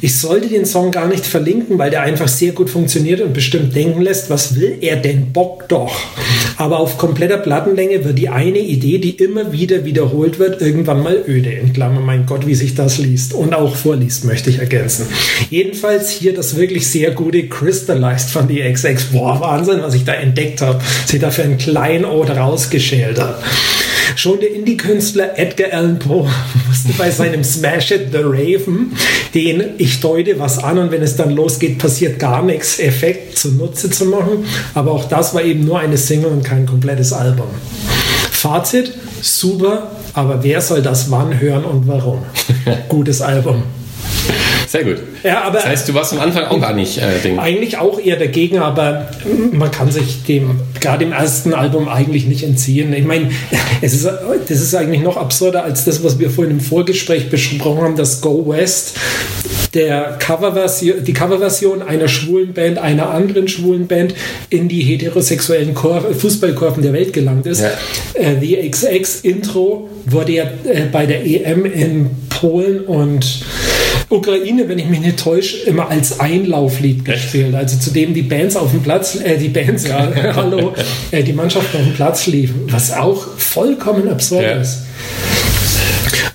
Ich 0.00 0.18
sollte 0.18 0.48
den 0.48 0.66
Song 0.66 0.90
gar 0.90 1.08
nicht 1.08 1.26
verlinken, 1.26 1.78
weil 1.78 1.90
der 1.90 2.02
einfach 2.02 2.28
sehr 2.28 2.52
gut 2.52 2.70
funktioniert 2.70 3.20
und 3.20 3.32
bestimmt 3.32 3.74
denken 3.74 4.02
lässt, 4.02 4.30
was 4.30 4.54
will 4.54 4.78
er 4.80 4.96
denn? 4.96 5.32
Bock 5.32 5.68
doch. 5.68 5.94
Aber 6.56 6.78
auf 6.78 6.98
kompletter 6.98 7.38
Plattenlänge 7.38 8.04
wird 8.04 8.18
die 8.18 8.28
eine 8.28 8.58
Idee, 8.58 8.98
die 8.98 9.10
immer 9.10 9.52
wieder 9.52 9.84
wiederholt 9.84 10.38
wird, 10.38 10.60
irgendwann 10.60 11.02
mal 11.02 11.22
öde. 11.26 11.50
In 11.50 11.72
Klammer, 11.72 12.00
mein 12.00 12.26
Gott, 12.26 12.46
wie 12.46 12.54
sich 12.54 12.74
das 12.74 12.98
liest 12.98 13.32
und 13.32 13.54
auch 13.54 13.74
vorliest, 13.74 14.24
möchte 14.24 14.50
ich 14.50 14.58
ergänzen. 14.58 15.06
Jedenfalls 15.48 16.10
hier 16.10 16.34
das 16.34 16.56
wirklich 16.56 16.86
sehr 16.86 17.12
gute 17.12 17.48
Crystallized 17.48 18.30
von 18.30 18.46
die 18.46 18.60
XX. 18.60 19.02
Boah, 19.04 19.40
Wahnsinn, 19.40 19.80
was 19.82 19.94
ich 19.94 20.04
da 20.04 20.12
entdeckt 20.12 20.60
habe. 20.60 20.80
Sie 21.06 21.18
da 21.18 21.30
für 21.30 21.42
ein 21.42 21.58
Kleinod 21.58 22.30
rausgeschält 22.30 23.18
habe. 23.18 23.38
Schon 24.20 24.38
der 24.38 24.52
Indie-Künstler 24.54 25.38
Edgar 25.38 25.72
Allan 25.72 25.98
Poe 25.98 26.28
musste 26.68 26.92
bei 26.98 27.10
seinem 27.10 27.42
Smash 27.42 27.90
It 27.90 28.08
The 28.12 28.18
Raven, 28.18 28.94
den 29.32 29.64
ich 29.78 30.00
deute 30.00 30.38
was 30.38 30.62
an 30.62 30.76
und 30.76 30.90
wenn 30.90 31.00
es 31.00 31.16
dann 31.16 31.30
losgeht, 31.30 31.78
passiert 31.78 32.18
gar 32.18 32.42
nichts, 32.42 32.80
Effekt 32.80 33.38
zunutze 33.38 33.88
zu 33.88 34.04
machen. 34.04 34.44
Aber 34.74 34.90
auch 34.90 35.08
das 35.08 35.32
war 35.32 35.42
eben 35.42 35.64
nur 35.64 35.78
eine 35.78 35.96
Single 35.96 36.32
und 36.32 36.44
kein 36.44 36.66
komplettes 36.66 37.14
Album. 37.14 37.46
Fazit, 38.30 38.92
super, 39.22 39.90
aber 40.12 40.44
wer 40.44 40.60
soll 40.60 40.82
das 40.82 41.10
wann 41.10 41.40
hören 41.40 41.64
und 41.64 41.88
warum? 41.88 42.18
Gutes 42.90 43.22
Album. 43.22 43.62
Sehr 44.70 44.84
gut. 44.84 44.98
Ja, 45.24 45.42
aber 45.42 45.56
das 45.56 45.66
heißt, 45.66 45.88
du 45.88 45.94
warst 45.94 46.12
am 46.12 46.20
Anfang 46.20 46.44
auch 46.44 46.60
gar 46.60 46.72
nicht 46.72 46.98
äh, 46.98 47.18
Ding. 47.24 47.40
Eigentlich 47.40 47.78
auch 47.78 47.98
eher 47.98 48.16
dagegen, 48.16 48.60
aber 48.60 49.08
man 49.50 49.68
kann 49.72 49.90
sich 49.90 50.22
dem 50.22 50.60
gerade 50.78 51.04
im 51.04 51.10
ersten 51.10 51.54
Album 51.54 51.88
eigentlich 51.88 52.26
nicht 52.26 52.44
entziehen. 52.44 52.92
Ich 52.92 53.04
meine, 53.04 53.30
es 53.80 53.94
ist, 53.94 54.04
das 54.04 54.60
ist 54.60 54.72
eigentlich 54.76 55.02
noch 55.02 55.16
absurder 55.16 55.64
als 55.64 55.86
das, 55.86 56.04
was 56.04 56.20
wir 56.20 56.30
vorhin 56.30 56.52
im 56.52 56.60
Vorgespräch 56.60 57.30
besprochen 57.30 57.82
haben, 57.82 57.96
dass 57.96 58.20
Go 58.20 58.46
West 58.46 58.96
der 59.74 60.18
Coverversion, 60.20 61.02
die 61.02 61.14
Coverversion 61.14 61.82
einer 61.82 62.06
schwulen 62.06 62.52
Band, 62.52 62.78
einer 62.78 63.10
anderen 63.10 63.48
schwulen 63.48 63.88
Band 63.88 64.14
in 64.50 64.68
die 64.68 64.82
heterosexuellen 64.82 65.74
Kur 65.74 66.14
Fußballkurven 66.14 66.84
der 66.84 66.92
Welt 66.92 67.12
gelangt 67.12 67.46
ist. 67.46 67.60
Ja. 67.60 67.70
Äh, 68.14 68.36
The 68.40 68.70
XX 68.70 69.22
Intro 69.22 69.88
wurde 70.06 70.32
ja 70.32 70.44
äh, 70.44 70.82
bei 70.92 71.06
der 71.06 71.26
EM 71.26 71.64
in 71.64 72.10
Polen 72.28 72.80
und 72.80 73.44
Ukraine, 74.10 74.68
wenn 74.68 74.78
ich 74.78 74.88
mich 74.88 75.00
nicht 75.00 75.18
täusche, 75.20 75.58
immer 75.68 75.88
als 75.88 76.18
Einlauflied 76.18 77.04
gespielt. 77.04 77.54
Also 77.54 77.78
zu 77.78 77.90
dem 77.90 78.12
die 78.12 78.22
Bands 78.22 78.56
auf 78.56 78.72
dem 78.72 78.82
Platz, 78.82 79.14
äh, 79.14 79.38
die 79.38 79.48
Bands, 79.48 79.86
ja, 79.86 80.12
hallo, 80.34 80.74
äh, 81.12 81.22
die 81.22 81.32
Mannschaften 81.32 81.76
auf 81.76 81.84
dem 81.84 81.94
Platz 81.94 82.26
liefen, 82.26 82.62
was 82.68 82.92
auch 82.92 83.38
vollkommen 83.38 84.08
absurd 84.08 84.42
ja. 84.42 84.60
ist. 84.60 84.80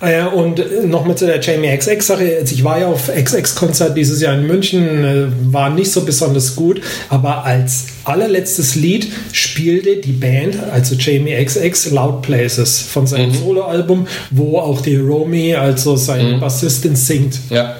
Äh, 0.01 0.23
und 0.23 0.61
nochmal 0.87 1.15
zu 1.15 1.25
der 1.25 1.39
Jamie 1.39 1.75
XX-Sache. 1.75 2.37
Also 2.39 2.53
ich 2.53 2.63
war 2.63 2.79
ja 2.79 2.87
auf 2.87 3.09
XX-Konzert 3.13 3.97
dieses 3.97 4.21
Jahr 4.21 4.35
in 4.35 4.47
München, 4.47 5.03
äh, 5.03 5.27
war 5.51 5.69
nicht 5.69 5.91
so 5.91 6.01
besonders 6.01 6.55
gut, 6.55 6.81
aber 7.09 7.43
als 7.45 7.85
allerletztes 8.03 8.75
Lied 8.75 9.11
spielte 9.31 9.97
die 9.97 10.11
Band, 10.11 10.57
also 10.71 10.95
Jamie 10.95 11.33
XX, 11.43 11.91
Loud 11.91 12.21
Places 12.21 12.81
von 12.81 13.07
seinem 13.07 13.29
mhm. 13.29 13.35
Soloalbum, 13.35 14.07
wo 14.31 14.59
auch 14.59 14.81
die 14.81 14.97
Romy, 14.97 15.55
also 15.55 15.95
seine 15.95 16.35
mhm. 16.35 16.39
Bassistin, 16.39 16.95
singt. 16.95 17.39
Ja. 17.49 17.75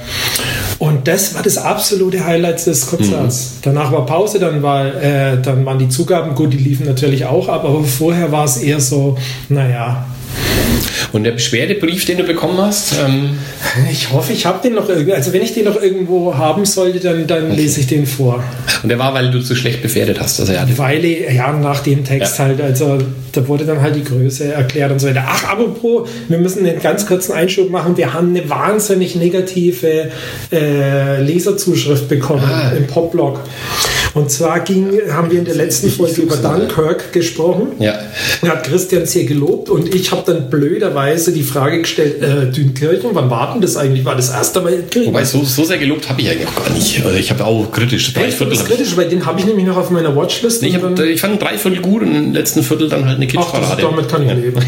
Und 0.79 1.08
das 1.08 1.36
war 1.36 1.43
das 1.43 1.58
absolute 1.58 2.25
Highlight 2.25 2.65
des 2.65 2.88
Konzerts. 2.88 3.53
Mhm. 3.55 3.60
Danach 3.63 3.91
war 3.91 4.05
Pause, 4.05 4.39
dann, 4.39 4.62
war, 4.62 4.86
äh, 5.01 5.41
dann 5.41 5.65
waren 5.65 5.79
die 5.79 5.89
Zugaben 5.89 6.36
gut, 6.36 6.53
die 6.53 6.58
liefen 6.58 6.86
natürlich 6.86 7.25
auch 7.25 7.47
ab, 7.47 7.63
aber 7.63 7.84
vorher 7.84 8.31
war 8.31 8.45
es 8.45 8.58
eher 8.58 8.79
so, 8.79 9.17
naja, 9.47 10.05
Und 11.11 11.23
der 11.23 11.31
Beschwerdebrief, 11.31 12.05
den 12.05 12.17
du 12.17 12.23
bekommen 12.23 12.57
hast? 12.57 12.93
Ähm 12.93 13.38
ich 13.91 14.11
hoffe, 14.11 14.33
ich 14.33 14.45
habe 14.45 14.61
den 14.61 14.75
noch 14.75 14.89
irgendwo. 14.89 15.13
Also 15.13 15.33
wenn 15.33 15.41
ich 15.41 15.53
den 15.53 15.65
noch 15.65 15.81
irgendwo 15.81 16.35
haben 16.35 16.65
sollte, 16.65 16.99
dann, 16.99 17.27
dann 17.27 17.51
okay. 17.51 17.55
lese 17.55 17.79
ich 17.79 17.88
den 17.88 18.05
vor. 18.05 18.43
Und 18.83 18.89
der 18.89 18.99
war, 18.99 19.13
weil 19.13 19.31
du 19.31 19.41
zu 19.41 19.55
schlecht 19.55 19.81
bewertet 19.81 20.19
hast. 20.19 20.39
Also 20.39 20.53
ja, 20.53 20.65
weil, 20.77 21.05
ja, 21.05 21.51
nach 21.53 21.81
dem 21.81 22.03
Text 22.03 22.38
ja. 22.38 22.45
halt, 22.45 22.61
also 22.61 22.99
da 23.31 23.47
wurde 23.47 23.65
dann 23.65 23.81
halt 23.81 23.95
die 23.95 24.03
Größe 24.03 24.53
erklärt 24.53 24.91
und 24.91 24.99
so 24.99 25.07
weiter. 25.07 25.23
Ach, 25.27 25.43
apropos, 25.45 26.09
wir 26.27 26.38
müssen 26.38 26.65
einen 26.65 26.81
ganz 26.81 27.05
kurzen 27.05 27.33
Einschub 27.33 27.69
machen. 27.69 27.97
Wir 27.97 28.13
haben 28.13 28.29
eine 28.29 28.49
wahnsinnig 28.49 29.15
negative 29.15 30.11
äh, 30.51 31.21
Leserzuschrift 31.21 32.07
bekommen 32.07 32.43
ah. 32.45 32.71
im 32.75 32.88
Popblog. 32.88 33.39
Und 34.15 34.32
zwar 34.32 34.62
ging, 34.62 34.99
haben 35.12 35.30
wir 35.30 35.39
in 35.39 35.45
der 35.45 35.56
letzten 35.56 35.89
Folge 35.89 36.21
über 36.21 36.38
Dunkirk 36.38 37.12
gesprochen. 37.13 37.73
Ja. 37.80 37.99
Da 38.41 38.49
hat 38.49 38.63
Christian 38.63 39.06
sehr 39.06 39.25
gelobt 39.25 39.69
und 39.69 39.93
ich 39.93 40.12
habe 40.12 40.23
dann 40.25 40.49
blöderweise 40.49 41.32
die 41.32 41.43
Frage 41.43 41.82
gestellt, 41.82 42.21
äh, 42.21 42.51
Dünkirchen, 42.51 43.12
wann 43.13 43.30
war 43.30 43.54
denn 43.54 43.62
das 43.62 43.78
eigentlich? 43.78 44.06
War 44.06 44.15
das 44.15 44.30
erste 44.30 44.62
Mal 44.62 44.75
Weltkrieg? 44.75 45.08
Wobei, 45.08 45.23
so, 45.23 45.43
so 45.43 45.63
sehr 45.63 45.78
gelobt 45.78 46.10
habe 46.10 46.21
ich 46.21 46.30
eigentlich 46.30 46.47
auch 46.47 46.56
gar 46.56 46.73
nicht. 46.73 47.04
Also 47.04 47.17
ich 47.17 47.30
habe 47.30 47.45
auch 47.45 47.71
kritisch. 47.71 48.13
Drei 48.13 48.25
Echt, 48.25 48.38
Viertel 48.38 48.58
kritisch, 48.58 48.95
weil 48.97 49.10
den 49.10 49.25
habe 49.25 49.39
ich 49.39 49.45
nämlich 49.45 49.65
noch 49.65 49.78
auf 49.78 49.89
meiner 49.89 50.15
Watchlist. 50.15 50.62
Nee, 50.62 50.69
ich, 50.69 50.75
hab, 50.75 50.99
ich 50.99 51.21
fand 51.21 51.41
drei 51.41 51.58
Viertel 51.58 51.82
gut 51.82 52.04
und 52.04 52.15
im 52.15 52.34
letzten 52.34 52.63
Viertel 52.63 52.89
dann 52.89 53.06
halt 53.06 53.17
eine 53.17 53.28
Kitschparade. 53.28 53.82
Damit 53.82 54.10
kann 54.10 54.23
ich 54.23 54.34
leben. 54.34 54.60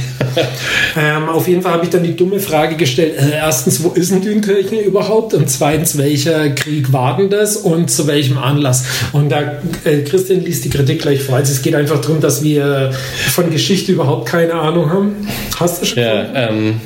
ähm, 0.97 1.29
auf 1.29 1.47
jeden 1.47 1.61
Fall 1.61 1.73
habe 1.73 1.83
ich 1.85 1.89
dann 1.89 2.03
die 2.03 2.15
dumme 2.15 2.39
Frage 2.39 2.75
gestellt, 2.75 3.15
äh, 3.17 3.31
erstens, 3.35 3.83
wo 3.83 3.89
ist 3.89 4.11
denn 4.11 4.21
Dünkirchen 4.21 4.79
überhaupt? 4.79 5.33
Und 5.33 5.49
zweitens, 5.49 5.97
welcher 5.97 6.49
Krieg 6.49 6.91
war 6.93 7.17
denn 7.17 7.29
das 7.29 7.57
und 7.57 7.89
zu 7.89 8.07
welchem 8.07 8.37
Anlass? 8.37 8.83
Und 9.13 9.29
da, 9.29 9.36
äh, 9.83 10.01
Christian 10.03 10.43
liest 10.43 10.65
die 10.65 10.69
Kritik 10.69 11.01
gleich 11.01 11.21
vor. 11.21 11.35
Also 11.35 11.51
es 11.51 11.61
geht 11.61 11.75
einfach 11.75 12.01
darum, 12.01 12.19
dass 12.19 12.43
wir 12.43 12.91
von 13.31 13.49
Geschichte 13.49 13.91
überhaupt 13.91 14.27
keine 14.27 14.53
Ahnung 14.53 14.89
haben. 14.89 15.27
Hast 15.59 15.81
du 15.81 15.85
schon? 15.85 16.03
Ja, 16.03 16.49
ähm, 16.49 16.79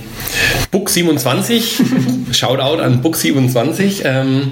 Book 0.71 0.89
27, 0.89 1.81
Shoutout 2.31 2.81
an 2.81 3.01
Book 3.01 3.15
27, 3.15 4.03
ähm, 4.05 4.51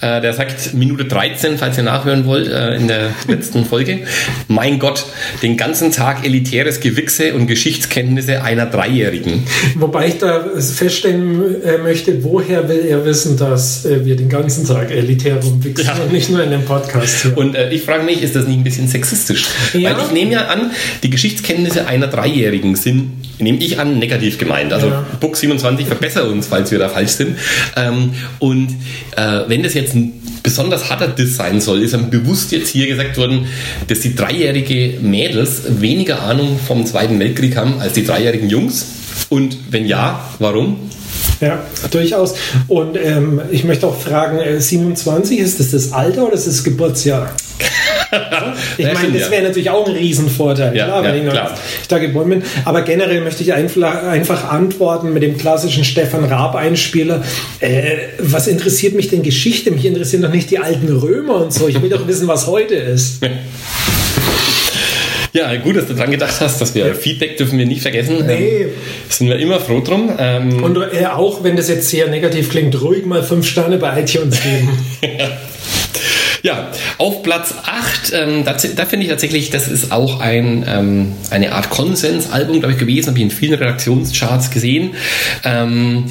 äh, 0.00 0.20
der 0.20 0.32
sagt 0.32 0.74
Minute 0.74 1.04
13, 1.04 1.58
falls 1.58 1.76
ihr 1.76 1.82
nachhören 1.82 2.24
wollt, 2.26 2.48
äh, 2.48 2.76
in 2.76 2.88
der 2.88 3.10
letzten 3.28 3.64
Folge. 3.64 4.00
Mein 4.48 4.78
Gott, 4.78 5.06
den 5.42 5.56
ganzen 5.56 5.92
Tag 5.92 6.24
elitäres 6.24 6.80
Gewichse 6.80 7.34
und 7.34 7.46
Geschichtskenntnisse 7.46 8.42
einer 8.42 8.66
Dreijährigen. 8.66 9.44
Wobei 9.76 10.08
ich 10.08 10.18
da 10.18 10.44
feststellen 10.58 11.62
äh, 11.62 11.78
möchte, 11.78 12.22
woher 12.22 12.68
will 12.68 12.84
er 12.88 13.04
wissen, 13.04 13.36
dass 13.36 13.84
äh, 13.84 14.04
wir 14.04 14.16
den 14.16 14.28
ganzen 14.28 14.66
Tag 14.66 14.90
elitär 14.90 15.42
rumwichsen 15.42 15.86
ja. 15.86 16.02
und 16.02 16.12
nicht 16.12 16.30
nur 16.30 16.42
in 16.42 16.50
dem 16.50 16.64
Podcast. 16.64 17.22
Hier. 17.22 17.36
Und 17.36 17.54
äh, 17.54 17.70
ich 17.70 17.82
frage 17.82 18.04
mich, 18.04 18.22
ist 18.22 18.36
das 18.36 18.46
nicht 18.46 18.58
ein 18.58 18.64
bisschen 18.64 18.88
sexistisch? 18.88 19.46
Ja. 19.72 19.96
Weil 19.96 20.04
ich 20.04 20.12
nehme 20.12 20.32
ja 20.32 20.46
an, 20.46 20.70
die 21.02 21.10
Geschichtskenntnisse 21.10 21.86
einer 21.86 22.06
Dreijährigen 22.06 22.76
sind, 22.76 23.10
nehme 23.38 23.58
ich 23.58 23.78
an, 23.78 23.98
negativ 23.98 24.38
gemeint. 24.38 24.72
Also 24.72 24.88
ja. 24.88 25.04
Book 25.20 25.36
27 25.36 25.86
verbessere 25.86 26.28
uns, 26.28 26.46
falls 26.46 26.70
wir 26.70 26.78
da 26.78 26.88
falsch 26.88 27.12
sind. 27.12 27.36
Ähm, 27.76 28.12
und 28.38 28.70
äh, 29.16 29.40
wenn 29.48 29.62
das 29.62 29.74
jetzt 29.74 29.94
ein 29.94 30.20
besonders 30.42 30.90
harter 30.90 31.08
Diss 31.08 31.36
sein 31.36 31.60
soll, 31.60 31.82
ist 31.82 31.94
dann 31.94 32.08
bewusst 32.08 32.52
jetzt 32.52 32.68
hier 32.68 32.86
gesagt 32.86 33.16
worden, 33.16 33.46
dass 33.88 34.00
die 34.00 34.14
dreijährige 34.14 34.98
Mädels 35.00 35.62
weniger 35.80 36.22
Ahnung 36.22 36.58
vom 36.64 36.86
Zweiten 36.86 37.18
Weltkrieg 37.18 37.56
haben 37.56 37.80
als 37.80 37.94
die 37.94 38.04
dreijährigen 38.04 38.48
Jungs. 38.48 38.86
Und 39.28 39.56
wenn 39.70 39.86
ja, 39.86 40.20
warum? 40.38 40.76
Ja, 41.40 41.64
durchaus. 41.90 42.34
Und 42.68 42.96
ähm, 42.96 43.40
ich 43.50 43.64
möchte 43.64 43.86
auch 43.86 44.00
fragen, 44.00 44.38
27, 44.60 45.38
äh, 45.38 45.42
ist 45.42 45.60
das 45.60 45.72
das 45.72 45.92
Alter 45.92 46.26
oder 46.26 46.34
ist 46.34 46.46
das 46.46 46.64
Geburtsjahr? 46.64 47.34
ich 48.78 48.92
meine, 48.92 49.18
das 49.18 49.30
wäre 49.30 49.42
natürlich 49.42 49.70
auch 49.70 49.86
ein 49.86 49.94
Riesenvorteil, 49.94 50.76
ja, 50.76 50.86
klar, 50.86 51.04
ja, 51.04 51.12
wenn 51.12 51.24
ich, 51.24 51.30
klar. 51.30 51.54
ich 51.82 51.88
da 51.88 51.98
geboren 51.98 52.28
bin. 52.30 52.42
Aber 52.64 52.82
generell 52.82 53.20
möchte 53.20 53.42
ich 53.42 53.52
einfach 53.52 54.50
antworten 54.50 55.12
mit 55.12 55.22
dem 55.22 55.36
klassischen 55.36 55.84
Stefan 55.84 56.24
Raab-Einspieler. 56.24 57.22
Äh, 57.60 57.96
was 58.18 58.46
interessiert 58.46 58.94
mich 58.94 59.08
denn 59.08 59.22
Geschichte? 59.22 59.70
Mich 59.70 59.84
interessieren 59.84 60.22
doch 60.22 60.32
nicht 60.32 60.50
die 60.50 60.58
alten 60.58 60.88
Römer 60.88 61.36
und 61.36 61.52
so. 61.52 61.68
Ich 61.68 61.80
will 61.80 61.90
doch 61.90 62.06
wissen, 62.08 62.28
was 62.28 62.46
heute 62.46 62.74
ist. 62.74 63.20
Ja, 65.32 65.54
gut, 65.56 65.76
dass 65.76 65.86
du 65.86 65.94
dran 65.94 66.10
gedacht 66.10 66.40
hast, 66.40 66.62
dass 66.62 66.74
wir 66.74 66.94
Feedback 66.94 67.36
dürfen 67.36 67.58
wir 67.58 67.66
nicht 67.66 67.82
vergessen. 67.82 68.24
Nee. 68.26 68.62
Ähm, 68.62 68.70
sind 69.10 69.28
wir 69.28 69.36
immer 69.36 69.60
froh 69.60 69.80
drum. 69.80 70.10
Ähm, 70.18 70.62
und 70.62 70.78
äh, 70.78 71.04
auch 71.06 71.44
wenn 71.44 71.56
das 71.56 71.68
jetzt 71.68 71.90
sehr 71.90 72.08
negativ 72.08 72.48
klingt, 72.48 72.80
ruhig 72.80 73.04
mal 73.04 73.22
fünf 73.22 73.46
Sterne 73.46 73.76
bei 73.76 74.00
iTunes 74.00 74.40
geben. 74.42 74.70
Ja, 76.42 76.68
auf 76.98 77.22
Platz 77.22 77.54
8, 77.64 78.12
ähm, 78.12 78.44
da, 78.44 78.52
da 78.52 78.86
finde 78.86 79.04
ich 79.04 79.10
tatsächlich, 79.10 79.50
das 79.50 79.68
ist 79.68 79.92
auch 79.92 80.20
ein, 80.20 80.64
ähm, 80.68 81.12
eine 81.30 81.52
Art 81.52 81.70
Konsensalbum, 81.70 82.60
glaube 82.60 82.74
ich, 82.74 82.78
gewesen, 82.78 83.08
habe 83.08 83.18
ich 83.18 83.24
in 83.24 83.30
vielen 83.30 83.54
Redaktionscharts 83.54 84.50
gesehen. 84.50 84.94
Ähm, 85.44 86.04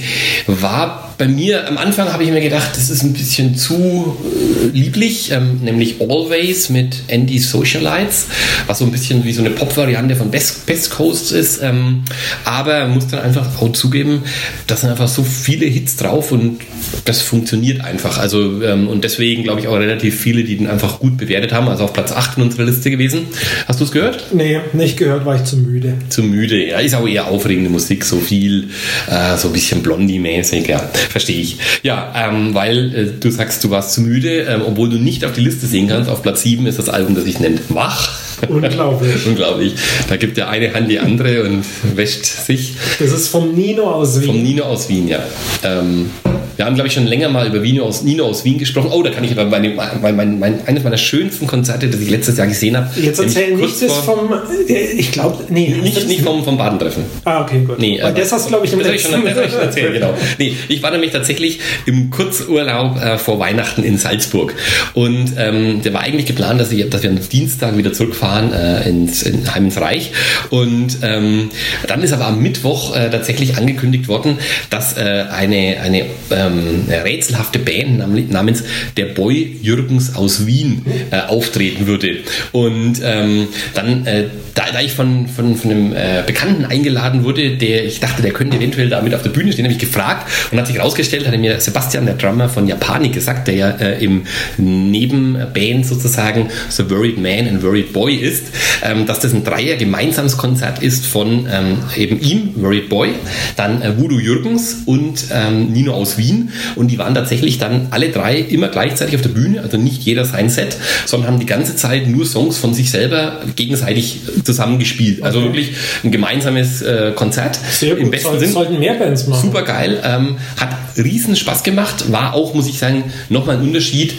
war 0.48 1.15
bei 1.18 1.28
mir 1.28 1.68
am 1.68 1.78
Anfang 1.78 2.12
habe 2.12 2.24
ich 2.24 2.30
mir 2.30 2.42
gedacht, 2.42 2.72
das 2.76 2.90
ist 2.90 3.04
ein 3.04 3.14
bisschen 3.14 3.56
zu 3.56 4.18
äh, 4.24 4.68
lieblich, 4.68 5.32
ähm, 5.32 5.60
nämlich 5.64 6.02
Always 6.02 6.70
mit 6.70 7.04
Andy 7.08 7.40
Socialites, 7.40 8.28
was 8.68 8.80
so 8.80 8.86
ein 8.86 8.92
bisschen 8.92 9.24
wie 9.24 9.32
so 9.32 9.42
eine 9.42 9.52
Pop-Variante 9.52 10.16
von 10.16 10.30
Best, 10.32 10.66
Best 10.66 10.92
Coast 10.92 11.32
ist. 11.32 11.62
Ähm, 11.62 12.04
aber 12.44 12.88
muss 12.88 13.08
dann 13.08 13.22
einfach 13.22 13.62
auch 13.62 13.72
zugeben, 13.72 14.24
da 14.68 14.76
sind 14.76 14.90
einfach 14.90 15.08
so 15.08 15.24
viele 15.24 15.66
Hits 15.66 15.96
drauf 15.96 16.32
und 16.32 16.60
das 17.06 17.22
funktioniert 17.22 17.82
einfach. 17.82 18.18
Also 18.18 18.62
ähm, 18.64 18.88
und 18.88 19.04
deswegen 19.04 19.44
glaube 19.44 19.62
ich 19.62 19.68
auch 19.68 19.78
relativ 19.78 20.20
viele, 20.20 20.44
die 20.44 20.58
den 20.58 20.68
einfach 20.68 21.00
gut 21.00 21.18
bewertet 21.18 21.54
haben. 21.54 21.68
Also 21.68 21.86
auf 21.86 21.94
Platz 21.94 22.12
8 22.12 22.38
in 22.38 22.44
unserer 22.44 22.66
Liste 22.66 22.92
gewesen. 22.92 23.28
Hast 23.68 23.80
du 23.80 23.86
es 23.86 23.92
gehört? 23.92 24.34
Nee, 24.34 24.60
nicht 24.74 24.98
gehört, 24.98 25.26
war 25.26 25.36
ich 25.36 25.44
zu 25.44 25.58
müde. 25.58 25.94
Zu 26.10 26.24
müde, 26.24 26.68
ja. 26.68 26.80
Ist 26.80 26.96
auch 26.96 27.08
eher 27.08 27.28
aufregende 27.28 27.70
Musik, 27.70 28.04
so 28.04 28.20
viel, 28.20 28.70
äh, 29.08 29.38
so 29.38 29.48
ein 29.48 29.54
bisschen 29.54 29.82
Blondie-mäßig, 29.82 30.68
ja. 30.68 30.90
Verstehe 31.10 31.40
ich. 31.40 31.58
Ja, 31.84 32.14
ähm, 32.16 32.54
weil 32.54 32.96
äh, 32.96 33.12
du 33.20 33.30
sagst, 33.30 33.64
du 33.64 33.70
warst 33.70 33.94
zu 33.94 34.02
müde, 34.02 34.42
ähm, 34.42 34.62
obwohl 34.66 34.90
du 34.90 34.98
nicht 34.98 35.26
auf 35.26 35.34
die 35.34 35.42
Liste 35.42 35.68
sehen 35.68 35.88
kannst. 35.88 36.10
Auf 36.10 36.22
Platz 36.22 36.42
7 36.44 36.66
ist 36.68 36.80
das 36.80 36.90
Album, 36.90 37.16
das 37.16 37.24
sich 37.24 37.40
nennt 37.40 37.62
Wach. 37.70 38.20
Unglaublich. 38.48 39.16
Unglaublich. 39.26 39.76
Da 40.10 40.18
gibt 40.18 40.38
der 40.38 40.50
eine 40.50 40.74
Hand 40.74 40.90
die 40.90 41.00
andere 41.00 41.44
und 41.44 41.64
wäscht 41.96 42.26
sich. 42.26 42.74
Das 43.00 43.12
ist 43.12 43.30
vom 43.30 43.54
Nino 43.54 43.90
aus 43.90 44.20
Wien. 44.20 44.28
Vom 44.28 44.44
Nino 44.44 44.64
aus 44.64 44.90
Wien, 44.90 45.08
ja. 45.08 45.24
Ähm, 45.64 46.10
wir 46.58 46.66
haben, 46.66 46.76
glaube 46.76 46.88
ich, 46.88 46.94
schon 46.94 47.06
länger 47.06 47.30
mal 47.30 47.48
über 47.48 47.60
Nino 47.60 47.84
aus, 47.84 48.04
Nino 48.04 48.26
aus 48.26 48.46
Wien 48.46 48.58
gesprochen. 48.58 48.90
Oh, 48.92 49.04
da 49.04 49.10
kann 49.10 49.24
ich 49.24 49.32
aber 49.32 49.46
meine, 49.46 49.70
mein, 49.70 50.16
mein, 50.16 50.40
mein, 50.40 50.68
eines 50.68 50.84
meiner 50.84 50.98
schönsten 50.98 51.48
Konzerte, 51.48 51.88
das 51.88 52.00
ich 52.00 52.10
letztes 52.10 52.38
Jahr 52.38 52.48
gesehen 52.48 52.78
habe. 52.78 52.90
Jetzt 53.00 53.20
erzähl 53.20 53.56
nicht 53.56 53.82
das 53.82 53.92
vom, 53.98 54.34
äh, 54.68 54.74
ich 54.74 55.12
glaube, 55.12 55.44
nee. 55.50 55.76
Nicht, 55.82 56.08
nicht 56.08 56.22
vom, 56.22 56.44
vom 56.44 56.58
Badentreffen. 56.58 57.04
Ah, 57.26 57.42
okay, 57.42 57.64
gut. 57.66 57.80
Nee, 57.80 58.00
Weil 58.02 58.14
das 58.14 58.32
hast 58.32 58.48
glaube 58.48 58.66
ich, 58.66 58.74
im 58.74 58.80
das 58.80 58.88
letzten 58.88 59.14
schon, 59.14 59.26
das 59.26 59.52
schon 59.52 59.62
erzählt, 59.62 59.94
genau. 59.94 60.14
Nee, 60.38 60.56
ich 60.68 60.82
war 60.82 60.92
nämlich 60.92 61.12
tatsächlich 61.12 61.60
im 61.86 62.10
Kurzurlaub 62.10 63.02
äh, 63.02 63.18
vor 63.18 63.40
Weihnachten 63.40 63.84
in 63.84 63.98
Salzburg. 63.98 64.56
Und 64.94 65.34
ähm, 65.38 65.82
der 65.82 65.94
war 65.94 66.02
eigentlich 66.02 66.26
geplant, 66.26 66.62
dass, 66.62 66.72
ich, 66.72 66.90
dass 66.90 67.04
wir 67.04 67.10
am 67.10 67.20
Dienstag 67.30 67.78
wieder 67.78 67.94
zurückfahren 67.94 68.54
äh, 68.54 68.88
ins 68.88 69.24
in 69.24 69.54
Heim 69.54 69.66
ins 69.66 69.80
Reich. 69.80 70.12
Und 70.50 70.98
ähm, 71.02 71.50
dann 71.88 72.02
ist 72.04 72.14
aber 72.14 72.28
am 72.28 72.42
Mittwoch 72.42 72.96
äh, 72.96 73.10
tatsächlich 73.10 73.58
angekündigt 73.58 74.08
worden, 74.08 74.38
dass 74.70 74.98
äh, 74.98 75.26
eine, 75.30 75.78
eine 75.82 76.06
äh, 76.30 76.45
ähm, 76.46 76.86
rätselhafte 76.90 77.60
Band 77.60 78.32
namens 78.32 78.64
Der 78.98 79.06
Boy 79.06 79.58
Jürgens 79.62 80.16
aus 80.16 80.46
Wien 80.46 80.86
äh, 81.12 81.22
auftreten 81.22 81.88
würde. 81.88 82.18
Und 82.52 83.02
ähm, 83.04 83.48
dann, 83.74 84.06
äh, 84.06 84.26
da, 84.54 84.64
da, 84.72 84.82
ich 84.82 84.94
von, 84.94 85.28
von, 85.28 85.56
von 85.56 85.72
einem 85.72 85.94
äh, 85.94 86.24
Bekannten 86.26 86.66
eingeladen 86.66 87.24
wurde, 87.24 87.58
der 87.58 87.86
ich 87.86 88.00
dachte, 88.00 88.22
der 88.22 88.32
könnte 88.32 88.58
eventuell 88.58 88.90
da 88.90 89.02
mit 89.02 89.14
auf 89.14 89.24
der 89.24 89.30
Bühne 89.30 89.52
stehen, 89.52 89.66
habe 89.66 89.74
ich 89.74 89.80
gefragt 89.80 90.28
und 90.52 90.58
hat 90.58 90.68
sich 90.68 90.78
herausgestellt, 90.78 91.28
hat 91.28 91.38
mir 91.38 91.60
Sebastian, 91.60 92.06
der 92.06 92.16
Drummer 92.16 92.50
von 92.50 92.68
Japani, 92.68 93.10
gesagt, 93.10 93.48
der 93.48 93.56
ja 93.56 93.70
äh, 93.72 94.04
im 94.04 94.24
Nebenband 94.58 95.86
sozusagen 95.86 96.50
The 96.70 96.90
Worried 96.90 97.18
Man 97.18 97.48
and 97.48 97.64
Worried 97.64 97.94
Boy 97.94 98.16
ist, 98.16 98.46
ähm, 98.84 99.06
dass 99.06 99.20
das 99.20 99.34
ein 99.34 99.44
Dreier 99.44 99.76
gemeinsames 99.76 100.38
Konzert 100.38 100.82
ist 100.82 101.06
von 101.06 101.48
ähm, 101.52 101.78
eben 101.96 102.20
ihm, 102.20 102.52
Worried 102.56 102.90
Boy, 102.90 103.10
dann 103.56 103.82
äh, 103.82 103.98
Voodoo 103.98 104.20
Jürgens 104.20 104.84
und 104.86 105.26
ähm, 105.32 105.72
Nino 105.72 105.94
aus 105.94 106.18
Wien 106.18 106.35
Wien 106.36 106.52
und 106.76 106.90
die 106.90 106.98
waren 106.98 107.14
tatsächlich 107.14 107.58
dann 107.58 107.88
alle 107.92 108.10
drei 108.10 108.38
immer 108.38 108.68
gleichzeitig 108.68 109.16
auf 109.16 109.22
der 109.22 109.30
Bühne, 109.30 109.62
also 109.62 109.78
nicht 109.78 110.04
jeder 110.04 110.26
sein 110.26 110.50
Set, 110.50 110.78
sondern 111.06 111.32
haben 111.32 111.40
die 111.40 111.46
ganze 111.46 111.76
Zeit 111.76 112.08
nur 112.08 112.26
Songs 112.26 112.58
von 112.58 112.74
sich 112.74 112.92
selber 112.92 113.42
gegenseitig 113.56 114.20
zusammengespielt. 114.44 115.24
Also 115.24 115.40
okay. 115.40 115.48
wirklich 115.48 115.72
ein 116.04 116.12
gemeinsames 116.12 116.82
äh, 116.82 117.12
Konzert 117.16 117.60
Sehr 117.72 117.98
im 117.98 118.12
besten 118.12 118.40
Sinn. 118.40 118.52
Sollten 118.52 118.80
mehr 118.80 118.96
Bands 118.96 119.28
machen. 119.28 119.42
Super 119.42 119.64
geil, 119.64 120.02
ähm, 120.04 120.38
hat 120.58 120.70
riesen 120.98 121.36
Spaß 121.36 121.64
gemacht, 121.64 122.12
war 122.12 122.34
auch, 122.34 122.54
muss 122.54 122.68
ich 122.68 122.80
sagen, 122.80 123.04
nochmal 123.30 123.58
ein 123.58 123.64
Unterschied 123.64 124.14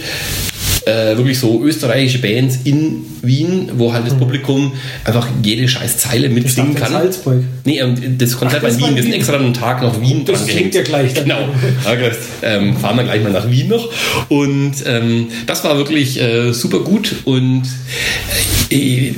äh, 0.86 1.16
wirklich 1.16 1.38
so 1.38 1.62
österreichische 1.64 2.18
Bands 2.18 2.60
in 2.64 3.04
Wien, 3.22 3.70
wo 3.74 3.92
halt 3.92 4.06
das 4.06 4.14
mhm. 4.14 4.20
Publikum 4.20 4.72
einfach 5.04 5.28
jede 5.42 5.66
scheiß 5.66 5.98
Zeile 5.98 6.28
mitsingen 6.28 6.74
kann. 6.74 6.92
Salzburg. 6.92 7.42
Nee, 7.64 7.82
das 8.16 8.38
Konzert 8.38 8.62
Ach, 8.64 8.68
das 8.68 8.80
war 8.80 8.88
in 8.88 8.94
Wien. 8.94 8.96
Wir 8.96 9.02
sind 9.02 9.12
extra 9.12 9.36
einen 9.36 9.52
Tag 9.52 9.82
nach 9.82 10.00
Wien 10.00 10.24
das 10.24 10.38
dran 10.38 10.46
gehängt. 10.46 10.74
ja 10.74 10.82
gleich. 10.82 11.14
Dann. 11.14 11.24
Genau. 11.24 11.48
ähm, 12.42 12.76
fahren 12.76 12.96
wir 12.96 13.04
gleich 13.04 13.22
mal 13.22 13.32
nach 13.32 13.50
Wien 13.50 13.68
noch. 13.68 13.90
Und 14.28 14.74
ähm, 14.86 15.26
das 15.46 15.64
war 15.64 15.76
wirklich 15.76 16.20
äh, 16.20 16.52
super 16.52 16.80
gut 16.80 17.16
und 17.24 17.64
äh, 18.70 19.12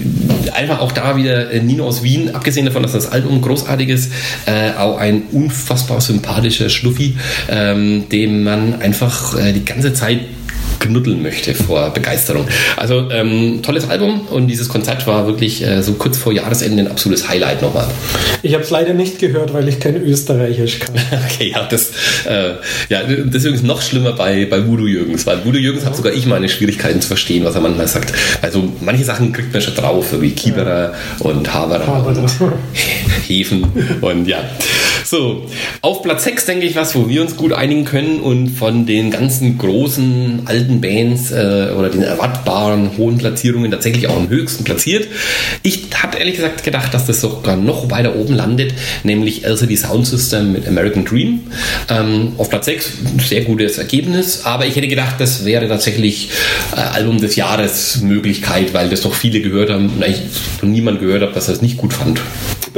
einfach 0.54 0.80
auch 0.80 0.92
da 0.92 1.16
wieder 1.16 1.50
äh, 1.50 1.60
Nino 1.60 1.86
aus 1.86 2.02
Wien, 2.02 2.34
abgesehen 2.34 2.64
davon, 2.66 2.82
dass 2.82 2.92
das 2.92 3.10
Album 3.10 3.42
großartig 3.42 3.88
ist, 3.90 4.12
äh, 4.46 4.72
auch 4.78 4.98
ein 4.98 5.24
unfassbar 5.32 6.00
sympathischer 6.00 6.70
Schnuffi, 6.70 7.16
ähm, 7.50 8.08
dem 8.10 8.42
man 8.42 8.80
einfach 8.80 9.38
äh, 9.38 9.52
die 9.52 9.64
ganze 9.64 9.92
Zeit 9.92 10.20
knuddeln 10.78 11.22
möchte 11.22 11.54
vor 11.54 11.90
Begeisterung. 11.90 12.46
Also 12.76 13.10
ähm, 13.10 13.60
tolles 13.62 13.88
Album 13.88 14.26
und 14.28 14.48
dieses 14.48 14.68
Konzert 14.68 15.06
war 15.06 15.26
wirklich 15.26 15.64
äh, 15.64 15.82
so 15.82 15.94
kurz 15.94 16.16
vor 16.16 16.32
Jahresende 16.32 16.82
ein 16.82 16.90
absolutes 16.90 17.28
Highlight 17.28 17.62
nochmal. 17.62 17.88
Ich 18.42 18.54
habe 18.54 18.62
es 18.62 18.70
leider 18.70 18.94
nicht 18.94 19.18
gehört, 19.18 19.52
weil 19.52 19.68
ich 19.68 19.80
kein 19.80 19.96
Österreichisch 19.96 20.80
kann. 20.80 20.94
okay, 21.26 21.52
ja, 21.54 21.66
das, 21.68 21.90
äh, 22.26 22.54
ja, 22.88 23.02
das 23.02 23.44
ist 23.44 23.64
noch 23.64 23.82
schlimmer 23.82 24.12
bei, 24.12 24.46
bei 24.46 24.66
Voodoo 24.66 24.86
Jürgens, 24.86 25.26
weil 25.26 25.44
Voodoo 25.44 25.58
Jürgens 25.58 25.84
ja. 25.84 25.90
hat 25.90 25.96
sogar 25.96 26.12
ich 26.12 26.26
meine 26.26 26.48
Schwierigkeiten 26.48 27.00
zu 27.00 27.08
verstehen, 27.08 27.44
was 27.44 27.54
er 27.54 27.60
manchmal 27.60 27.88
sagt. 27.88 28.12
Also 28.42 28.72
manche 28.80 29.04
Sachen 29.04 29.32
kriegt 29.32 29.52
man 29.52 29.62
schon 29.62 29.74
drauf, 29.74 30.06
wie 30.20 30.30
Kieberer 30.30 30.92
ja. 30.92 30.94
und 31.20 31.52
Haberer, 31.52 31.86
Haberer. 31.86 32.22
und 32.22 32.30
Hefen 33.28 33.66
und 34.00 34.26
ja. 34.26 34.38
So, 35.10 35.46
auf 35.80 36.02
Platz 36.02 36.24
6 36.24 36.44
denke 36.44 36.66
ich 36.66 36.76
was, 36.76 36.94
wo 36.94 37.08
wir 37.08 37.22
uns 37.22 37.34
gut 37.34 37.54
einigen 37.54 37.86
können 37.86 38.20
und 38.20 38.50
von 38.50 38.84
den 38.84 39.10
ganzen 39.10 39.56
großen 39.56 40.42
alten 40.44 40.82
Bands 40.82 41.30
äh, 41.30 41.72
oder 41.74 41.88
den 41.88 42.02
erwartbaren 42.02 42.98
hohen 42.98 43.16
Platzierungen 43.16 43.70
tatsächlich 43.70 44.06
auch 44.08 44.16
am 44.18 44.28
höchsten 44.28 44.64
platziert. 44.64 45.08
Ich 45.62 45.84
habe 45.94 46.18
ehrlich 46.18 46.34
gesagt 46.36 46.62
gedacht, 46.62 46.92
dass 46.92 47.06
das 47.06 47.22
sogar 47.22 47.56
noch 47.56 47.90
weiter 47.90 48.16
oben 48.16 48.34
landet, 48.34 48.74
nämlich 49.02 49.46
LCD 49.46 49.76
Sound 49.76 50.06
System 50.06 50.52
mit 50.52 50.68
American 50.68 51.06
Dream. 51.06 51.40
Ähm, 51.88 52.34
auf 52.36 52.50
Platz 52.50 52.66
6, 52.66 52.92
sehr 53.26 53.44
gutes 53.44 53.78
Ergebnis, 53.78 54.44
aber 54.44 54.66
ich 54.66 54.76
hätte 54.76 54.88
gedacht, 54.88 55.14
das 55.20 55.46
wäre 55.46 55.68
tatsächlich 55.68 56.28
äh, 56.76 56.80
Album 56.80 57.18
des 57.18 57.34
Jahres 57.34 58.02
Möglichkeit, 58.02 58.74
weil 58.74 58.90
das 58.90 59.00
doch 59.00 59.14
viele 59.14 59.40
gehört 59.40 59.70
haben 59.70 59.88
und 59.88 60.04
eigentlich 60.04 60.20
niemand 60.60 61.00
gehört 61.00 61.22
hat, 61.22 61.34
dass 61.34 61.48
er 61.48 61.54
es 61.54 61.62
nicht 61.62 61.78
gut 61.78 61.94
fand. 61.94 62.20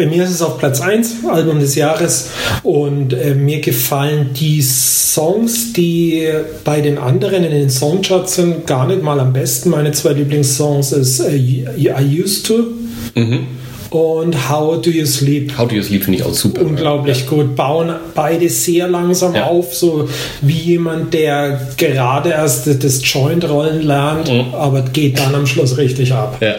Bei 0.01 0.07
mir 0.07 0.25
ist 0.25 0.31
es 0.31 0.41
auf 0.41 0.57
Platz 0.57 0.81
1, 0.81 1.27
Album 1.31 1.61
des 1.61 1.75
Jahres. 1.75 2.31
Und 2.63 3.13
äh, 3.13 3.35
mir 3.35 3.61
gefallen 3.61 4.31
die 4.33 4.63
Songs, 4.63 5.75
die 5.75 6.27
bei 6.65 6.81
den 6.81 6.97
anderen 6.97 7.45
in 7.45 7.51
den 7.51 7.69
Songcharts 7.69 8.37
sind, 8.37 8.67
gar 8.67 8.87
nicht 8.87 9.03
mal 9.03 9.21
am 9.21 9.35
besten. 9.35 9.69
Meine 9.69 9.93
zwei 9.93 10.15
Lieblingssongs 10.15 10.93
ist 10.93 11.21
äh, 11.21 11.37
I 11.37 12.23
Used 12.23 12.47
to. 12.47 12.69
Mhm 13.15 13.60
und 13.91 14.49
How 14.49 14.81
Do 14.81 14.91
You 14.91 15.05
Sleep. 15.05 15.57
How 15.59 15.69
Do 15.69 15.75
You 15.75 15.83
Sleep 15.83 16.05
finde 16.05 16.19
ich 16.21 16.25
auch 16.25 16.33
super. 16.33 16.63
Unglaublich 16.63 17.23
ja. 17.23 17.27
gut. 17.27 17.57
Bauen 17.57 17.93
beide 18.15 18.49
sehr 18.49 18.89
langsam 18.89 19.35
ja. 19.35 19.45
auf, 19.45 19.75
so 19.75 20.09
wie 20.41 20.59
jemand, 20.59 21.13
der 21.13 21.69
gerade 21.77 22.31
erst 22.31 22.69
das 22.83 23.01
Joint 23.03 23.49
rollen 23.49 23.83
lernt, 23.83 24.31
mhm. 24.33 24.55
aber 24.55 24.83
geht 24.83 25.19
dann 25.19 25.35
am 25.35 25.47
Schluss 25.47 25.77
richtig 25.77 26.13
ab. 26.13 26.39
Ja, 26.41 26.55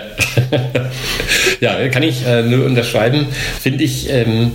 ja 1.79 1.87
kann 1.87 2.03
ich 2.03 2.25
äh, 2.25 2.43
nur 2.43 2.65
unterschreiben. 2.65 3.27
Finde 3.61 3.83
ich. 3.83 4.09
Ähm, 4.09 4.51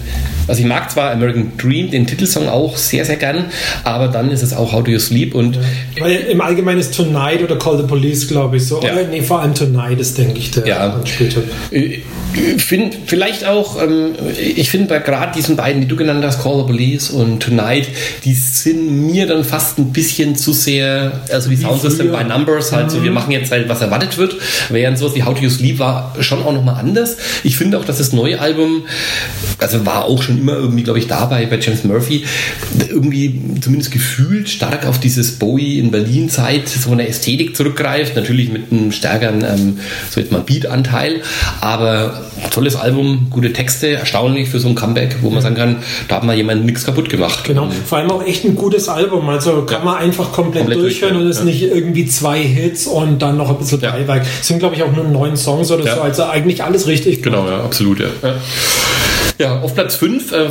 also 0.49 0.61
ich 0.61 0.67
mag 0.69 0.91
zwar 0.91 1.11
American 1.11 1.53
Dream, 1.59 1.91
den 1.91 2.07
Titelsong 2.07 2.49
auch 2.49 2.77
sehr, 2.77 3.05
sehr 3.05 3.17
gern, 3.17 3.47
aber 3.83 4.09
dann 4.09 4.31
ist 4.31 4.43
es 4.43 4.53
auch 4.53 4.73
How 4.73 4.85
Do 4.85 4.93
You 4.93 4.99
Sleep 4.99 5.35
und... 5.35 5.57
Ja. 5.57 5.63
Weil 6.05 6.17
im 6.17 6.41
Allgemeinen 6.41 6.79
ist 6.79 6.95
Tonight 6.95 7.43
oder 7.43 7.59
Call 7.59 7.79
the 7.79 7.83
Police, 7.83 8.29
glaube 8.29 8.59
ich, 8.59 8.67
so. 8.67 8.81
Ja. 8.81 8.93
nee, 9.11 9.23
vor 9.23 9.41
allem 9.41 9.55
Tonight 9.55 9.99
ist, 9.99 10.17
denke 10.19 10.39
ich, 10.39 10.53
der 10.53 10.67
ja. 10.67 11.01
später. 11.05 11.43
Ich 12.67 12.71
finde 12.71 12.97
vielleicht 13.07 13.45
auch, 13.45 13.81
ähm, 13.81 14.17
ich 14.37 14.71
finde 14.71 14.89
bei 14.89 14.99
gerade 14.99 15.33
diesen 15.33 15.55
beiden, 15.55 15.83
die 15.83 15.87
du 15.87 15.95
genannt 15.95 16.25
hast, 16.25 16.43
Call 16.43 16.57
the 16.57 16.65
Police 16.65 17.11
und 17.11 17.39
Tonight, 17.39 17.87
die 18.25 18.35
sind 18.35 19.07
mir 19.07 19.29
dann 19.29 19.45
fast 19.45 19.79
ein 19.79 19.93
bisschen 19.93 20.35
zu 20.35 20.53
sehr, 20.53 21.23
also 21.31 21.49
wie 21.49 21.57
Sound 21.57 21.81
System 21.81 22.11
by 22.11 22.25
Numbers, 22.25 22.73
halt 22.73 22.87
mhm. 22.87 22.91
so, 22.91 23.05
wir 23.05 23.13
machen 23.13 23.31
jetzt 23.31 23.53
halt, 23.53 23.69
was 23.69 23.83
erwartet 23.83 24.19
wird, 24.19 24.35
während 24.69 24.99
sowas 24.99 25.15
wie 25.15 25.23
How 25.23 25.33
Do 25.33 25.43
You 25.43 25.49
Sleep 25.49 25.79
war 25.79 26.17
schon 26.19 26.43
auch 26.43 26.53
nochmal 26.53 26.81
anders. 26.81 27.19
Ich 27.45 27.57
finde 27.57 27.79
auch, 27.79 27.85
dass 27.85 27.99
das 27.99 28.13
neue 28.13 28.41
Album, 28.41 28.87
also 29.59 29.87
war 29.87 30.07
auch 30.07 30.21
schon 30.21 30.37
immer 30.37 30.55
irgendwie, 30.55 30.83
glaube 30.83 30.99
ich, 30.99 31.07
dabei 31.07 31.47
bei 31.47 31.61
James 31.61 31.85
Murphy, 31.85 32.25
irgendwie 32.89 33.43
zumindest 33.61 33.93
gefühlt 33.93 34.49
stark 34.49 34.87
auf 34.87 34.99
dieses 34.99 35.39
Bowie 35.39 35.79
in 35.79 35.93
Berlin-Zeit, 35.93 36.69
so 36.69 36.91
eine 36.91 37.07
Ästhetik 37.07 37.55
zurückgreift, 37.55 38.17
natürlich 38.17 38.51
mit 38.51 38.73
einem 38.73 38.91
stärkeren, 38.91 39.45
ähm, 39.45 39.79
so 40.11 40.19
jetzt 40.19 40.33
mal 40.33 40.41
Beat-Anteil, 40.41 41.23
aber 41.61 42.25
tolles 42.57 42.75
Album, 42.75 43.27
gute 43.29 43.53
Texte, 43.53 43.89
erstaunlich 43.89 44.49
für 44.49 44.59
so 44.59 44.69
ein 44.69 44.75
Comeback, 44.75 45.17
wo 45.21 45.29
man 45.29 45.43
sagen 45.43 45.57
kann, 45.57 45.77
da 46.09 46.17
hat 46.17 46.25
mal 46.25 46.35
jemand 46.35 46.65
nichts 46.65 46.87
kaputt 46.87 47.11
gemacht. 47.11 47.45
Genau, 47.45 47.69
vor 47.85 47.99
allem 47.99 48.11
auch 48.11 48.25
echt 48.25 48.47
ein 48.47 48.57
gutes 48.57 48.89
Album, 48.89 49.29
also 49.29 49.67
kann 49.67 49.81
ja. 49.81 49.85
man 49.85 49.99
einfach 49.99 50.33
komplett, 50.33 50.63
komplett 50.63 50.81
durchhören 50.81 51.17
und 51.17 51.27
es 51.27 51.41
ja. 51.41 51.45
nicht 51.45 51.63
irgendwie 51.63 52.07
zwei 52.07 52.43
Hits 52.43 52.87
und 52.87 53.21
dann 53.21 53.37
noch 53.37 53.51
ein 53.51 53.59
bisschen 53.59 53.81
ja. 53.83 53.91
Beiwerk. 53.91 54.25
Es 54.41 54.49
sind, 54.49 54.59
glaube 54.59 54.75
ich, 54.75 54.83
auch 54.83 54.91
nur 54.91 55.05
neun 55.05 55.37
Songs 55.37 55.71
oder 55.71 55.85
ja. 55.85 55.97
so, 55.97 56.01
also 56.01 56.25
eigentlich 56.25 56.65
alles 56.65 56.87
richtig. 56.87 57.23
Genau, 57.23 57.47
ja, 57.47 57.63
absolut, 57.63 58.01
ja. 58.01 58.07
Ja, 59.39 59.61
auf 59.61 59.75
Platz 59.75 59.97
5 59.97 60.33
äh, 60.33 60.49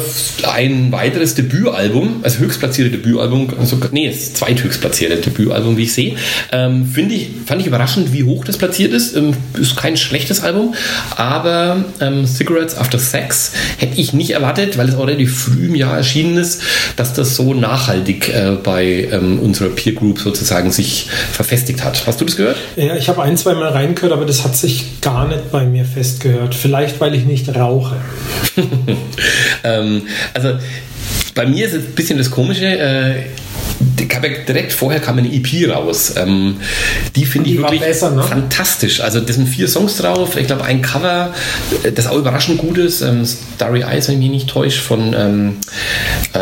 ein 0.48 0.92
weiteres 0.92 1.34
Debütalbum, 1.34 2.20
also 2.22 2.40
höchstplatzierte 2.40 2.92
Debütalbum, 2.92 3.50
also, 3.60 3.80
nee, 3.92 4.08
das 4.08 4.34
zweithöchstplatzierte 4.34 5.18
Debütalbum, 5.18 5.76
wie 5.76 5.84
ich 5.84 5.94
sehe. 5.94 6.16
Ähm, 6.52 6.86
finde 6.86 7.16
ich, 7.16 7.30
fand 7.48 7.62
ich 7.62 7.68
überraschend, 7.68 8.14
wie 8.14 8.24
hoch 8.24 8.46
das 8.46 8.58
platziert 8.58 8.94
ist. 8.94 9.16
Ähm, 9.16 9.34
ist 9.60 9.76
kein 9.76 9.98
schlechtes 9.98 10.42
Album, 10.42 10.76
aber 11.16 11.84
ähm, 12.00 12.28
Cigarettes 12.28 12.78
After 12.78 13.00
Sex 13.00 13.54
hätte 13.78 14.00
ich 14.00 14.14
nicht 14.14 14.32
erwartet, 14.32 14.78
weil 14.78 14.88
es 14.88 14.96
auch 14.96 15.08
relativ 15.08 15.36
früh 15.36 15.66
im 15.66 15.76
Jahr 15.76 15.98
erschienen 15.98 16.38
ist, 16.38 16.62
dass 16.96 17.14
das 17.14 17.36
so 17.36 17.56
nachhaltig 17.56 18.30
äh, 18.30 18.58
bei 18.62 19.08
ähm, 19.12 19.40
unserer 19.40 19.70
Peer 19.70 19.94
Group 19.94 20.20
sozusagen 20.20 20.72
sich 20.72 21.08
verfestigt 21.32 21.84
hat. 21.84 22.06
Hast 22.06 22.22
du 22.22 22.26
das 22.26 22.36
gehört? 22.36 22.58
Ja, 22.76 22.96
ich 22.96 23.10
habe 23.10 23.24
ein, 23.24 23.36
zwei 23.36 23.56
Mal 23.56 23.70
reingehört, 23.70 24.14
aber 24.14 24.26
das 24.26 24.44
hat 24.44 24.56
sich 24.56 25.02
gar 25.02 25.28
nicht 25.28 25.52
bei 25.52 25.66
mir 25.66 25.86
festgehört. 25.86 26.54
Vielleicht, 26.54 27.00
weil 27.02 27.16
ich 27.16 27.26
nicht 27.26 27.56
rauche. 27.56 27.96
ähm, 29.64 30.04
also 30.34 30.58
bei 31.34 31.46
mir 31.46 31.66
ist 31.66 31.74
es 31.74 31.86
ein 31.86 31.96
bisschen 31.96 32.18
das 32.18 32.32
Komische. 32.32 32.66
Äh, 32.66 33.24
direkt 34.10 34.74
vorher 34.74 35.00
kam 35.00 35.18
eine 35.18 35.32
EP 35.32 35.70
raus. 35.70 36.14
Ähm, 36.18 36.58
die 37.16 37.26
finde 37.26 37.50
ich 37.50 37.58
wirklich 37.58 37.82
besser, 37.82 38.12
ne? 38.12 38.24
fantastisch. 38.24 39.02
Also 39.02 39.20
das 39.20 39.36
sind 39.36 39.48
vier 39.48 39.68
Songs 39.68 39.98
drauf. 39.98 40.38
Ich 40.38 40.48
glaube 40.48 40.64
ein 40.66 40.82
Cover, 40.82 41.34
äh, 41.84 41.92
das 41.92 42.08
auch 42.08 42.18
überraschend 42.18 42.58
gut 42.58 42.78
ist. 42.78 43.02
Ähm, 43.02 43.26
Starry 43.26 43.82
Eyes, 43.82 44.08
wenn 44.08 44.16
ich 44.16 44.22
mich 44.22 44.30
nicht 44.30 44.50
täusche, 44.50 44.82
von 44.82 45.16
ähm, 45.18 45.58
äh, 46.34 46.40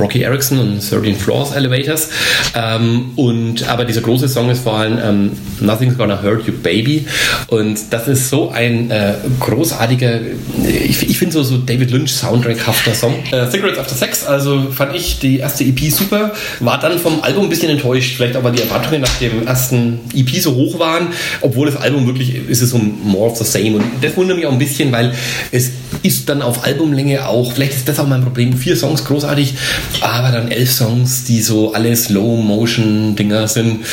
Rocky 0.00 0.22
Erickson 0.22 0.58
und 0.58 0.90
13 0.90 1.16
Floors 1.16 1.52
Elevators. 1.52 2.08
Ähm, 2.54 3.12
und 3.16 3.68
aber 3.68 3.84
dieser 3.84 4.00
große 4.00 4.28
Song 4.28 4.50
ist 4.50 4.62
vor 4.62 4.76
allem 4.76 4.98
ähm, 5.02 5.32
Nothing's 5.60 5.96
Gonna 5.96 6.22
Hurt 6.22 6.46
You 6.46 6.52
Baby. 6.52 7.06
Und 7.48 7.78
das 7.90 8.08
ist 8.08 8.30
so 8.30 8.50
ein 8.50 8.90
äh, 8.90 9.14
großartiger, 9.40 10.20
ich, 10.64 11.08
ich 11.08 11.18
finde 11.18 11.34
so, 11.34 11.42
so 11.42 11.58
David 11.58 11.90
Lynch 11.90 12.12
Soundtrack-hafter 12.12 12.94
Song. 12.94 13.14
Äh, 13.30 13.48
Cigarettes 13.48 13.78
After 13.78 13.94
Sex, 13.94 14.26
also 14.26 14.70
fand 14.70 14.94
ich 14.94 15.18
die 15.18 15.38
erste 15.38 15.64
EP 15.64 15.90
super. 15.90 16.32
War 16.60 16.78
dann 16.82 16.98
vom 16.98 17.22
Album 17.22 17.44
ein 17.44 17.48
bisschen 17.48 17.70
enttäuscht, 17.70 18.16
vielleicht 18.16 18.42
weil 18.42 18.52
die 18.52 18.62
Erwartungen 18.62 19.00
nach 19.00 19.18
dem 19.18 19.46
ersten 19.46 20.00
EP 20.14 20.28
so 20.40 20.54
hoch 20.54 20.78
waren, 20.78 21.08
obwohl 21.40 21.66
das 21.66 21.76
Album 21.76 22.06
wirklich 22.06 22.34
ist 22.48 22.62
es 22.62 22.70
so 22.70 22.78
more 22.78 23.30
of 23.30 23.38
the 23.38 23.44
same. 23.44 23.76
Und 23.76 23.84
das 24.00 24.16
wundert 24.16 24.36
mich 24.36 24.46
auch 24.46 24.52
ein 24.52 24.58
bisschen, 24.58 24.92
weil 24.92 25.14
es 25.50 25.70
ist 26.02 26.28
dann 26.28 26.42
auf 26.42 26.64
Albumlänge 26.64 27.28
auch, 27.28 27.52
vielleicht 27.52 27.74
ist 27.74 27.88
das 27.88 27.98
auch 28.00 28.06
mein 28.06 28.22
Problem, 28.22 28.56
vier 28.56 28.76
Songs 28.76 29.04
großartig, 29.04 29.54
aber 30.00 30.32
dann 30.32 30.50
elf 30.50 30.72
Songs, 30.72 31.24
die 31.24 31.40
so 31.40 31.72
alle 31.72 31.94
Slow-Motion-Dinger 31.94 33.48
sind. 33.48 33.84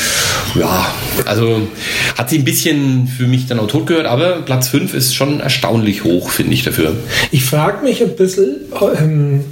Ja, 0.54 0.92
also 1.26 1.68
hat 2.16 2.30
sie 2.30 2.38
ein 2.38 2.44
bisschen 2.44 3.06
für 3.06 3.26
mich 3.26 3.46
dann 3.46 3.60
auch 3.60 3.68
tot 3.68 3.86
gehört, 3.86 4.06
aber 4.06 4.42
Platz 4.42 4.68
5 4.68 4.94
ist 4.94 5.14
schon 5.14 5.40
erstaunlich 5.40 6.04
hoch, 6.04 6.30
finde 6.30 6.54
ich 6.54 6.64
dafür. 6.64 6.96
Ich 7.30 7.44
frage 7.44 7.84
mich 7.84 8.02
ein 8.02 8.16
bisschen, 8.16 8.56
ähm, 8.98 9.44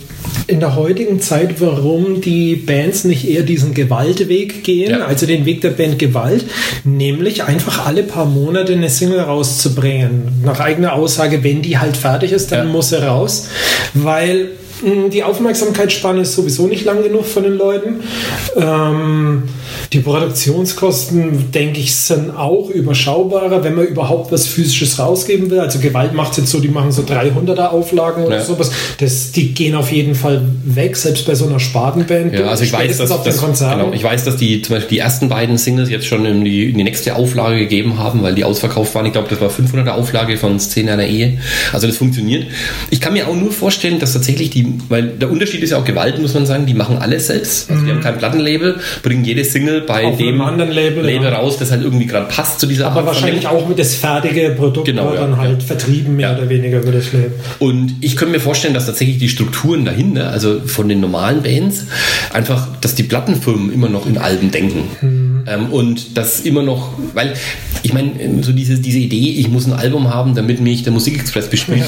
in 0.49 0.61
der 0.61 0.75
heutigen 0.75 1.21
Zeit, 1.21 1.61
warum 1.61 2.23
die 2.23 2.57
Bands 2.57 3.05
nicht 3.05 3.29
eher 3.29 3.43
diesen 3.43 3.75
Gewaltweg 3.75 4.65
gehen, 4.65 4.91
ja. 4.91 5.05
also 5.05 5.27
den 5.27 5.45
Weg 5.45 5.61
der 5.61 5.71
Band 5.71 5.99
Gewalt, 5.99 6.47
nämlich 6.85 7.45
einfach 7.45 7.87
alle 7.87 8.03
paar 8.03 8.25
Monate 8.25 8.73
eine 8.73 8.89
Single 8.89 9.21
rauszubringen. 9.21 10.41
Nach 10.45 10.59
eigener 10.59 10.95
Aussage, 10.95 11.45
wenn 11.45 11.61
die 11.61 11.79
halt 11.79 11.99
fertig 11.99 12.33
ist, 12.33 12.51
dann 12.51 12.67
ja. 12.67 12.73
muss 12.73 12.89
sie 12.89 13.01
raus, 13.05 13.49
weil 13.93 14.49
die 15.13 15.23
Aufmerksamkeitsspanne 15.23 16.23
ist 16.23 16.35
sowieso 16.35 16.67
nicht 16.67 16.85
lang 16.85 17.03
genug 17.03 17.27
von 17.27 17.43
den 17.43 17.59
Leuten. 17.59 18.01
Ähm, 18.57 19.43
Die 19.93 20.01
Produktionskosten, 20.01 21.51
denke 21.53 21.81
ich, 21.81 21.95
sind 21.95 22.31
auch 22.37 22.71
überschaubarer, 22.71 23.65
wenn 23.65 23.75
man 23.75 23.87
überhaupt 23.87 24.33
was 24.33 24.47
Physisches 24.47 24.99
rausgeben 24.99 25.51
will. 25.51 25.61
Also 25.61 25.79
Gewalt 25.79 26.15
macht 26.15 26.33
es 26.33 26.39
jetzt 26.39 26.51
so, 26.51 26.61
die 26.61 26.69
machen 26.69 26.93
so 26.93 27.03
300er 27.03 27.69
Auflagen 27.69 28.25
oder 28.25 28.39
ja. 28.39 28.45
sowas. 28.45 28.71
Das, 28.99 29.33
die 29.33 29.55
gehen 29.55 29.75
auf 29.75 29.93
jeden 29.93 30.15
Fall 30.15 30.43
weg, 30.65 30.97
selbst 30.97 31.27
bei 31.27 31.35
so 31.35 31.47
einer 31.47 31.61
Spartenband. 31.61 32.35
Ja, 32.35 32.47
also 32.47 32.65
ich 32.65 32.73
weiß, 32.73 32.99
dass, 32.99 33.09
das, 33.09 33.41
genau, 33.59 33.93
ich 33.93 34.03
weiß, 34.03 34.25
dass 34.25 34.37
die 34.37 34.63
zum 34.63 34.77
Beispiel 34.77 34.97
die 34.97 35.01
ersten 35.01 35.29
beiden 35.29 35.59
Singles 35.59 35.91
jetzt 35.91 36.07
schon 36.07 36.25
in 36.25 36.45
die, 36.45 36.71
in 36.71 36.79
die 36.79 36.85
nächste 36.85 37.17
Auflage 37.17 37.59
gegeben 37.59 37.99
haben, 37.99 38.23
weil 38.23 38.35
die 38.35 38.45
ausverkauft 38.45 38.95
waren. 38.95 39.07
Ich 39.07 39.13
glaube, 39.13 39.29
das 39.29 39.41
war 39.41 39.51
500er 39.51 39.93
Auflage 39.93 40.37
von 40.37 40.59
Szene 40.59 40.93
einer 40.93 41.07
Ehe. 41.07 41.39
Also 41.73 41.87
das 41.87 41.97
funktioniert. 41.97 42.47
Ich 42.91 43.01
kann 43.01 43.13
mir 43.13 43.29
auch 43.29 43.37
nur 43.37 43.53
vorstellen, 43.53 43.99
dass 43.99 44.13
tatsächlich 44.13 44.51
die, 44.51 44.67
weil 44.89 45.09
der 45.09 45.31
Unterschied 45.31 45.63
ist 45.63 45.71
ja 45.71 45.79
auch 45.79 45.85
Gewalt, 45.85 46.19
muss 46.21 46.35
man 46.35 46.47
sagen, 46.47 46.67
die 46.67 46.75
machen 46.75 46.99
alles 46.99 47.29
selbst. 47.29 47.71
Also 47.71 47.83
mhm. 47.83 47.87
die 47.87 47.93
haben 47.93 48.01
kein 48.01 48.19
Plattenlabel, 48.19 48.81
bringen 49.03 49.25
jede 49.25 49.45
Single 49.45 49.68
bei 49.87 50.05
Auf 50.07 50.17
dem 50.17 50.41
anderen 50.41 50.71
Label, 50.71 51.05
Label 51.05 51.31
ja. 51.31 51.37
raus, 51.37 51.59
das 51.59 51.71
halt 51.71 51.83
irgendwie 51.83 52.07
gerade 52.07 52.27
passt 52.27 52.61
zu 52.61 52.67
dieser 52.67 52.87
Aber 52.87 53.01
Art 53.01 53.07
wahrscheinlich 53.07 53.47
auch 53.47 53.69
mit 53.69 53.79
das 53.79 53.95
fertige 53.95 54.51
Produkt 54.51 54.87
genau, 54.87 55.15
ja, 55.15 55.21
dann 55.21 55.37
halt 55.37 55.61
ja. 55.61 55.67
vertrieben, 55.67 56.17
mehr 56.17 56.37
oder 56.37 56.49
weniger 56.49 56.81
über 56.81 56.93
das 56.93 57.13
Label. 57.13 57.33
Und 57.59 57.97
ich 58.01 58.17
könnte 58.17 58.33
mir 58.33 58.41
vorstellen, 58.41 58.75
dass 58.75 58.87
tatsächlich 58.87 59.19
die 59.19 59.29
Strukturen 59.29 59.85
dahinter, 59.85 60.31
also 60.31 60.61
von 60.61 60.89
den 60.89 61.01
normalen 61.01 61.43
Bands, 61.43 61.87
einfach, 62.33 62.69
dass 62.81 62.95
die 62.95 63.05
Plattenfirmen 63.05 63.73
immer 63.73 63.89
noch 63.89 64.07
in 64.07 64.19
Alben 64.19 64.51
denken. 64.51 64.85
Mhm. 65.01 65.28
Ähm, 65.49 65.71
und 65.73 66.17
das 66.17 66.41
immer 66.41 66.63
noch, 66.63 66.93
weil 67.15 67.35
ich 67.83 67.93
meine, 67.93 68.43
so 68.43 68.53
diese, 68.53 68.79
diese 68.79 68.99
Idee, 68.99 69.31
ich 69.39 69.49
muss 69.49 69.67
ein 69.67 69.73
Album 69.73 70.13
haben, 70.13 70.35
damit 70.35 70.61
mich 70.61 70.83
der 70.83 70.93
Musikexpress 70.93 71.49
bespielt, 71.49 71.85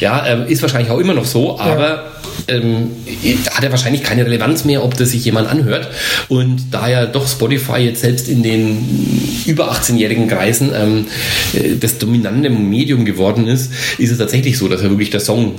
ja, 0.00 0.24
ja 0.24 0.26
äh, 0.26 0.52
ist 0.52 0.62
wahrscheinlich 0.62 0.90
auch 0.90 0.98
immer 0.98 1.14
noch 1.14 1.24
so, 1.24 1.58
aber 1.58 2.12
ähm, 2.48 2.90
hat 3.50 3.64
er 3.64 3.70
wahrscheinlich 3.70 4.02
keine 4.02 4.24
Relevanz 4.24 4.64
mehr, 4.64 4.84
ob 4.84 4.96
das 4.96 5.10
sich 5.10 5.24
jemand 5.24 5.48
anhört. 5.48 5.88
Und 6.28 6.72
da 6.72 6.88
ja 6.88 7.06
doch 7.06 7.26
Spotify 7.26 7.78
jetzt 7.78 8.00
selbst 8.00 8.28
in 8.28 8.42
den 8.42 8.78
über 9.46 9.72
18-jährigen 9.72 10.28
Kreisen 10.28 10.70
ähm, 10.74 11.06
äh, 11.54 11.76
das 11.76 11.98
dominante 11.98 12.50
Medium 12.50 13.04
geworden 13.04 13.46
ist, 13.46 13.72
ist 13.98 14.10
es 14.10 14.18
tatsächlich 14.18 14.58
so, 14.58 14.68
dass 14.68 14.82
er 14.82 14.90
wirklich 14.90 15.10
der 15.10 15.20
Song 15.20 15.54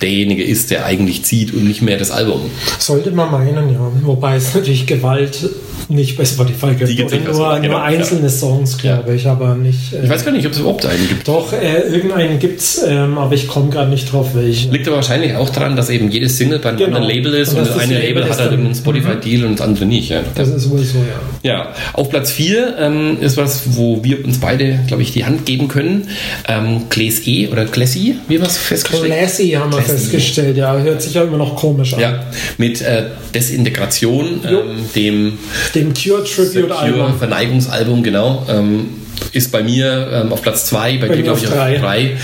derjenige 0.00 0.42
ist, 0.42 0.70
der 0.70 0.84
eigentlich 0.84 1.24
zieht 1.24 1.54
und 1.54 1.64
nicht 1.64 1.80
mehr 1.80 1.96
das 1.96 2.10
Album. 2.10 2.50
Sollte 2.78 3.12
man 3.12 3.30
meinen, 3.30 3.72
ja. 3.72 3.92
Wobei 4.02 4.36
es 4.36 4.54
natürlich 4.54 4.86
Gewalt 4.86 5.48
nicht 5.88 6.16
bei 6.16 6.24
Spotify 6.24 6.74
gibt. 6.74 6.96
Gibt 6.96 7.10
nur, 7.26 7.32
nur 7.32 7.60
genau, 7.60 7.78
einzelne 7.78 8.22
ja. 8.22 8.28
Songs, 8.28 8.78
glaube 8.78 9.08
ja. 9.08 9.14
ich, 9.14 9.26
aber 9.26 9.54
nicht. 9.54 9.92
Äh, 9.92 10.04
ich 10.04 10.10
weiß 10.10 10.24
gar 10.24 10.32
nicht, 10.32 10.46
ob 10.46 10.52
es 10.52 10.58
überhaupt 10.58 10.86
einen 10.86 11.08
gibt. 11.08 11.28
Doch, 11.28 11.52
äh, 11.52 11.82
irgendeinen 11.88 12.38
gibt 12.38 12.60
es, 12.60 12.82
ähm, 12.86 13.18
aber 13.18 13.34
ich 13.34 13.48
komme 13.48 13.70
gerade 13.70 13.90
nicht 13.90 14.12
drauf, 14.12 14.34
welche. 14.34 14.70
Liegt 14.70 14.86
aber 14.86 14.96
wahrscheinlich 14.96 15.34
auch 15.34 15.50
daran, 15.50 15.76
dass 15.76 15.90
eben 15.90 16.10
jedes 16.10 16.36
Single 16.38 16.58
bei 16.58 16.70
einem 16.70 16.78
genau. 16.78 16.96
anderen 16.96 17.14
Label 17.14 17.34
ist 17.34 17.52
und, 17.52 17.60
und 17.60 17.68
das 17.68 17.78
eine 17.78 17.98
Label, 17.98 18.24
hat 18.28 18.38
halt 18.38 18.52
einen 18.52 18.74
Spotify-Deal 18.74 19.44
und 19.44 19.58
das 19.58 19.66
andere 19.66 19.86
nicht. 19.86 20.10
Ja. 20.10 20.22
Das 20.34 20.48
ist 20.48 20.70
wohl 20.70 20.80
so, 20.80 20.98
ja. 20.98 21.50
Ja, 21.52 21.74
auf 21.92 22.10
Platz 22.10 22.30
4 22.32 22.76
ähm, 22.78 23.18
ist 23.20 23.36
was, 23.36 23.76
wo 23.76 24.02
wir 24.04 24.24
uns 24.24 24.38
beide, 24.38 24.80
glaube 24.86 25.02
ich, 25.02 25.12
die 25.12 25.24
Hand 25.24 25.46
geben 25.46 25.68
können. 25.68 26.08
Ähm, 26.48 26.88
Classy 26.88 27.48
oder 27.50 27.64
Classy, 27.66 28.16
wie 28.28 28.38
wir 28.38 28.46
es 28.46 28.58
festgestellt 28.58 29.12
Classy 29.12 29.50
haben 29.50 29.72
wir 29.72 29.78
Classy. 29.78 29.92
festgestellt, 29.92 30.56
ja. 30.56 30.76
Hört 30.76 31.02
sich 31.02 31.14
ja 31.14 31.22
immer 31.22 31.36
noch 31.36 31.56
komisch 31.56 31.94
an. 31.94 32.00
Ja, 32.00 32.24
mit 32.58 32.80
äh, 32.80 33.04
Desintegration, 33.34 34.40
ähm, 34.46 34.88
dem, 34.94 35.38
dem 35.74 35.92
Cure 35.94 36.24
Tribute 36.24 36.70
Album. 36.72 37.18
Verneigungsalbum, 37.18 38.02
genau. 38.02 38.46
Ähm, 38.48 38.88
ist 39.32 39.52
bei 39.52 39.62
mir 39.62 40.10
ähm, 40.12 40.32
auf 40.32 40.42
Platz 40.42 40.66
2, 40.66 40.98
bei, 40.98 41.08
bei 41.08 41.16
dir 41.16 41.22
glaube 41.22 41.40
ich 41.40 41.48
auf 41.48 41.54
3. 41.54 42.16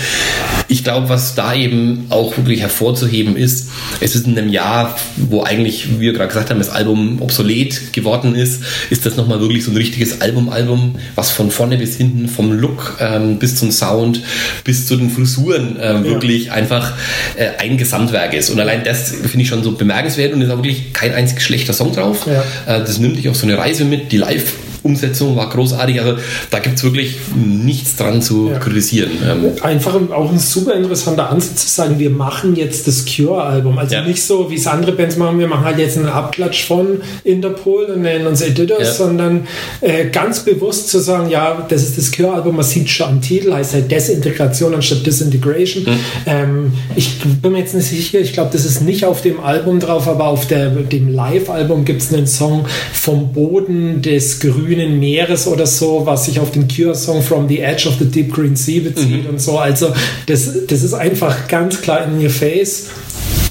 Ich 0.67 0.83
glaube, 0.83 1.09
was 1.09 1.33
da 1.35 1.55
eben 1.55 2.05
auch 2.09 2.37
wirklich 2.37 2.61
hervorzuheben 2.61 3.35
ist, 3.35 3.69
es 3.99 4.15
ist 4.15 4.27
in 4.27 4.37
einem 4.37 4.49
Jahr, 4.49 4.95
wo 5.17 5.43
eigentlich, 5.43 5.89
wie 5.99 6.01
wir 6.01 6.13
gerade 6.13 6.27
gesagt 6.27 6.49
haben, 6.51 6.59
das 6.59 6.69
Album 6.69 7.21
obsolet 7.21 7.93
geworden 7.93 8.35
ist, 8.35 8.63
ist 8.89 9.05
das 9.05 9.17
nochmal 9.17 9.39
wirklich 9.39 9.65
so 9.65 9.71
ein 9.71 9.77
richtiges 9.77 10.21
Album-Album, 10.21 10.95
was 11.15 11.31
von 11.31 11.49
vorne 11.49 11.77
bis 11.77 11.95
hinten, 11.95 12.27
vom 12.27 12.51
Look 12.51 12.97
ähm, 12.99 13.39
bis 13.39 13.55
zum 13.55 13.71
Sound, 13.71 14.21
bis 14.63 14.85
zu 14.85 14.95
den 14.95 15.09
Frisuren 15.09 15.77
ähm, 15.81 16.03
ja. 16.05 16.11
wirklich 16.11 16.51
einfach 16.51 16.93
äh, 17.35 17.49
ein 17.57 17.77
Gesamtwerk 17.77 18.33
ist. 18.33 18.49
Und 18.49 18.59
allein 18.59 18.83
das 18.83 19.09
finde 19.09 19.41
ich 19.41 19.47
schon 19.47 19.63
so 19.63 19.71
bemerkenswert 19.71 20.33
und 20.33 20.41
ist 20.41 20.51
auch 20.51 20.57
wirklich 20.57 20.93
kein 20.93 21.13
einzig 21.13 21.41
schlechter 21.41 21.73
Song 21.73 21.93
drauf. 21.93 22.27
Ja. 22.27 22.75
Äh, 22.75 22.79
das 22.81 22.99
nimmt 22.99 23.17
dich 23.17 23.27
auf 23.29 23.35
so 23.35 23.47
eine 23.47 23.57
Reise 23.57 23.85
mit, 23.85 24.11
die 24.11 24.17
live 24.17 24.53
Umsetzung 24.83 25.35
war 25.35 25.49
großartig. 25.49 25.99
Also 26.01 26.15
da 26.49 26.59
gibt 26.59 26.77
es 26.77 26.83
wirklich 26.83 27.17
nichts 27.35 27.95
dran 27.95 28.21
zu 28.21 28.49
ja. 28.49 28.59
kritisieren. 28.59 29.11
Ähm 29.25 29.51
Einfach 29.61 29.95
auch 30.11 30.31
ein 30.31 30.39
super 30.39 30.73
interessanter 30.73 31.29
Ansatz 31.29 31.67
zu 31.67 31.69
sagen, 31.69 31.99
wir 31.99 32.09
machen 32.09 32.55
jetzt 32.55 32.87
das 32.87 33.05
Cure-Album. 33.05 33.77
Also 33.77 33.95
ja. 33.95 34.03
nicht 34.03 34.23
so, 34.23 34.49
wie 34.49 34.55
es 34.55 34.67
andere 34.67 34.93
Bands 34.93 35.17
machen, 35.17 35.39
wir 35.39 35.47
machen 35.47 35.65
halt 35.65 35.79
jetzt 35.79 35.97
einen 35.97 36.07
Abklatsch 36.07 36.65
von 36.65 37.01
Interpol 37.23 37.85
und 37.85 38.01
nennen 38.01 38.27
uns 38.27 38.41
Editors, 38.41 38.79
ja. 38.79 38.93
sondern 38.93 39.47
äh, 39.81 40.05
ganz 40.09 40.39
bewusst 40.45 40.89
zu 40.89 40.99
sagen, 40.99 41.29
ja, 41.29 41.65
das 41.67 41.83
ist 41.83 41.97
das 41.97 42.11
Cure-Album, 42.11 42.55
man 42.55 42.65
sieht 42.65 42.89
schon 42.89 43.07
am 43.07 43.21
Titel, 43.21 43.53
heißt 43.53 43.73
halt 43.73 43.91
Desintegration 43.91 44.73
anstatt 44.73 45.05
Disintegration. 45.05 45.83
Mhm. 45.83 45.99
Ähm, 46.25 46.73
ich 46.95 47.19
bin 47.19 47.51
mir 47.51 47.59
jetzt 47.59 47.75
nicht 47.75 47.87
sicher, 47.87 48.19
ich 48.19 48.33
glaube, 48.33 48.49
das 48.53 48.65
ist 48.65 48.81
nicht 48.81 49.03
auf 49.05 49.21
dem 49.21 49.39
Album 49.41 49.79
drauf, 49.79 50.07
aber 50.07 50.27
auf 50.27 50.47
der, 50.47 50.69
dem 50.69 51.09
Live-Album 51.09 51.85
gibt 51.85 52.01
es 52.01 52.13
einen 52.13 52.27
Song 52.27 52.65
vom 52.93 53.33
Boden 53.33 54.01
des 54.01 54.39
Grünen 54.39 54.68
Meeres 54.77 55.47
oder 55.47 55.65
so, 55.65 56.05
was 56.05 56.25
sich 56.25 56.39
auf 56.39 56.51
den 56.51 56.67
Cure-Song 56.67 57.21
From 57.21 57.47
the 57.47 57.59
Edge 57.59 57.87
of 57.87 57.95
the 57.99 58.05
Deep 58.05 58.33
Green 58.33 58.55
Sea 58.55 58.81
bezieht 58.81 59.23
mhm. 59.23 59.29
und 59.29 59.41
so. 59.41 59.57
Also 59.57 59.93
das, 60.25 60.65
das 60.67 60.83
ist 60.83 60.93
einfach 60.93 61.47
ganz 61.47 61.81
klar 61.81 62.05
in 62.05 62.23
your 62.23 62.29
face. 62.29 62.87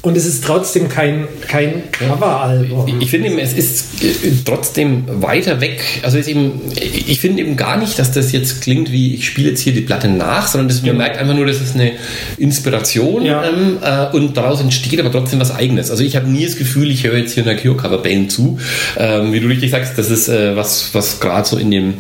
Und 0.09 0.17
es 0.17 0.25
ist 0.25 0.43
trotzdem 0.43 0.89
kein, 0.89 1.29
kein 1.49 1.83
Coveralbum. 1.93 2.89
Ich, 2.89 2.95
ich 3.03 3.11
finde, 3.11 3.29
es 3.43 3.53
ist 3.53 4.03
äh, 4.03 4.31
trotzdem 4.43 5.05
weiter 5.07 5.61
weg. 5.61 5.83
Also 6.03 6.17
eben, 6.17 6.63
ich 6.81 7.21
finde 7.21 7.43
eben 7.43 7.59
gar 7.59 7.77
nicht, 7.77 7.99
dass 7.99 8.11
das 8.11 8.33
jetzt 8.33 8.63
klingt 8.63 8.91
wie, 8.91 9.17
ich 9.17 9.27
spiele 9.27 9.51
jetzt 9.51 9.61
hier 9.61 9.75
die 9.75 9.83
Platte 9.83 10.09
nach, 10.09 10.49
sondern 10.49 10.69
das, 10.69 10.83
man 10.83 10.97
merkt 10.97 11.19
einfach 11.19 11.35
nur, 11.35 11.45
das 11.45 11.61
ist 11.61 11.75
eine 11.75 11.93
Inspiration 12.39 13.23
ja. 13.27 13.45
ähm, 13.45 13.77
äh, 13.83 14.17
und 14.17 14.35
daraus 14.35 14.63
entsteht 14.63 14.99
aber 14.99 15.13
trotzdem 15.13 15.41
was 15.41 15.55
Eigenes. 15.55 15.91
Also 15.91 16.03
ich 16.03 16.17
habe 16.17 16.27
nie 16.27 16.47
das 16.47 16.57
Gefühl, 16.57 16.91
ich 16.91 17.05
höre 17.05 17.19
jetzt 17.19 17.35
hier 17.35 17.43
einer 17.43 17.61
Cure-Cover-Band 17.61 18.33
zu. 18.33 18.59
Ähm, 18.97 19.35
wie 19.35 19.41
du 19.41 19.49
richtig 19.49 19.73
sagst, 19.73 19.99
das 19.99 20.09
ist 20.09 20.31
äh, 20.31 20.57
was, 20.57 20.95
was 20.95 21.21
gerade 21.21 21.47
so 21.47 21.59
in 21.59 21.71
dem, 21.71 21.95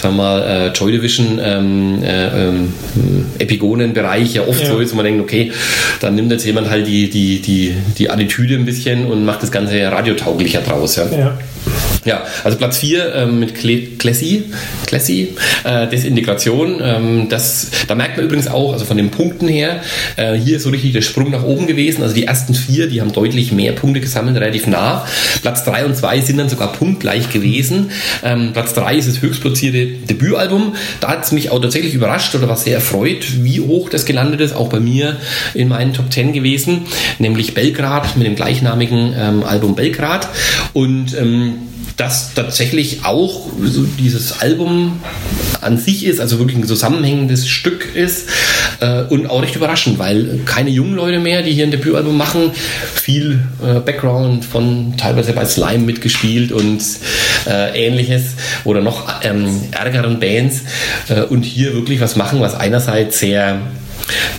sagen 0.00 0.16
wir 0.16 0.22
mal, 0.22 0.42
äh, 0.42 0.68
Joy 0.68 0.92
Division 0.92 1.38
ähm, 1.44 2.02
äh, 2.02 2.48
ähm, 2.48 2.72
Epigonen-Bereich 3.38 4.32
ja 4.32 4.48
oft 4.48 4.62
ja. 4.62 4.66
so 4.66 4.78
ist, 4.78 4.92
wo 4.92 4.96
man 4.96 5.04
denkt, 5.04 5.20
okay, 5.20 5.52
dann 6.00 6.14
nimmt 6.14 6.32
jetzt 6.32 6.46
jemand 6.46 6.70
halt 6.70 6.86
die, 6.86 7.10
die 7.10 7.20
die, 7.20 7.40
die, 7.50 8.10
Attitüde 8.10 8.54
ein 8.54 8.64
bisschen 8.64 9.06
und 9.06 9.24
macht 9.24 9.42
das 9.42 9.50
Ganze 9.50 9.90
radiotauglicher 9.90 10.60
draus. 10.60 10.96
Ja. 10.96 11.06
ja. 11.10 11.38
Ja, 12.04 12.24
also 12.44 12.56
Platz 12.56 12.78
4 12.78 13.14
ähm, 13.14 13.40
mit 13.40 13.54
Classy, 13.54 14.44
Classy 14.86 15.34
äh, 15.64 15.86
Desintegration. 15.86 16.80
Ähm, 16.82 17.28
das, 17.28 17.70
da 17.88 17.94
merkt 17.94 18.16
man 18.16 18.24
übrigens 18.24 18.48
auch, 18.48 18.72
also 18.72 18.86
von 18.86 18.96
den 18.96 19.10
Punkten 19.10 19.48
her, 19.48 19.82
äh, 20.16 20.34
hier 20.34 20.56
ist 20.56 20.62
so 20.62 20.70
richtig 20.70 20.92
der 20.92 21.02
Sprung 21.02 21.30
nach 21.30 21.44
oben 21.44 21.66
gewesen. 21.66 22.02
Also 22.02 22.14
die 22.14 22.24
ersten 22.24 22.54
vier, 22.54 22.86
die 22.86 23.02
haben 23.02 23.12
deutlich 23.12 23.52
mehr 23.52 23.72
Punkte 23.72 24.00
gesammelt, 24.00 24.36
relativ 24.36 24.66
nah. 24.66 25.06
Platz 25.42 25.64
3 25.64 25.84
und 25.84 25.96
2 25.96 26.20
sind 26.22 26.38
dann 26.38 26.48
sogar 26.48 26.72
punktgleich 26.72 27.28
gewesen. 27.28 27.90
Ähm, 28.24 28.52
Platz 28.54 28.72
3 28.72 28.96
ist 28.96 29.08
das 29.08 29.20
höchstplatzierte 29.20 29.86
Debütalbum. 30.06 30.76
Da 31.00 31.08
hat 31.08 31.24
es 31.24 31.32
mich 31.32 31.50
auch 31.50 31.60
tatsächlich 31.60 31.92
überrascht 31.92 32.34
oder 32.34 32.48
war 32.48 32.56
sehr 32.56 32.76
erfreut, 32.76 33.44
wie 33.44 33.60
hoch 33.60 33.90
das 33.90 34.06
gelandet 34.06 34.40
ist. 34.40 34.54
Auch 34.54 34.70
bei 34.70 34.80
mir 34.80 35.18
in 35.52 35.68
meinen 35.68 35.92
Top 35.92 36.10
10 36.10 36.32
gewesen, 36.32 36.86
nämlich 37.18 37.52
Belgrad 37.52 38.16
mit 38.16 38.26
dem 38.26 38.36
gleichnamigen 38.36 39.14
ähm, 39.18 39.44
Album 39.44 39.74
Belgrad. 39.74 40.30
Und 40.72 41.14
ähm, 41.18 41.54
das 41.96 42.34
tatsächlich 42.34 43.04
auch 43.04 43.46
so 43.62 43.84
dieses 43.98 44.40
Album 44.40 45.00
an 45.60 45.78
sich 45.78 46.06
ist, 46.06 46.20
also 46.20 46.38
wirklich 46.38 46.56
ein 46.56 46.66
zusammenhängendes 46.66 47.48
Stück 47.48 47.94
ist 47.94 48.28
äh, 48.80 49.02
und 49.02 49.28
auch 49.28 49.42
recht 49.42 49.56
überraschend, 49.56 49.98
weil 49.98 50.40
keine 50.44 50.70
jungen 50.70 50.94
Leute 50.94 51.18
mehr, 51.18 51.42
die 51.42 51.52
hier 51.52 51.64
ein 51.64 51.70
Debütalbum 51.70 52.16
machen, 52.16 52.52
viel 52.94 53.40
äh, 53.62 53.80
Background 53.80 54.44
von 54.44 54.94
teilweise 54.96 55.32
bei 55.32 55.44
Slime 55.44 55.84
mitgespielt 55.84 56.52
und 56.52 56.82
äh, 57.46 57.86
ähnliches 57.86 58.34
oder 58.64 58.80
noch 58.80 59.22
ähm, 59.22 59.60
ärgeren 59.72 60.20
Bands 60.20 60.62
äh, 61.08 61.22
und 61.22 61.42
hier 61.42 61.74
wirklich 61.74 62.00
was 62.00 62.16
machen, 62.16 62.40
was 62.40 62.54
einerseits 62.54 63.18
sehr 63.18 63.60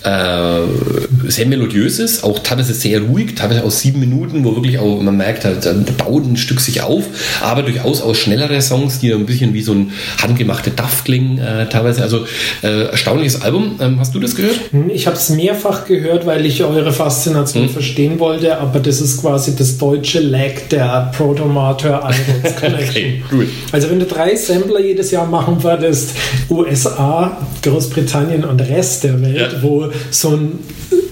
äh, 0.04 1.30
sehr 1.30 1.46
melodiös 1.46 2.00
ist, 2.00 2.24
auch 2.24 2.40
teilweise 2.40 2.74
sehr 2.74 3.02
ruhig, 3.02 3.36
teilweise 3.36 3.64
aus 3.64 3.80
sieben 3.80 4.00
Minuten, 4.00 4.44
wo 4.44 4.56
wirklich 4.56 4.80
auch 4.80 5.02
man 5.02 5.18
merkt, 5.18 5.46
halt, 5.46 5.66
da 5.66 5.74
baut 5.98 6.26
ein 6.26 6.38
Stück 6.38 6.60
sich 6.60 6.82
auf, 6.82 7.04
aber 7.42 7.64
durchaus 7.64 8.02
auch 8.02 8.16
schnellere 8.16 8.62
Songs, 8.62 9.00
die 9.00 9.12
ein 9.12 9.26
bisschen 9.26 9.54
wie 9.54 9.62
so 9.62 9.74
ein 9.74 9.92
handgemachte 10.22 10.72
Duff 10.72 11.04
klingen, 11.04 11.38
äh, 11.40 11.68
teilweise. 11.70 12.02
Also 12.02 12.26
äh, 12.64 12.86
erstaunliches 12.86 13.42
Album. 13.42 13.78
Ähm, 13.80 14.00
hast 14.00 14.14
du 14.14 14.20
das 14.20 14.36
gehört? 14.36 14.56
Hm, 14.72 14.90
ich 14.90 15.08
habe 15.08 15.16
es 15.16 15.30
mehrfach 15.30 15.86
gehört, 15.86 16.26
weil 16.26 16.46
ich 16.46 16.64
eure 16.64 16.92
Faszination 16.92 17.66
hm. 17.66 17.70
verstehen 17.70 18.20
wollte, 18.20 18.58
aber 18.58 18.80
das 18.80 19.02
ist 19.02 19.22
quasi 19.22 19.56
das 19.56 19.78
deutsche 19.78 20.20
Lag 20.20 20.52
der 20.70 21.12
Protomator 21.16 22.04
Albums 22.04 22.56
Collection. 22.60 22.90
okay, 22.90 23.24
gut. 23.30 23.48
Also 23.72 23.90
wenn 23.90 24.00
du 24.00 24.06
drei 24.06 24.36
Sampler 24.36 24.80
jedes 24.80 25.12
Jahr 25.12 25.26
machen 25.26 25.62
würdest, 25.64 26.12
USA, 26.50 27.38
Großbritannien 27.62 28.44
und 28.44 28.60
Rest 28.62 29.04
der 29.04 29.22
Welt, 29.22 29.54
ja 29.54 29.61
wo 29.62 29.90
so 30.10 30.30
ein 30.30 30.60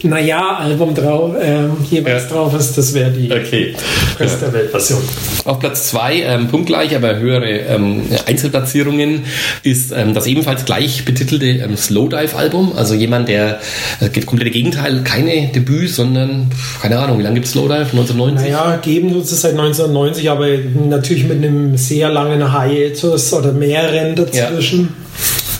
Naja-Album 0.03 0.95
drauf, 0.95 1.35
ähm, 1.41 1.71
jeweils 1.89 2.23
ja. 2.23 2.29
drauf 2.29 2.53
ist, 2.57 2.77
das 2.77 2.93
wäre 2.93 3.11
die 3.11 3.31
okay. 3.31 3.73
Rest 4.19 4.41
der 4.41 4.53
Weltversion. 4.53 5.01
Auf 5.45 5.59
Platz 5.59 5.89
2, 5.89 6.21
ähm, 6.21 6.47
punktgleich, 6.47 6.95
aber 6.95 7.17
höhere 7.17 7.49
ähm, 7.49 8.03
Einzelplatzierungen, 8.25 9.23
ist 9.63 9.91
ähm, 9.91 10.13
das 10.13 10.27
ebenfalls 10.27 10.65
gleich 10.65 11.05
betitelte 11.05 11.45
ähm, 11.45 11.75
Slowdive-Album. 11.75 12.73
Also 12.75 12.93
jemand, 12.93 13.27
der 13.27 13.59
äh, 13.99 14.09
komplette 14.21 14.51
Gegenteil, 14.51 15.01
keine 15.03 15.47
Debüt, 15.47 15.89
sondern 15.89 16.49
keine 16.81 16.99
Ahnung, 16.99 17.19
wie 17.19 17.23
lange 17.23 17.35
gibt 17.35 17.47
es 17.47 17.53
Slowdive? 17.53 17.89
1990? 17.91 18.51
Naja, 18.51 18.79
geben 18.81 19.11
tut 19.11 19.23
es 19.23 19.41
seit 19.41 19.51
1990, 19.51 20.29
aber 20.29 20.47
natürlich 20.87 21.25
mit 21.25 21.37
einem 21.37 21.77
sehr 21.77 22.09
langen 22.09 22.53
Hiatus 22.53 23.33
oder 23.33 23.51
mehreren 23.51 24.15
dazwischen. 24.15 24.81
Ja. 24.81 25.08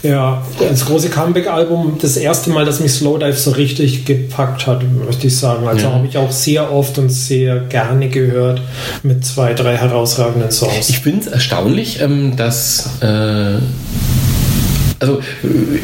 Ja, 0.04 0.42
das 0.60 0.86
große 0.86 1.10
Comeback-Album, 1.10 1.98
das 2.02 2.16
erste 2.16 2.52
Mal, 2.52 2.66
dass 2.66 2.80
mich 2.80 2.94
Slowdive 2.94 3.34
so 3.34 3.52
richtig 3.52 4.06
gepackt 4.06 4.66
hat, 4.66 4.84
möchte 5.06 5.28
ich 5.28 5.38
sagen. 5.38 5.68
Also 5.68 5.88
ja. 5.88 5.94
habe 5.94 6.08
ich 6.08 6.18
auch 6.18 6.32
sehr 6.32 6.72
oft 6.72 6.98
und 6.98 7.10
sehr 7.10 7.60
gerne 7.60 8.10
gehört 8.10 8.62
mit 9.04 9.26
zwei, 9.26 9.54
drei 9.54 9.76
herausragenden 9.78 10.52
Songs. 10.52 10.90
Ich 10.90 11.00
finde 11.00 11.22
es 11.22 11.28
erstaunlich, 11.28 12.02
ähm, 12.02 12.36
dass. 12.36 13.02
Äh 13.02 13.58
also, 15.02 15.22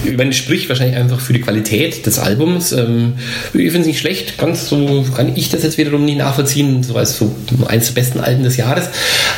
ich 0.03 0.17
meine, 0.17 0.33
spricht 0.33 0.67
wahrscheinlich 0.67 0.97
einfach 0.97 1.21
für 1.21 1.31
die 1.31 1.39
Qualität 1.39 2.05
des 2.05 2.19
Albums. 2.19 2.73
Ähm, 2.73 3.13
ich 3.53 3.71
finde 3.71 3.79
es 3.79 3.85
nicht 3.87 3.99
schlecht, 3.99 4.37
ganz 4.37 4.67
so 4.67 5.05
kann 5.15 5.33
ich 5.37 5.49
das 5.49 5.63
jetzt 5.63 5.77
wiederum 5.77 6.03
nicht 6.03 6.17
nachvollziehen, 6.17 6.83
so 6.83 6.97
als 6.97 7.17
so 7.17 7.33
eins 7.65 7.87
der 7.87 7.93
besten 7.93 8.19
Alben 8.19 8.43
des 8.43 8.57
Jahres. 8.57 8.89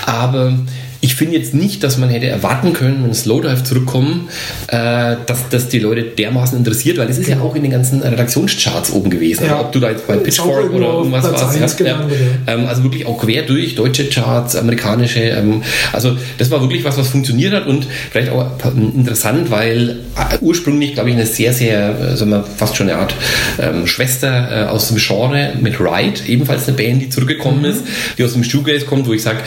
Aber 0.07 0.57
ich 1.01 1.15
finde 1.15 1.37
jetzt 1.37 1.53
nicht, 1.53 1.83
dass 1.83 1.97
man 1.97 2.09
hätte 2.09 2.27
erwarten 2.27 2.73
können, 2.73 3.03
wenn 3.03 3.13
Slowdive 3.13 3.63
zurückkommen, 3.63 4.29
äh, 4.67 5.15
dass 5.25 5.49
das 5.49 5.69
die 5.69 5.79
Leute 5.79 6.03
dermaßen 6.03 6.57
interessiert, 6.57 6.97
weil 6.97 7.09
es 7.09 7.17
ist 7.17 7.27
genau. 7.27 7.43
ja 7.43 7.49
auch 7.51 7.55
in 7.55 7.61
den 7.61 7.71
ganzen 7.71 8.01
Redaktionscharts 8.01 8.91
oben 8.91 9.09
gewesen. 9.09 9.45
Ja. 9.45 9.53
Also 9.53 9.65
ob 9.65 9.71
du 9.71 9.79
da 9.79 9.91
jetzt 9.91 10.07
bei 10.07 10.17
Pitchfork 10.17 10.71
oder 10.71 10.87
irgendwas 10.87 11.23
warst. 11.23 11.79
Ja, 11.79 12.07
ähm, 12.47 12.67
also 12.67 12.83
wirklich 12.83 13.05
auch 13.05 13.17
quer 13.19 13.43
durch 13.43 13.75
deutsche 13.75 14.09
Charts, 14.09 14.55
amerikanische. 14.55 15.19
Ähm, 15.19 15.63
also 15.93 16.17
das 16.37 16.49
war 16.49 16.61
wirklich 16.61 16.83
was, 16.83 16.97
was 16.97 17.09
funktioniert 17.09 17.53
hat 17.53 17.67
und 17.67 17.87
vielleicht 18.11 18.31
auch 18.31 18.45
interessant, 18.75 19.51
weil 19.51 19.99
äh, 20.15 20.37
ursprünglich, 20.41 20.93
glaube 20.93 21.09
ich, 21.09 21.15
eine 21.15 21.25
sehr, 21.25 21.53
sehr, 21.53 21.99
äh, 21.99 22.17
sagen 22.17 22.31
wir, 22.31 22.43
fast 22.43 22.75
schon 22.75 22.89
eine 22.89 22.99
Art 22.99 23.15
ähm, 23.59 23.85
Schwester 23.85 24.65
äh, 24.65 24.69
aus 24.69 24.87
dem 24.87 24.97
Genre 24.97 25.53
mit 25.59 25.79
Ride, 25.79 26.21
ebenfalls 26.27 26.67
eine 26.67 26.75
Band, 26.75 27.01
die 27.01 27.09
zurückgekommen 27.09 27.59
mhm. 27.59 27.65
ist, 27.65 27.83
die 28.17 28.23
aus 28.23 28.33
dem 28.33 28.43
Shoegaze 28.43 28.85
kommt, 28.85 29.07
wo 29.07 29.13
ich 29.13 29.21
sage, 29.21 29.39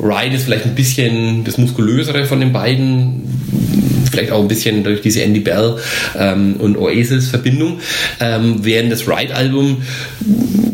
Ride 0.00 0.34
ist 0.34 0.44
vielleicht 0.44 0.64
ein 0.64 0.74
bisschen 0.74 0.93
bisschen 0.94 1.44
das 1.44 1.58
Muskulösere 1.58 2.24
von 2.26 2.40
den 2.40 2.52
beiden, 2.52 3.22
vielleicht 4.14 4.32
auch 4.32 4.40
ein 4.40 4.48
bisschen 4.48 4.84
durch 4.84 5.00
diese 5.00 5.22
Andy 5.22 5.40
Bell 5.40 5.76
ähm, 6.18 6.56
und 6.58 6.76
Oasis-Verbindung, 6.76 7.80
ähm, 8.20 8.56
während 8.62 8.92
das 8.92 9.08
Ride-Album 9.08 9.82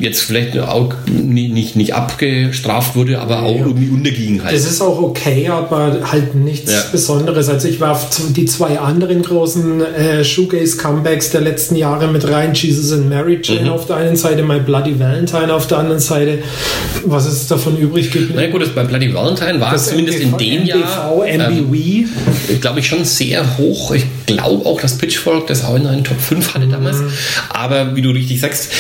jetzt 0.01 0.23
vielleicht 0.23 0.59
auch 0.59 0.95
nicht, 1.07 1.53
nicht, 1.53 1.77
nicht 1.77 1.95
abgestraft 1.95 2.97
wurde, 2.97 3.21
aber 3.21 3.43
auch 3.43 3.55
ja. 3.55 3.67
irgendwie 3.67 3.89
unterging 3.89 4.43
halt. 4.43 4.55
Das 4.55 4.65
ist 4.65 4.81
auch 4.81 5.01
okay, 5.01 5.49
aber 5.49 6.11
halt 6.11 6.35
nichts 6.35 6.73
ja. 6.73 6.83
Besonderes. 6.91 7.49
Also 7.49 7.69
ich 7.69 7.81
warf 7.81 8.09
die 8.31 8.47
zwei 8.47 8.79
anderen 8.79 9.23
großen 9.23 9.83
äh, 9.83 10.25
Shoegaze-Comebacks 10.25 11.31
der 11.31 11.43
letzten 11.43 11.77
Jahre 11.77 12.09
mit 12.09 12.27
rein, 12.29 12.55
Jesus 12.55 12.93
and 12.93 13.09
Mary 13.09 13.41
Jane 13.43 13.63
mhm. 13.63 13.69
auf 13.69 13.87
der 13.87 13.97
einen 13.97 14.17
Seite, 14.17 14.43
My 14.43 14.61
Bloody 14.61 14.99
Valentine 14.99 15.53
auf 15.53 15.67
der 15.67 15.79
anderen 15.79 16.01
Seite. 16.01 16.39
Was 17.05 17.27
ist 17.27 17.51
davon 17.51 17.77
übrig 17.77 18.11
geblieben? 18.11 18.35
Na 18.37 18.47
gut, 18.47 18.63
das 18.63 18.71
bei 18.71 18.85
Bloody 18.85 19.13
Valentine 19.13 19.61
war 19.61 19.75
es 19.75 19.87
zumindest 19.87 20.21
MBV, 20.21 20.33
in 20.33 20.39
dem 20.39 20.65
Jahr, 20.67 21.15
MBV, 21.15 21.75
ähm, 21.75 22.61
glaube 22.61 22.81
ich, 22.81 22.87
schon 22.87 23.05
sehr 23.05 23.30
hoch. 23.59 23.93
Ich 23.93 24.05
glaube 24.27 24.67
auch, 24.67 24.81
dass 24.81 24.99
Pitchfork 24.99 25.47
das 25.47 25.65
auch 25.65 25.75
in 25.77 25.87
einen 25.87 26.05
Top 26.05 26.21
5 26.21 26.55
hatte 26.55 26.67
damals. 26.67 26.99
Mhm. 26.99 27.13
Aber 27.49 27.97
wie 27.97 28.03
du 28.03 28.11
richtig 28.11 28.41
sagst, 28.41 28.71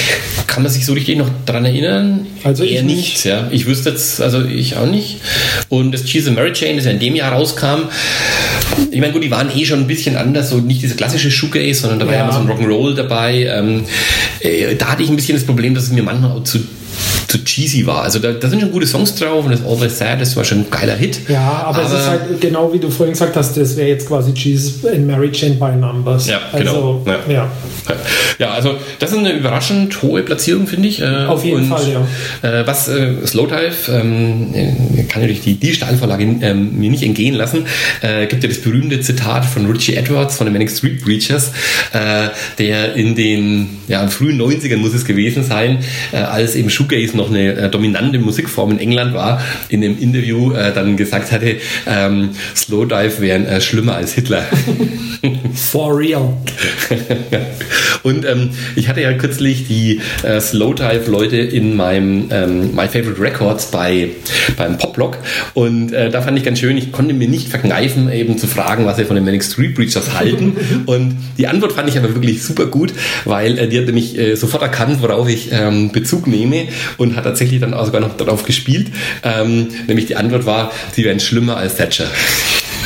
kann 0.46 0.62
man 0.62 0.72
sich 0.72 0.86
so 0.86 0.92
richtig 0.92 1.18
noch 1.18 1.28
daran 1.46 1.64
erinnern? 1.64 2.26
Also 2.44 2.64
eher 2.64 2.82
nicht. 2.82 2.96
nicht. 2.96 3.24
Ja. 3.24 3.48
Ich 3.50 3.66
wüsste 3.66 3.90
jetzt, 3.90 4.20
also 4.20 4.44
ich 4.44 4.76
auch 4.76 4.86
nicht. 4.86 5.18
Und 5.68 5.92
das 5.92 6.04
Cheese 6.04 6.28
and 6.28 6.36
Mary 6.36 6.52
Chain, 6.52 6.76
das 6.76 6.86
ja 6.86 6.90
in 6.90 7.00
dem 7.00 7.14
Jahr 7.14 7.32
rauskam, 7.32 7.88
ich 8.90 9.00
meine, 9.00 9.12
gut, 9.12 9.22
die 9.22 9.30
waren 9.30 9.50
eh 9.56 9.64
schon 9.64 9.80
ein 9.80 9.86
bisschen 9.86 10.16
anders, 10.16 10.50
so 10.50 10.58
nicht 10.58 10.82
diese 10.82 10.94
klassische 10.94 11.30
Shoegaze, 11.30 11.82
sondern 11.82 12.00
da 12.00 12.06
war 12.06 12.14
ja, 12.14 12.26
ja 12.26 12.32
so 12.32 12.40
ein 12.40 12.48
Rock'n'Roll 12.48 12.94
dabei. 12.94 13.46
Ähm, 13.46 13.84
äh, 14.40 14.74
da 14.76 14.92
hatte 14.92 15.02
ich 15.02 15.10
ein 15.10 15.16
bisschen 15.16 15.36
das 15.36 15.44
Problem, 15.44 15.74
dass 15.74 15.84
es 15.84 15.90
mir 15.90 16.02
manchmal 16.02 16.32
auch 16.32 16.44
zu 16.44 16.60
zu 17.30 17.44
cheesy 17.44 17.86
war. 17.86 18.02
Also 18.02 18.18
da, 18.18 18.32
da, 18.32 18.48
sind 18.48 18.60
schon 18.60 18.72
gute 18.72 18.86
Songs 18.86 19.14
drauf 19.14 19.44
und 19.44 19.52
das 19.52 19.64
Always 19.64 19.98
Sad, 19.98 20.20
das 20.20 20.36
war 20.36 20.44
schon 20.44 20.58
ein 20.58 20.70
geiler 20.70 20.96
Hit. 20.96 21.20
Ja, 21.28 21.64
aber, 21.66 21.78
aber 21.78 21.86
es 21.86 22.00
ist 22.00 22.08
halt 22.08 22.40
genau 22.40 22.72
wie 22.72 22.78
du 22.78 22.90
vorhin 22.90 23.12
gesagt 23.12 23.36
hast, 23.36 23.56
das 23.56 23.76
wäre 23.76 23.88
jetzt 23.88 24.08
quasi 24.08 24.32
Jesus 24.34 24.82
in 24.84 25.06
Mary 25.06 25.30
Chain 25.30 25.58
by 25.58 25.76
Numbers. 25.76 26.26
Ja, 26.26 26.40
genau. 26.56 27.04
Also, 27.06 27.30
ja. 27.30 27.32
ja. 27.32 27.52
Ja. 28.38 28.50
also 28.50 28.74
das 28.98 29.12
ist 29.12 29.18
eine 29.18 29.32
überraschend 29.32 30.02
hohe 30.02 30.22
Platzierung, 30.22 30.66
finde 30.66 30.88
ich. 30.88 31.00
Äh, 31.00 31.26
Auf 31.26 31.44
jeden 31.44 31.58
und, 31.58 31.68
Fall, 31.68 31.84
ja. 32.42 32.60
Äh, 32.60 32.66
was 32.66 32.88
äh, 32.88 33.24
Slowdive, 33.24 33.92
ähm, 33.92 34.52
kann 35.08 35.22
natürlich 35.22 35.42
die, 35.42 35.54
die 35.54 35.72
Steilvorlage 35.72 36.24
ähm, 36.24 36.78
mir 36.78 36.90
nicht 36.90 37.04
entgehen 37.04 37.34
lassen, 37.34 37.66
äh, 38.00 38.26
gibt 38.26 38.42
ja 38.42 38.48
das 38.48 38.58
berühmte 38.58 39.00
Zitat 39.00 39.44
von 39.44 39.70
Richie 39.70 39.94
Edwards 39.94 40.36
von 40.36 40.46
den 40.46 40.52
Manic 40.52 40.70
Street 40.70 41.04
Preachers, 41.04 41.52
äh, 41.92 42.28
der 42.58 42.94
in 42.94 43.14
den 43.14 43.78
ja, 43.86 44.08
frühen 44.08 44.40
90ern 44.40 44.78
muss 44.78 44.94
es 44.94 45.04
gewesen 45.04 45.44
sein, 45.44 45.78
äh, 46.12 46.16
als 46.16 46.56
eben 46.56 46.70
Shoegaze 46.70 47.19
noch 47.20 47.30
eine 47.30 47.54
äh, 47.54 47.68
dominante 47.68 48.18
Musikform 48.18 48.72
in 48.72 48.78
England 48.78 49.14
war, 49.14 49.40
in 49.68 49.80
dem 49.80 49.98
Interview 49.98 50.52
äh, 50.52 50.72
dann 50.72 50.96
gesagt 50.96 51.30
hatte, 51.32 51.56
ähm, 51.86 52.30
Slowdive 52.56 53.20
wären 53.20 53.46
äh, 53.46 53.60
schlimmer 53.60 53.94
als 53.94 54.14
Hitler. 54.14 54.44
For 55.54 55.96
real. 55.96 56.32
Und 58.02 58.24
ähm, 58.24 58.50
ich 58.74 58.88
hatte 58.88 59.02
ja 59.02 59.12
kürzlich 59.12 59.68
die 59.68 60.00
äh, 60.22 60.40
Slowdive-Leute 60.40 61.36
in 61.36 61.76
meinem 61.76 62.28
ähm, 62.30 62.74
My 62.74 62.88
Favorite 62.88 63.20
Records 63.20 63.70
bei 63.70 64.08
beim 64.56 64.78
Poplog 65.00 65.18
und 65.54 65.92
äh, 65.92 66.10
da 66.10 66.20
fand 66.22 66.38
ich 66.38 66.44
ganz 66.44 66.58
schön, 66.58 66.76
ich 66.76 66.92
konnte 66.92 67.14
mir 67.14 67.28
nicht 67.28 67.48
verkneifen, 67.48 68.12
eben 68.12 68.38
zu 68.38 68.46
fragen, 68.46 68.84
was 68.86 68.96
sie 68.96 69.04
von 69.04 69.16
den 69.16 69.24
Manic 69.24 69.42
Street 69.42 69.74
Preachers 69.74 70.14
halten. 70.14 70.56
und 70.86 71.16
die 71.38 71.46
Antwort 71.46 71.72
fand 71.72 71.88
ich 71.88 71.98
aber 71.98 72.14
wirklich 72.14 72.42
super 72.42 72.66
gut, 72.66 72.92
weil 73.24 73.58
äh, 73.58 73.68
die 73.68 73.78
hat 73.78 73.86
nämlich 73.86 74.18
äh, 74.18 74.34
sofort 74.36 74.62
erkannt, 74.62 75.02
worauf 75.02 75.28
ich 75.28 75.50
ähm, 75.52 75.92
Bezug 75.92 76.26
nehme 76.26 76.68
und 76.98 77.16
hat 77.16 77.24
tatsächlich 77.24 77.60
dann 77.60 77.74
auch 77.74 77.86
sogar 77.86 78.00
noch 78.00 78.16
darauf 78.16 78.44
gespielt. 78.44 78.88
Ähm, 79.22 79.68
nämlich 79.86 80.06
die 80.06 80.16
Antwort 80.16 80.46
war, 80.46 80.72
sie 80.92 81.04
wären 81.04 81.20
schlimmer 81.20 81.56
als 81.56 81.76
Thatcher. 81.76 82.06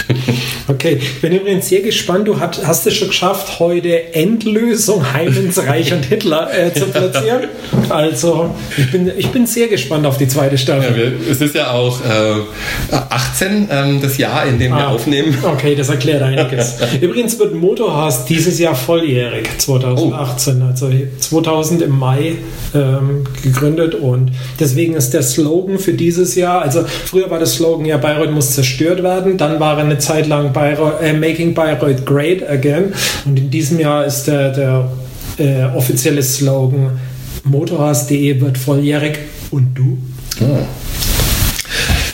Okay, 0.66 0.98
ich 0.98 1.20
bin 1.20 1.32
übrigens 1.32 1.68
sehr 1.68 1.82
gespannt. 1.82 2.26
Du 2.26 2.40
hast, 2.40 2.66
hast 2.66 2.86
es 2.86 2.94
schon 2.94 3.08
geschafft, 3.08 3.58
heute 3.58 4.14
Endlösung 4.14 5.12
Heimens, 5.12 5.58
Reich 5.58 5.92
und 5.92 6.06
Hitler 6.06 6.48
äh, 6.56 6.72
zu 6.72 6.86
platzieren. 6.86 7.48
Also, 7.90 8.54
ich 8.78 8.90
bin, 8.90 9.12
ich 9.14 9.28
bin 9.28 9.46
sehr 9.46 9.68
gespannt 9.68 10.06
auf 10.06 10.16
die 10.16 10.26
zweite 10.26 10.56
Staffel. 10.56 10.90
Ja, 10.90 10.96
wir, 10.96 11.30
es 11.30 11.42
ist 11.42 11.54
ja 11.54 11.70
auch 11.70 12.00
äh, 12.00 12.94
18 13.10 13.68
ähm, 13.70 14.00
das 14.00 14.16
Jahr, 14.16 14.46
in 14.46 14.58
dem 14.58 14.72
ah, 14.72 14.78
wir 14.78 14.88
aufnehmen. 14.88 15.36
Okay, 15.42 15.74
das 15.74 15.90
erklärt 15.90 16.22
einiges. 16.22 16.76
übrigens 17.00 17.38
wird 17.38 17.54
Motorhaus 17.54 18.24
dieses 18.24 18.58
Jahr 18.58 18.74
volljährig, 18.74 19.48
2018. 19.58 20.62
Oh. 20.62 20.66
Also 20.66 20.90
2000 21.20 21.82
im 21.82 21.98
Mai 21.98 22.36
ähm, 22.74 23.24
gegründet 23.42 23.94
und 23.94 24.32
deswegen 24.58 24.94
ist 24.94 25.10
der 25.10 25.22
Slogan 25.22 25.78
für 25.78 25.92
dieses 25.92 26.34
Jahr, 26.36 26.62
also 26.62 26.84
früher 27.04 27.30
war 27.30 27.38
der 27.38 27.46
Slogan 27.46 27.84
ja 27.84 27.98
Bayreuth 27.98 28.30
muss 28.30 28.52
zerstört 28.52 29.02
werden, 29.02 29.36
dann 29.36 29.60
war 29.60 29.76
eine 29.76 29.98
Zeit 29.98 30.26
lang 30.26 30.53
Bayreuth, 30.54 31.02
äh, 31.02 31.12
Making 31.12 31.52
Bayreuth 31.52 32.06
Great 32.06 32.48
Again. 32.48 32.94
Und 33.26 33.38
in 33.38 33.50
diesem 33.50 33.78
Jahr 33.78 34.06
ist 34.06 34.24
der, 34.24 34.50
der 34.50 34.90
äh, 35.36 35.64
offizielle 35.76 36.22
Slogan 36.22 36.98
Motorhaus.de 37.44 38.40
wird 38.40 38.56
volljährig 38.56 39.18
und 39.50 39.74
du? 39.74 39.98
Oh. 40.40 40.66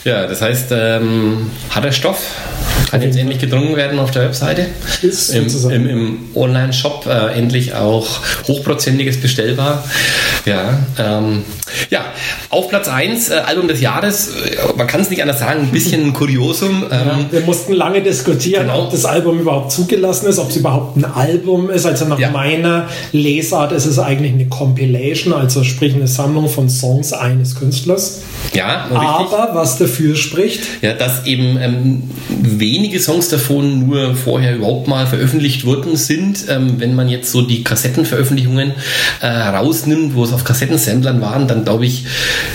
Ja, 0.03 0.27
das 0.27 0.41
heißt, 0.41 0.71
ähm, 0.71 1.49
hat 1.69 1.85
er 1.85 1.91
Stoff? 1.91 2.19
Kann 2.91 3.01
jetzt 3.01 3.17
endlich 3.17 3.39
gedrungen 3.39 3.77
werden 3.77 3.99
auf 3.99 4.11
der 4.11 4.23
Webseite. 4.23 4.65
Ist 5.01 5.29
Im, 5.29 5.47
im, 5.69 5.89
im 5.89 6.19
Online-Shop 6.35 7.05
äh, 7.07 7.37
endlich 7.39 7.73
auch 7.73 8.19
hochprozentiges 8.49 9.21
bestellbar. 9.21 9.85
Ja, 10.45 10.77
ähm, 10.99 11.43
ja 11.89 12.03
auf 12.49 12.67
Platz 12.67 12.89
1, 12.89 13.29
äh, 13.29 13.35
Album 13.35 13.69
des 13.69 13.79
Jahres, 13.79 14.35
äh, 14.35 14.57
man 14.75 14.87
kann 14.87 14.99
es 14.99 15.09
nicht 15.09 15.21
anders 15.21 15.39
sagen, 15.39 15.61
ein 15.61 15.71
bisschen 15.71 16.11
Kuriosum. 16.21 16.83
Ähm, 16.83 16.89
ja, 16.91 17.25
wir 17.31 17.41
mussten 17.41 17.71
lange 17.71 18.01
diskutieren, 18.01 18.63
genau. 18.63 18.83
ob 18.83 18.91
das 18.91 19.05
Album 19.05 19.39
überhaupt 19.39 19.71
zugelassen 19.71 20.27
ist, 20.27 20.37
ob 20.37 20.49
es 20.49 20.57
überhaupt 20.57 20.97
ein 20.97 21.05
Album 21.05 21.69
ist. 21.69 21.85
Also 21.85 22.03
nach 22.05 22.19
ja. 22.19 22.29
meiner 22.29 22.89
Lesart 23.13 23.71
ist 23.71 23.85
es 23.85 23.99
eigentlich 23.99 24.33
eine 24.33 24.47
Compilation, 24.47 25.31
also 25.31 25.63
sprich 25.63 25.95
eine 25.95 26.07
Sammlung 26.07 26.49
von 26.49 26.69
Songs 26.69 27.13
eines 27.13 27.55
Künstlers. 27.55 28.23
Ja, 28.53 28.87
aber 28.93 29.51
was 29.53 29.77
dafür 29.77 30.17
spricht. 30.17 30.61
Ja, 30.81 30.93
dass 30.93 31.25
eben 31.25 31.57
ähm, 31.61 32.09
wenige 32.81 32.99
Songs 32.99 33.29
davon 33.29 33.85
nur 33.85 34.15
vorher 34.15 34.55
überhaupt 34.55 34.87
mal 34.87 35.05
veröffentlicht 35.05 35.65
worden 35.65 35.95
sind. 35.97 36.45
Ähm, 36.49 36.79
wenn 36.79 36.95
man 36.95 37.09
jetzt 37.09 37.31
so 37.31 37.43
die 37.43 37.63
Kassettenveröffentlichungen 37.63 38.71
äh, 39.21 39.27
rausnimmt, 39.27 40.15
wo 40.15 40.23
es 40.23 40.33
auf 40.33 40.43
Kassettensamplern 40.43 41.21
waren, 41.21 41.47
dann 41.47 41.63
glaube 41.63 41.85
ich, 41.85 42.05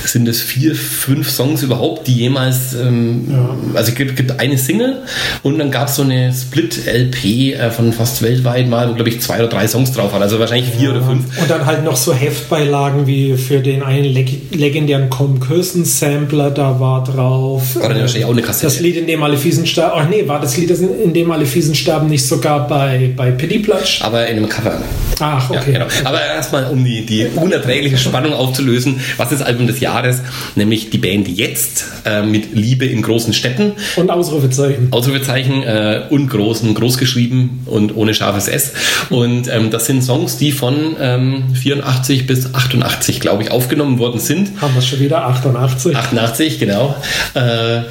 sind 0.04 0.26
es 0.26 0.40
vier, 0.40 0.74
fünf 0.74 1.30
Songs 1.30 1.62
überhaupt, 1.62 2.08
die 2.08 2.14
jemals, 2.14 2.74
ähm, 2.74 3.28
ja. 3.30 3.56
also 3.74 3.92
es 3.92 3.94
gibt, 3.94 4.16
gibt, 4.16 4.40
eine 4.40 4.58
Single 4.58 5.02
und 5.44 5.58
dann 5.60 5.70
gab 5.70 5.86
es 5.86 5.94
so 5.94 6.02
eine 6.02 6.32
Split-LP 6.32 7.54
äh, 7.54 7.70
von 7.70 7.92
fast 7.92 8.20
weltweit 8.22 8.68
mal, 8.68 8.88
wo 8.88 8.94
glaube 8.94 9.10
ich 9.10 9.20
zwei 9.20 9.38
oder 9.38 9.48
drei 9.48 9.68
Songs 9.68 9.92
drauf 9.92 10.12
waren, 10.12 10.22
also 10.22 10.40
wahrscheinlich 10.40 10.70
vier 10.70 10.88
ja. 10.88 10.96
oder 10.96 11.02
fünf. 11.02 11.40
Und 11.40 11.48
dann 11.48 11.66
halt 11.66 11.84
noch 11.84 11.96
so 11.96 12.12
Heftbeilagen 12.12 13.06
wie 13.06 13.36
für 13.36 13.60
den 13.60 13.84
einen 13.84 14.12
leg 14.12 14.26
legendären 14.50 15.08
Com 15.08 15.38
Kirsten 15.38 15.84
Sampler, 15.84 16.50
da 16.50 16.80
war 16.80 17.04
drauf. 17.04 17.76
War 17.76 17.90
dann 17.90 18.00
wahrscheinlich 18.00 18.24
auch 18.24 18.32
eine 18.32 18.42
Kassette. 18.42 18.66
Das 18.66 18.80
Lied, 18.80 18.96
in 18.96 19.06
dem 19.06 19.22
alle 19.22 19.36
Fiesen 19.36 19.66
sterben. 19.66 19.92
Ach 19.94 20.08
nee, 20.08 20.15
war 20.26 20.40
das 20.40 20.56
Lied, 20.56 20.70
in 20.70 21.12
dem 21.12 21.30
alle 21.30 21.46
Fiesen 21.46 21.74
sterben, 21.74 22.08
nicht 22.08 22.26
sogar 22.26 22.66
bei, 22.66 23.12
bei 23.16 23.30
Pity 23.30 23.60
Plutsch? 23.60 24.02
Aber 24.02 24.26
in 24.26 24.38
einem 24.38 24.48
Cover. 24.48 24.80
Ach, 25.20 25.50
okay. 25.50 25.72
Ja, 25.72 25.84
genau. 25.84 25.86
Aber 26.04 26.20
erstmal, 26.22 26.66
um 26.66 26.84
die, 26.84 27.04
die 27.06 27.26
unerträgliche 27.34 27.96
Spannung 27.96 28.32
aufzulösen, 28.32 29.00
was 29.16 29.32
ist 29.32 29.42
Album 29.42 29.66
des 29.66 29.80
Jahres? 29.80 30.20
Nämlich 30.54 30.90
die 30.90 30.98
Band 30.98 31.28
Jetzt 31.28 31.84
äh, 32.04 32.22
mit 32.22 32.54
Liebe 32.54 32.84
in 32.86 33.02
großen 33.02 33.32
Städten. 33.32 33.72
Und 33.96 34.10
Ausrufezeichen. 34.10 34.88
Ausrufezeichen 34.90 35.62
äh, 35.62 36.02
und 36.10 36.28
großen, 36.28 36.74
groß 36.74 36.98
geschrieben 36.98 37.62
und 37.66 37.96
ohne 37.96 38.14
scharfes 38.14 38.48
S. 38.48 38.72
Und 39.10 39.48
ähm, 39.48 39.70
das 39.70 39.86
sind 39.86 40.02
Songs, 40.02 40.36
die 40.36 40.52
von 40.52 40.96
ähm, 41.00 41.44
84 41.54 42.26
bis 42.26 42.54
88, 42.54 43.20
glaube 43.20 43.42
ich, 43.42 43.50
aufgenommen 43.50 43.98
worden 43.98 44.20
sind. 44.20 44.60
Haben 44.60 44.74
wir 44.74 44.82
schon 44.82 45.00
wieder 45.00 45.24
88. 45.24 45.96
88, 45.96 46.58
genau. 46.58 46.94
Äh, 47.34 47.82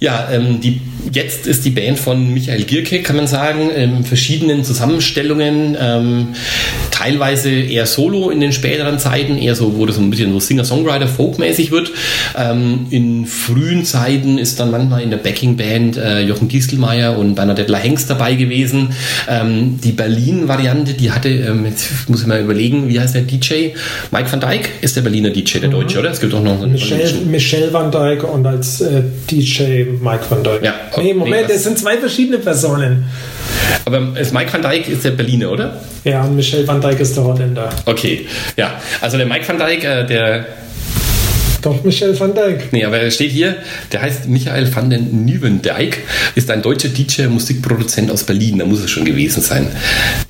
ja, 0.00 0.28
ähm, 0.30 0.60
die 0.60 0.80
Jetzt 1.12 1.46
ist 1.46 1.64
die 1.64 1.70
Band 1.70 1.98
von 1.98 2.32
Michael 2.32 2.64
Gierke, 2.64 3.02
kann 3.02 3.16
man 3.16 3.26
sagen, 3.26 3.70
in 3.70 4.04
verschiedenen 4.04 4.64
Zusammenstellungen, 4.64 5.76
ähm, 5.80 6.28
teilweise 6.90 7.50
eher 7.50 7.86
solo 7.86 8.30
in 8.30 8.40
den 8.40 8.52
späteren 8.52 8.98
Zeiten, 8.98 9.36
eher 9.38 9.54
so, 9.54 9.76
wo 9.76 9.86
das 9.86 9.96
so 9.96 10.02
ein 10.02 10.10
bisschen 10.10 10.32
so 10.32 10.40
Singer-Songwriter, 10.40 11.06
Folkmäßig 11.06 11.70
wird. 11.70 11.92
Ähm, 12.36 12.86
in 12.90 13.26
frühen 13.26 13.84
Zeiten 13.84 14.38
ist 14.38 14.60
dann 14.60 14.70
manchmal 14.70 15.02
in 15.02 15.10
der 15.10 15.18
Backing-Band 15.18 15.96
äh, 15.96 16.20
Jochen 16.22 16.48
Distelmeier 16.48 17.18
und 17.18 17.34
Bernadette 17.34 17.74
Hengst 17.84 18.08
dabei 18.08 18.34
gewesen. 18.34 18.90
Ähm, 19.28 19.78
die 19.82 19.92
Berlin-Variante, 19.92 20.94
die 20.94 21.10
hatte, 21.10 21.28
ähm, 21.28 21.66
jetzt 21.66 22.08
muss 22.08 22.22
ich 22.22 22.26
mal 22.26 22.40
überlegen, 22.40 22.88
wie 22.88 22.98
heißt 22.98 23.14
der 23.14 23.22
DJ? 23.22 23.70
Mike 24.10 24.30
van 24.30 24.40
Dyke 24.40 24.68
ist 24.80 24.96
der 24.96 25.02
Berliner 25.02 25.30
DJ, 25.30 25.58
der 25.58 25.68
mhm. 25.68 25.72
Deutsche, 25.72 25.98
oder? 25.98 26.10
Es 26.10 26.20
gibt 26.20 26.32
auch 26.34 26.42
noch 26.42 26.62
einen 26.62 26.72
Michelle, 26.72 27.12
Michelle 27.26 27.72
van 27.72 27.90
Dyke 27.90 28.26
und 28.26 28.46
als 28.46 28.80
äh, 28.80 29.02
DJ 29.30 29.84
Mike 30.00 30.24
van 30.28 30.42
Dyke. 30.42 30.64
Ja, 30.64 30.74
Nee, 30.96 31.14
Moment, 31.14 31.48
nee, 31.48 31.52
das 31.52 31.62
sind 31.64 31.78
zwei 31.78 31.98
verschiedene 31.98 32.38
Personen. 32.38 33.04
Aber 33.84 34.18
ist 34.18 34.32
Mike 34.32 34.52
van 34.52 34.62
Dijk 34.62 34.88
ist 34.88 35.04
der 35.04 35.10
Berliner, 35.10 35.50
oder? 35.50 35.80
Ja, 36.04 36.22
und 36.22 36.36
Michel 36.36 36.66
van 36.66 36.80
Dijk 36.80 37.00
ist 37.00 37.16
der 37.16 37.24
Holländer. 37.24 37.68
Okay, 37.86 38.26
ja. 38.56 38.80
Also 39.00 39.16
der 39.16 39.26
Mike 39.26 39.46
van 39.46 39.58
Dijk, 39.58 39.84
äh, 39.84 40.04
der 40.04 40.46
doch, 41.64 41.82
Michael 41.82 42.18
van 42.18 42.34
Dijk. 42.34 42.72
Nee, 42.72 42.84
aber 42.84 42.98
er 42.98 43.10
steht 43.10 43.30
hier, 43.30 43.56
der 43.92 44.02
heißt 44.02 44.28
Michael 44.28 44.74
van 44.74 44.90
den 44.90 45.24
Nieuwendijk, 45.24 45.98
ist 46.34 46.50
ein 46.50 46.62
deutscher 46.62 46.88
DJ, 46.88 47.22
Musikproduzent 47.28 48.10
aus 48.10 48.24
Berlin, 48.24 48.58
da 48.58 48.66
muss 48.66 48.80
es 48.80 48.90
schon 48.90 49.04
gewesen 49.04 49.42
sein. 49.42 49.68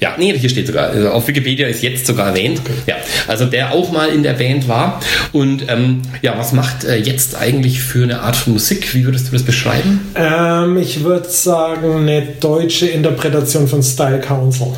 Ja, 0.00 0.14
nee, 0.18 0.36
hier 0.38 0.48
steht 0.48 0.66
sogar, 0.66 0.90
also 0.90 1.10
auf 1.10 1.26
Wikipedia 1.26 1.66
ist 1.66 1.82
jetzt 1.82 2.06
sogar 2.06 2.28
erwähnt. 2.28 2.60
Okay. 2.60 2.74
Ja, 2.86 2.96
also 3.26 3.46
der 3.46 3.72
auch 3.72 3.90
mal 3.90 4.10
in 4.10 4.22
der 4.22 4.34
Band 4.34 4.68
war. 4.68 5.00
Und 5.32 5.64
ähm, 5.68 6.02
ja, 6.22 6.38
was 6.38 6.52
macht 6.52 6.84
äh, 6.84 6.96
jetzt 6.96 7.36
eigentlich 7.36 7.80
für 7.80 8.04
eine 8.04 8.20
Art 8.20 8.36
von 8.36 8.52
Musik? 8.52 8.94
Wie 8.94 9.04
würdest 9.04 9.28
du 9.28 9.32
das 9.32 9.42
beschreiben? 9.42 10.00
Ähm, 10.14 10.76
ich 10.76 11.02
würde 11.02 11.28
sagen, 11.28 11.96
eine 11.96 12.22
deutsche 12.40 12.86
Interpretation 12.86 13.66
von 13.66 13.82
Style 13.82 14.20
Council. 14.20 14.68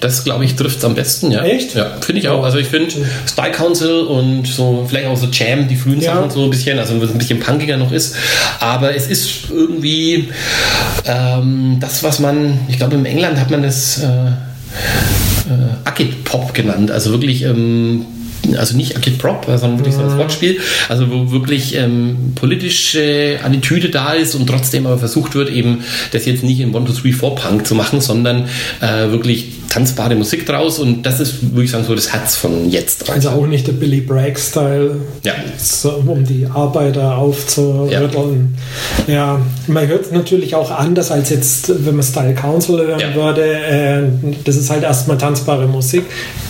Das, 0.00 0.24
glaube 0.24 0.44
ich, 0.44 0.54
trifft 0.54 0.78
es 0.78 0.84
am 0.84 0.94
besten, 0.94 1.30
ja. 1.30 1.42
Echt? 1.42 1.74
Ja, 1.74 1.96
finde 2.00 2.20
ich 2.20 2.28
auch. 2.28 2.44
Also 2.44 2.58
ich 2.58 2.68
finde 2.68 2.94
Style 3.26 3.52
Council 3.52 4.00
und 4.02 4.46
so 4.46 4.86
vielleicht 4.88 5.06
auch 5.06 5.16
so 5.16 5.26
Jam, 5.26 5.68
die 5.68 5.76
frühen 5.76 6.00
ja. 6.00 6.14
Sachen 6.14 6.30
so 6.30 6.44
ein 6.44 6.50
bisschen, 6.50 6.78
also 6.78 6.94
ein 6.94 7.18
bisschen 7.18 7.40
punkiger 7.40 7.76
noch 7.76 7.92
ist. 7.92 8.14
Aber 8.60 8.94
es 8.94 9.08
ist 9.08 9.50
irgendwie 9.50 10.28
ähm, 11.04 11.78
das, 11.80 12.02
was 12.02 12.18
man, 12.20 12.60
ich 12.68 12.78
glaube, 12.78 12.96
in 12.96 13.06
England 13.06 13.38
hat 13.38 13.50
man 13.50 13.62
das 13.62 14.02
äh, 14.02 14.06
äh, 14.06 14.30
Acid 15.84 16.24
Pop 16.24 16.54
genannt. 16.54 16.90
Also 16.90 17.10
wirklich 17.10 17.42
ähm, 17.42 18.06
also 18.56 18.76
nicht 18.76 18.96
Akit 18.96 19.18
Prop, 19.18 19.44
sondern 19.44 19.78
wirklich 19.78 19.94
so 19.94 20.02
als 20.02 20.14
mhm. 20.14 20.18
Wortspiel, 20.18 20.60
also 20.88 21.10
wo 21.10 21.30
wirklich 21.32 21.74
ähm, 21.74 22.32
politische 22.34 23.38
Attitüde 23.42 23.90
da 23.90 24.12
ist 24.12 24.34
und 24.34 24.46
trotzdem 24.46 24.86
aber 24.86 24.98
versucht 24.98 25.34
wird, 25.34 25.50
eben 25.50 25.84
das 26.12 26.24
jetzt 26.26 26.44
nicht 26.44 26.60
in 26.60 26.74
1, 26.74 26.94
2, 26.94 27.10
3, 27.10 27.12
4 27.12 27.30
Punk 27.30 27.66
zu 27.66 27.74
machen, 27.74 28.00
sondern 28.00 28.48
äh, 28.80 29.10
wirklich 29.10 29.57
tanzbare 29.68 30.14
Musik 30.14 30.46
draus 30.46 30.78
und 30.78 31.02
das 31.02 31.20
ist, 31.20 31.52
würde 31.52 31.64
ich 31.64 31.70
sagen, 31.70 31.84
so 31.84 31.94
das 31.94 32.12
Herz 32.12 32.36
von 32.36 32.70
jetzt. 32.70 33.08
Also 33.10 33.30
auch 33.30 33.46
nicht 33.46 33.66
der 33.66 33.72
Billy 33.72 34.00
Bragg-Style, 34.00 34.96
ja. 35.22 35.34
so, 35.58 36.02
um 36.06 36.24
die 36.24 36.46
Arbeiter 36.46 37.16
aufzurütteln. 37.16 38.56
Ja. 39.06 39.14
ja, 39.14 39.40
man 39.66 39.86
hört 39.86 40.06
es 40.06 40.10
natürlich 40.10 40.54
auch 40.54 40.70
anders 40.70 41.10
als 41.10 41.30
jetzt, 41.30 41.84
wenn 41.84 41.96
man 41.96 42.04
Style 42.04 42.34
Council 42.34 42.78
hören 42.78 43.00
ja. 43.00 43.14
würde. 43.14 43.42
Äh, 43.42 44.02
das 44.44 44.56
ist 44.56 44.70
halt 44.70 44.82
erstmal 44.82 45.18
tanzbare 45.18 45.66
Musik. 45.66 46.04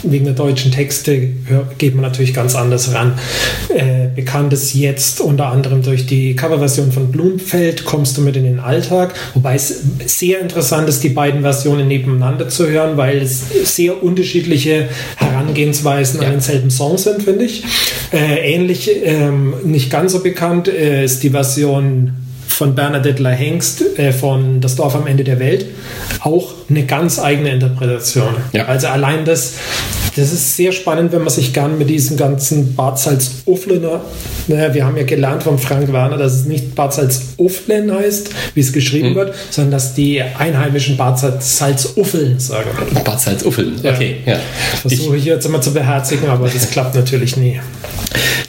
Wegen 0.05 0.25
der 0.25 0.35
deutschen 0.35 0.71
Texte 0.71 1.29
geht 1.79 1.95
man 1.95 2.03
natürlich 2.03 2.33
ganz 2.33 2.55
anders 2.55 2.95
ran. 2.95 3.19
Äh, 3.75 4.09
bekannt 4.15 4.53
ist 4.53 4.75
jetzt 4.75 5.21
unter 5.21 5.47
anderem 5.47 5.83
durch 5.83 6.07
die 6.07 6.37
Coverversion 6.37 6.93
von 6.93 7.11
Blumfeld, 7.11 7.85
kommst 7.85 8.17
du 8.17 8.21
mit 8.21 8.37
in 8.37 8.45
den 8.45 8.61
Alltag. 8.61 9.15
Wobei 9.35 9.57
es 9.57 9.83
sehr 10.07 10.41
interessant 10.41 10.89
ist, 10.89 11.03
die 11.03 11.09
beiden 11.09 11.43
Versionen 11.43 11.89
nebeneinander 11.89 12.49
zu 12.49 12.69
hören, 12.69 12.97
weil 12.97 13.08
weil 13.09 13.23
es 13.23 13.75
sehr 13.75 14.03
unterschiedliche 14.03 14.89
Herangehensweisen 15.17 16.21
ja. 16.21 16.27
an 16.27 16.35
denselben 16.35 16.71
Song 16.71 16.99
sind, 16.99 17.23
finde 17.23 17.45
ich. 17.47 17.65
Äh, 18.13 18.55
ähnlich, 18.55 18.91
ähm, 19.03 19.55
nicht 19.65 19.91
ganz 19.91 20.13
so 20.13 20.23
bekannt, 20.23 20.69
äh, 20.69 21.05
ist 21.05 21.23
die 21.23 21.31
Version 21.31 22.13
von 22.47 22.75
Bernadette 22.75 23.23
La 23.23 23.31
Hengst 23.31 23.99
äh, 23.99 24.13
von 24.13 24.61
Das 24.61 24.77
Dorf 24.77 24.95
am 24.95 25.07
Ende 25.07 25.25
der 25.25 25.39
Welt 25.39 25.67
auch 26.21 26.55
eine 26.69 26.85
ganz 26.85 27.19
eigene 27.19 27.51
Interpretation. 27.51 28.35
Ja. 28.53 28.67
Also 28.67 28.89
allein 28.89 29.25
das, 29.25 29.55
das 30.19 30.33
ist 30.33 30.57
sehr 30.57 30.73
spannend, 30.73 31.13
wenn 31.13 31.21
man 31.21 31.31
sich 31.31 31.53
gern 31.53 31.79
mit 31.79 31.89
diesem 31.89 32.17
ganzen 32.17 32.75
Bad 32.75 32.99
Salzuflener, 32.99 34.01
naja, 34.49 34.75
wir 34.75 34.85
haben 34.85 34.97
ja 34.97 35.05
gelernt 35.05 35.45
von 35.45 35.59
Frank 35.59 35.93
Werner, 35.93 36.17
dass 36.17 36.33
es 36.33 36.45
nicht 36.45 36.75
Bad 36.75 36.93
Salzuflen 36.93 37.93
heißt, 37.93 38.31
wie 38.55 38.61
es 38.61 38.73
geschrieben 38.73 39.11
mhm. 39.11 39.15
wird, 39.15 39.35
sondern 39.51 39.73
dass 39.73 39.95
die 39.95 40.21
einheimischen 40.21 40.97
Bad 40.97 41.19
Salzuffeln 41.19 42.41
sagen. 42.41 42.71
Bad 43.05 43.21
Salzuffeln, 43.21 43.77
okay. 43.79 44.17
Ja. 44.27 44.33
ja. 44.35 44.41
Versuche 44.81 45.17
ich 45.17 45.25
jetzt 45.25 45.47
immer 45.47 45.61
zu 45.61 45.73
beherzigen, 45.73 46.29
aber 46.29 46.49
das 46.49 46.69
klappt 46.71 46.97
natürlich 46.97 47.37
nie. 47.37 47.61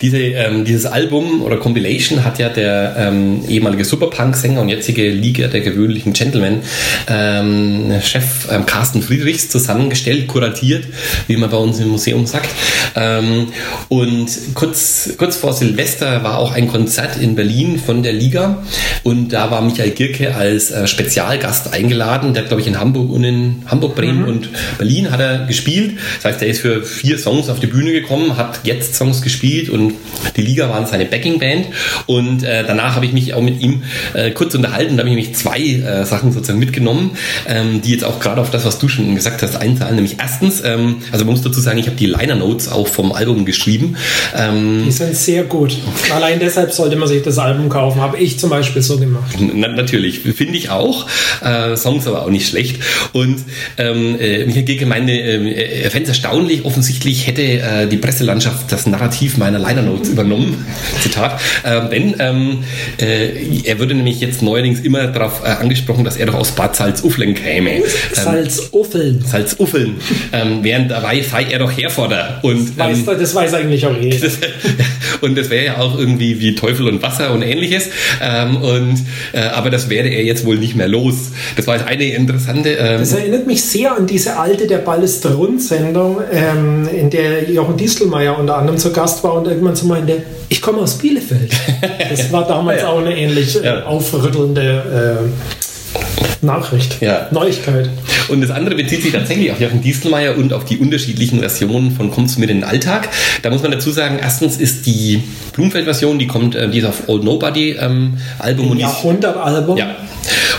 Diese, 0.01 0.17
ähm, 0.17 0.63
dieses 0.63 0.85
Album 0.85 1.41
oder 1.41 1.57
Compilation 1.57 2.23
hat 2.23 2.39
ja 2.39 2.49
der 2.49 2.95
ähm, 2.97 3.41
ehemalige 3.47 3.83
Superpunk-Sänger 3.83 4.61
und 4.61 4.69
jetzige 4.69 5.09
Liga 5.09 5.47
der 5.47 5.59
gewöhnlichen 5.59 6.13
Gentlemen 6.13 6.61
ähm, 7.09 7.91
Chef 8.01 8.47
ähm, 8.49 8.65
Carsten 8.65 9.01
Friedrichs 9.01 9.49
zusammengestellt, 9.49 10.27
kuratiert, 10.27 10.85
wie 11.27 11.35
man 11.35 11.49
bei 11.49 11.57
uns 11.59 11.79
im 11.79 11.89
Museum 11.89 12.25
sagt. 12.25 12.49
Ähm, 12.95 13.47
und 13.89 14.27
kurz, 14.53 15.11
kurz 15.17 15.37
vor 15.37 15.53
Silvester 15.53 16.23
war 16.23 16.37
auch 16.37 16.53
ein 16.53 16.67
Konzert 16.67 17.17
in 17.17 17.35
Berlin 17.35 17.79
von 17.79 18.03
der 18.03 18.13
Liga 18.13 18.63
und 19.03 19.29
da 19.29 19.51
war 19.51 19.61
Michael 19.61 19.91
Gierke 19.91 20.35
als 20.35 20.71
äh, 20.71 20.87
Spezialgast 20.87 21.73
eingeladen. 21.73 22.33
Der 22.33 22.43
hat, 22.43 22.49
glaube 22.49 22.61
ich, 22.61 22.67
in 22.67 22.79
Hamburg 22.79 23.11
und 23.11 23.23
in 23.23 23.63
Hamburg, 23.67 23.95
Bremen 23.95 24.21
mhm. 24.21 24.27
und 24.27 24.49
Berlin 24.77 25.11
hat 25.11 25.19
er 25.19 25.45
gespielt. 25.45 25.97
Das 26.15 26.33
heißt, 26.33 26.41
er 26.41 26.47
ist 26.47 26.61
für 26.61 26.83
vier 26.83 27.17
Songs 27.17 27.49
auf 27.49 27.59
die 27.59 27.67
Bühne 27.67 27.91
gekommen, 27.91 28.37
hat 28.37 28.61
jetzt 28.63 28.95
Songs 28.95 29.21
gespielt 29.21 29.69
und 29.69 29.93
die 30.35 30.41
Liga 30.41 30.69
waren 30.69 30.85
seine 30.85 31.05
Backingband 31.05 31.67
und 32.05 32.43
äh, 32.43 32.63
danach 32.65 32.95
habe 32.95 33.05
ich 33.05 33.13
mich 33.13 33.33
auch 33.33 33.41
mit 33.41 33.61
ihm 33.61 33.83
äh, 34.13 34.31
kurz 34.31 34.55
unterhalten. 34.55 34.97
Da 34.97 35.01
habe 35.01 35.09
ich 35.09 35.15
nämlich 35.15 35.35
zwei 35.35 35.59
äh, 35.59 36.05
Sachen 36.05 36.31
sozusagen 36.31 36.59
mitgenommen, 36.59 37.11
ähm, 37.47 37.81
die 37.81 37.91
jetzt 37.91 38.03
auch 38.03 38.19
gerade 38.19 38.41
auf 38.41 38.51
das, 38.51 38.65
was 38.65 38.79
du 38.79 38.87
schon 38.87 39.15
gesagt 39.15 39.41
hast, 39.41 39.55
einzahlen. 39.55 39.95
Nämlich 39.95 40.17
erstens, 40.19 40.63
ähm, 40.63 40.97
also 41.11 41.25
man 41.25 41.35
muss 41.35 41.38
dazu 41.41 41.59
sagen, 41.59 41.77
ich 41.77 41.87
habe 41.87 41.95
die 41.95 42.05
Liner 42.05 42.35
Notes 42.35 42.69
auch 42.69 42.87
vom 42.87 43.11
Album 43.11 43.45
geschrieben. 43.45 43.95
Ähm, 44.35 44.83
die 44.85 44.91
sind 44.91 45.15
sehr 45.15 45.43
gut. 45.43 45.77
Allein 46.13 46.39
deshalb 46.39 46.71
sollte 46.71 46.95
man 46.95 47.07
sich 47.07 47.21
das 47.23 47.37
Album 47.37 47.69
kaufen. 47.69 48.01
Habe 48.01 48.17
ich 48.17 48.39
zum 48.39 48.49
Beispiel 48.49 48.81
so 48.81 48.97
gemacht. 48.97 49.35
Na, 49.39 49.67
natürlich, 49.67 50.19
finde 50.19 50.57
ich 50.57 50.69
auch. 50.69 51.07
Äh, 51.43 51.75
Songs 51.75 52.07
aber 52.07 52.23
auch 52.23 52.29
nicht 52.29 52.47
schlecht. 52.47 52.81
Und 53.13 53.39
ähm, 53.77 54.19
äh, 54.19 54.45
Michael 54.45 54.63
Gege 54.63 54.85
meinte, 54.85 55.11
äh, 55.11 55.81
er 55.83 55.91
fände 55.91 56.03
es 56.03 56.09
erstaunlich, 56.09 56.65
offensichtlich 56.65 57.27
hätte 57.27 57.41
äh, 57.41 57.87
die 57.87 57.97
Presselandschaft 57.97 58.71
das 58.71 58.85
Narrativ 58.87 59.37
meiner 59.37 59.59
Liner 59.59 59.81
Notes 59.81 60.09
übernommen. 60.09 60.65
Zitat. 61.01 61.39
Äh, 61.63 61.89
denn 61.89 62.15
ähm, 62.19 62.63
äh, 62.99 63.61
er 63.63 63.79
würde 63.79 63.95
nämlich 63.95 64.19
jetzt 64.19 64.41
neuerdings 64.41 64.79
immer 64.79 65.07
darauf 65.07 65.41
äh, 65.43 65.49
angesprochen, 65.49 66.03
dass 66.03 66.17
er 66.17 66.25
doch 66.25 66.35
aus 66.35 66.51
Bad 66.51 66.75
Salzuflen 66.75 67.33
käme. 67.35 67.81
Salzuffeln. 68.13 69.23
Salzuffeln. 69.25 69.97
Ähm, 70.31 70.59
während 70.61 70.91
dabei 70.91 71.21
sei 71.29 71.43
er 71.51 71.59
doch 71.59 71.71
Herforder. 71.71 72.39
Und, 72.41 72.77
weiß, 72.77 72.99
ähm, 72.99 73.05
das 73.19 73.35
weiß 73.35 73.53
eigentlich 73.53 73.85
auch 73.85 73.95
jeder. 73.99 74.27
und 75.21 75.37
das 75.37 75.49
wäre 75.49 75.65
ja 75.65 75.77
auch 75.77 75.97
irgendwie 75.97 76.39
wie 76.39 76.55
Teufel 76.55 76.87
und 76.87 77.01
Wasser 77.01 77.31
und 77.33 77.41
ähnliches. 77.41 77.89
Ähm, 78.21 78.57
und, 78.57 78.99
äh, 79.33 79.39
aber 79.41 79.69
das 79.69 79.89
werde 79.89 80.09
er 80.09 80.23
jetzt 80.23 80.45
wohl 80.45 80.57
nicht 80.57 80.75
mehr 80.75 80.87
los. 80.87 81.31
Das 81.55 81.67
war 81.67 81.75
jetzt 81.77 81.87
eine 81.87 82.05
interessante. 82.05 82.69
Ähm, 82.71 82.99
Das 82.99 83.13
erinnert 83.13 83.47
mich 83.47 83.63
sehr 83.63 83.95
an 83.95 84.07
diese 84.07 84.37
alte 84.37 84.67
Der 84.67 84.79
Ball 84.79 85.03
ist 85.03 85.25
Rund-Sendung, 85.25 86.17
ähm, 86.31 86.87
in 86.91 87.09
der 87.09 87.49
Jochen 87.49 87.77
Distelmeier 87.77 88.37
unter 88.37 88.57
anderem 88.57 88.77
zu 88.77 88.91
Gast 88.91 89.23
war 89.23 89.33
und 89.33 89.47
irgendwann 89.47 89.75
so 89.75 89.85
meinte, 89.87 90.23
ich 90.49 90.61
komme 90.61 90.79
aus 90.79 90.97
Bielefeld. 90.97 91.51
Das 92.09 92.31
war 92.31 92.47
damals 92.47 92.81
Ja. 92.81 92.89
auch 92.89 92.99
eine 92.99 93.15
ähnlich 93.15 93.55
äh, 93.61 93.65
Ja. 93.65 93.83
aufrüttelnde 93.85 95.19
äh, 95.21 95.68
Nachricht, 96.41 97.01
Ja. 97.01 97.27
Neuigkeit. 97.31 97.89
Und 98.29 98.41
das 98.41 98.49
andere 98.51 98.75
bezieht 98.75 99.01
sich 99.03 99.11
tatsächlich 99.11 99.51
auf 99.51 99.59
Jochen 99.59 99.81
Distelmeier 99.81 100.37
und 100.37 100.53
auf 100.53 100.63
die 100.65 100.77
unterschiedlichen 100.77 101.39
Versionen 101.39 101.91
von 101.91 102.11
Kommst 102.11 102.37
du 102.37 102.39
mit 102.41 102.49
in 102.49 102.57
den 102.57 102.63
Alltag. 102.63 103.09
Da 103.41 103.49
muss 103.49 103.61
man 103.61 103.71
dazu 103.71 103.91
sagen, 103.91 104.17
erstens 104.21 104.57
ist 104.57 104.85
die 104.85 105.21
Blumfeld-Version, 105.53 106.17
die 106.19 106.27
kommt, 106.27 106.55
äh, 106.55 106.69
die 106.69 106.79
ist 106.79 106.85
auf 106.85 107.07
Old 107.09 107.23
Nobody 107.23 107.71
ähm, 107.71 108.17
Album 108.39 108.71
und 108.71 108.77
die 108.77 108.83
ist, 108.83 108.89
Jahrhundertalbum. 108.89 109.77
ja. 109.77 109.95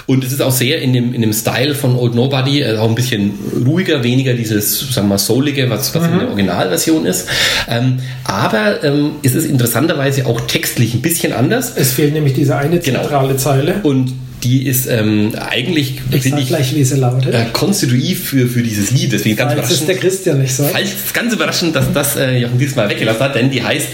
Und 0.07 0.24
es 0.24 0.33
ist 0.33 0.43
auch 0.43 0.51
sehr 0.51 0.81
in 0.83 0.93
dem, 0.93 1.14
in 1.14 1.20
dem 1.22 1.33
Style 1.33 1.74
von 1.74 1.95
Old 1.97 2.14
Nobody, 2.14 2.62
äh, 2.62 2.76
auch 2.78 2.89
ein 2.89 2.95
bisschen 2.97 3.33
ruhiger, 3.64 4.03
weniger 4.03 4.35
dieses, 4.35 4.81
sagen 4.93 5.07
wir 5.07 5.14
mal, 5.14 5.18
soulige, 5.18 5.70
was, 5.70 5.95
was 5.95 6.05
in 6.07 6.18
der 6.18 6.28
Originalversion 6.28 7.07
ist. 7.07 7.28
Ähm, 7.68 7.99
aber 8.24 8.83
ähm, 8.83 9.12
es 9.22 9.35
ist 9.35 9.45
interessanterweise 9.45 10.26
auch 10.26 10.41
textlich 10.43 10.95
ein 10.95 11.03
bisschen 11.03 11.33
anders. 11.33 11.72
Es 11.76 11.93
fehlt 11.93 12.12
nämlich 12.12 12.35
diese 12.35 12.57
eine 12.57 12.81
Genau. 12.81 13.01
zentrale 13.03 13.37
Zeile. 13.37 13.74
Und 13.85 14.12
die 14.43 14.66
ist 14.66 14.86
ähm, 14.86 15.32
eigentlich, 15.38 15.95
Ich 16.11 16.22
finde 16.22 16.41
ich, 16.43 16.49
gleich, 16.49 16.74
wie 16.74 16.82
sie 16.84 16.97
lautet. 16.97 17.34
äh, 17.34 17.45
konstitutiv 17.53 18.24
für, 18.24 18.47
für 18.47 18.62
dieses 18.62 18.91
Lied. 18.91 19.12
Deswegen 19.12 19.36
ganz 19.36 19.53
Falls 19.53 19.66
überraschend. 19.66 19.88
der 19.88 19.97
Christian 19.97 20.41
nicht 20.41 20.55
sagt. 20.55 20.72
Falls 20.72 20.88
ganz 21.12 21.34
überraschend, 21.34 21.76
dass 21.76 21.93
das 21.93 22.16
äh, 22.16 22.38
Jochen 22.38 22.59
diesmal 22.59 22.88
weggelassen 22.88 23.20
hat, 23.20 23.34
denn 23.34 23.51
die 23.51 23.62
heißt, 23.62 23.88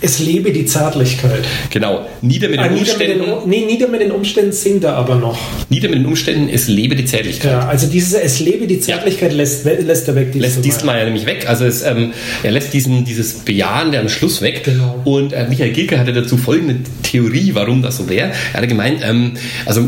Es 0.00 0.18
lebe 0.20 0.52
die 0.52 0.64
Zärtlichkeit. 0.66 1.44
genau, 1.70 2.06
nieder 2.22 2.48
mit 2.48 2.58
Ah, 2.60 2.64
den 2.68 2.74
nieder, 2.74 2.84
mit 2.86 2.90
Umständen, 2.92 3.24
den, 3.24 3.32
Um- 3.32 3.48
nee, 3.48 3.64
nieder 3.66 3.88
mit 3.88 4.00
den 4.00 4.12
Umständen 4.12 4.52
singt 4.52 4.84
er 4.84 4.94
aber 4.94 5.16
noch. 5.16 5.38
nieder 5.68 5.88
mit 5.88 5.98
den 5.98 6.06
Umständen, 6.06 6.48
es 6.48 6.68
lebe 6.68 6.94
die 6.96 7.04
Zärtlichkeit. 7.04 7.50
Ja, 7.52 7.68
also 7.68 7.86
dieses 7.88 8.14
Es 8.14 8.40
lebe 8.40 8.66
die 8.66 8.80
Zärtlichkeit 8.80 9.32
lässt, 9.32 9.64
lässt 9.64 10.06
er 10.08 10.14
weg. 10.14 10.28
Lässt 10.34 10.64
Distelmeier. 10.64 10.64
diesmal 10.64 10.98
ja 10.98 11.04
nämlich 11.06 11.26
weg. 11.26 11.48
Also 11.48 11.64
es, 11.64 11.82
ähm, 11.82 12.12
er 12.42 12.50
lässt 12.52 12.72
diesen, 12.72 13.04
dieses 13.04 13.34
Bejahende 13.34 13.98
am 13.98 14.08
Schluss 14.08 14.42
weg. 14.42 14.62
Genau. 14.64 15.00
Und 15.04 15.32
äh, 15.32 15.46
Michael 15.48 15.72
Gilke 15.72 15.98
hatte 15.98 16.12
dazu 16.12 16.36
folgende 16.36 16.76
Theorie, 17.02 17.50
warum 17.54 17.82
das 17.82 17.96
so 17.96 18.08
wäre. 18.08 18.30
Er 18.52 18.58
hatte 18.58 18.66
gemeint, 18.68 19.00
ähm, 19.02 19.32
also 19.66 19.87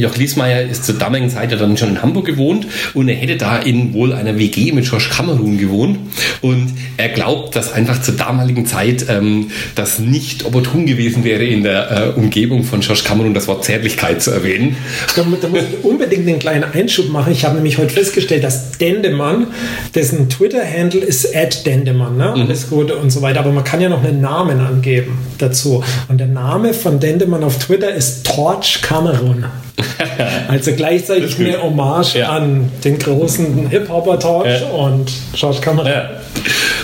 Joch 0.00 0.16
Liesmeier 0.16 0.62
ist 0.62 0.84
zur 0.84 0.96
damaligen 0.96 1.30
Zeit 1.30 1.52
ja 1.52 1.58
dann 1.58 1.76
schon 1.76 1.90
in 1.90 2.02
Hamburg 2.02 2.26
gewohnt 2.26 2.66
und 2.94 3.08
er 3.08 3.14
hätte 3.14 3.36
da 3.36 3.58
in 3.58 3.92
wohl 3.92 4.12
einer 4.12 4.38
WG 4.38 4.72
mit 4.72 4.88
George 4.88 5.08
Cameron 5.10 5.58
gewohnt 5.58 5.98
und 6.40 6.72
er 6.96 7.08
glaubt, 7.08 7.56
dass 7.56 7.72
einfach 7.72 8.00
zur 8.02 8.14
damaligen 8.14 8.66
Zeit 8.66 9.06
ähm, 9.08 9.50
das 9.74 9.98
nicht 9.98 10.44
opportun 10.44 10.86
gewesen 10.86 11.24
wäre, 11.24 11.44
in 11.44 11.62
der 11.62 12.14
äh, 12.16 12.18
Umgebung 12.18 12.64
von 12.64 12.80
George 12.80 13.02
Cameron 13.04 13.34
das 13.34 13.48
Wort 13.48 13.64
Zärtlichkeit 13.64 14.22
zu 14.22 14.30
erwähnen. 14.30 14.76
Da, 15.16 15.22
da 15.40 15.48
muss 15.48 15.60
ich 15.60 15.84
unbedingt 15.84 16.26
einen 16.28 16.38
kleinen 16.38 16.64
Einschub 16.64 17.10
machen. 17.10 17.32
Ich 17.32 17.44
habe 17.44 17.56
nämlich 17.56 17.78
heute 17.78 17.94
festgestellt, 17.94 18.44
dass 18.44 18.72
Dendemann, 18.72 19.48
dessen 19.94 20.28
Twitter-Handle 20.28 21.00
ist 21.00 21.28
Dendemann, 21.66 22.16
ne? 22.16 22.32
Mhm. 22.34 22.42
alles 22.42 22.70
Gute 22.70 22.96
und 22.96 23.10
so 23.10 23.22
weiter, 23.22 23.40
aber 23.40 23.52
man 23.52 23.64
kann 23.64 23.80
ja 23.80 23.88
noch 23.88 24.02
einen 24.02 24.20
Namen 24.20 24.60
angeben 24.60 25.18
dazu. 25.38 25.82
Und 26.08 26.18
der 26.18 26.26
Name 26.26 26.74
von 26.74 27.00
Dendemann 27.00 27.44
auf 27.44 27.58
Twitter 27.58 27.92
ist 27.94 28.26
Torch 28.26 28.80
Cameron. 28.82 29.44
Also 30.48 30.72
gleichzeitig 30.72 31.38
eine 31.38 31.62
Hommage 31.62 32.14
Ja. 32.16 32.30
an 32.30 32.70
den 32.84 32.98
großen 32.98 33.68
Hip-Hopper 33.68 34.18
Torch 34.18 34.60
Ja. 34.62 34.68
und 34.68 35.10
George 35.34 35.58
Cameron. 35.60 35.86
Ja. 35.86 36.10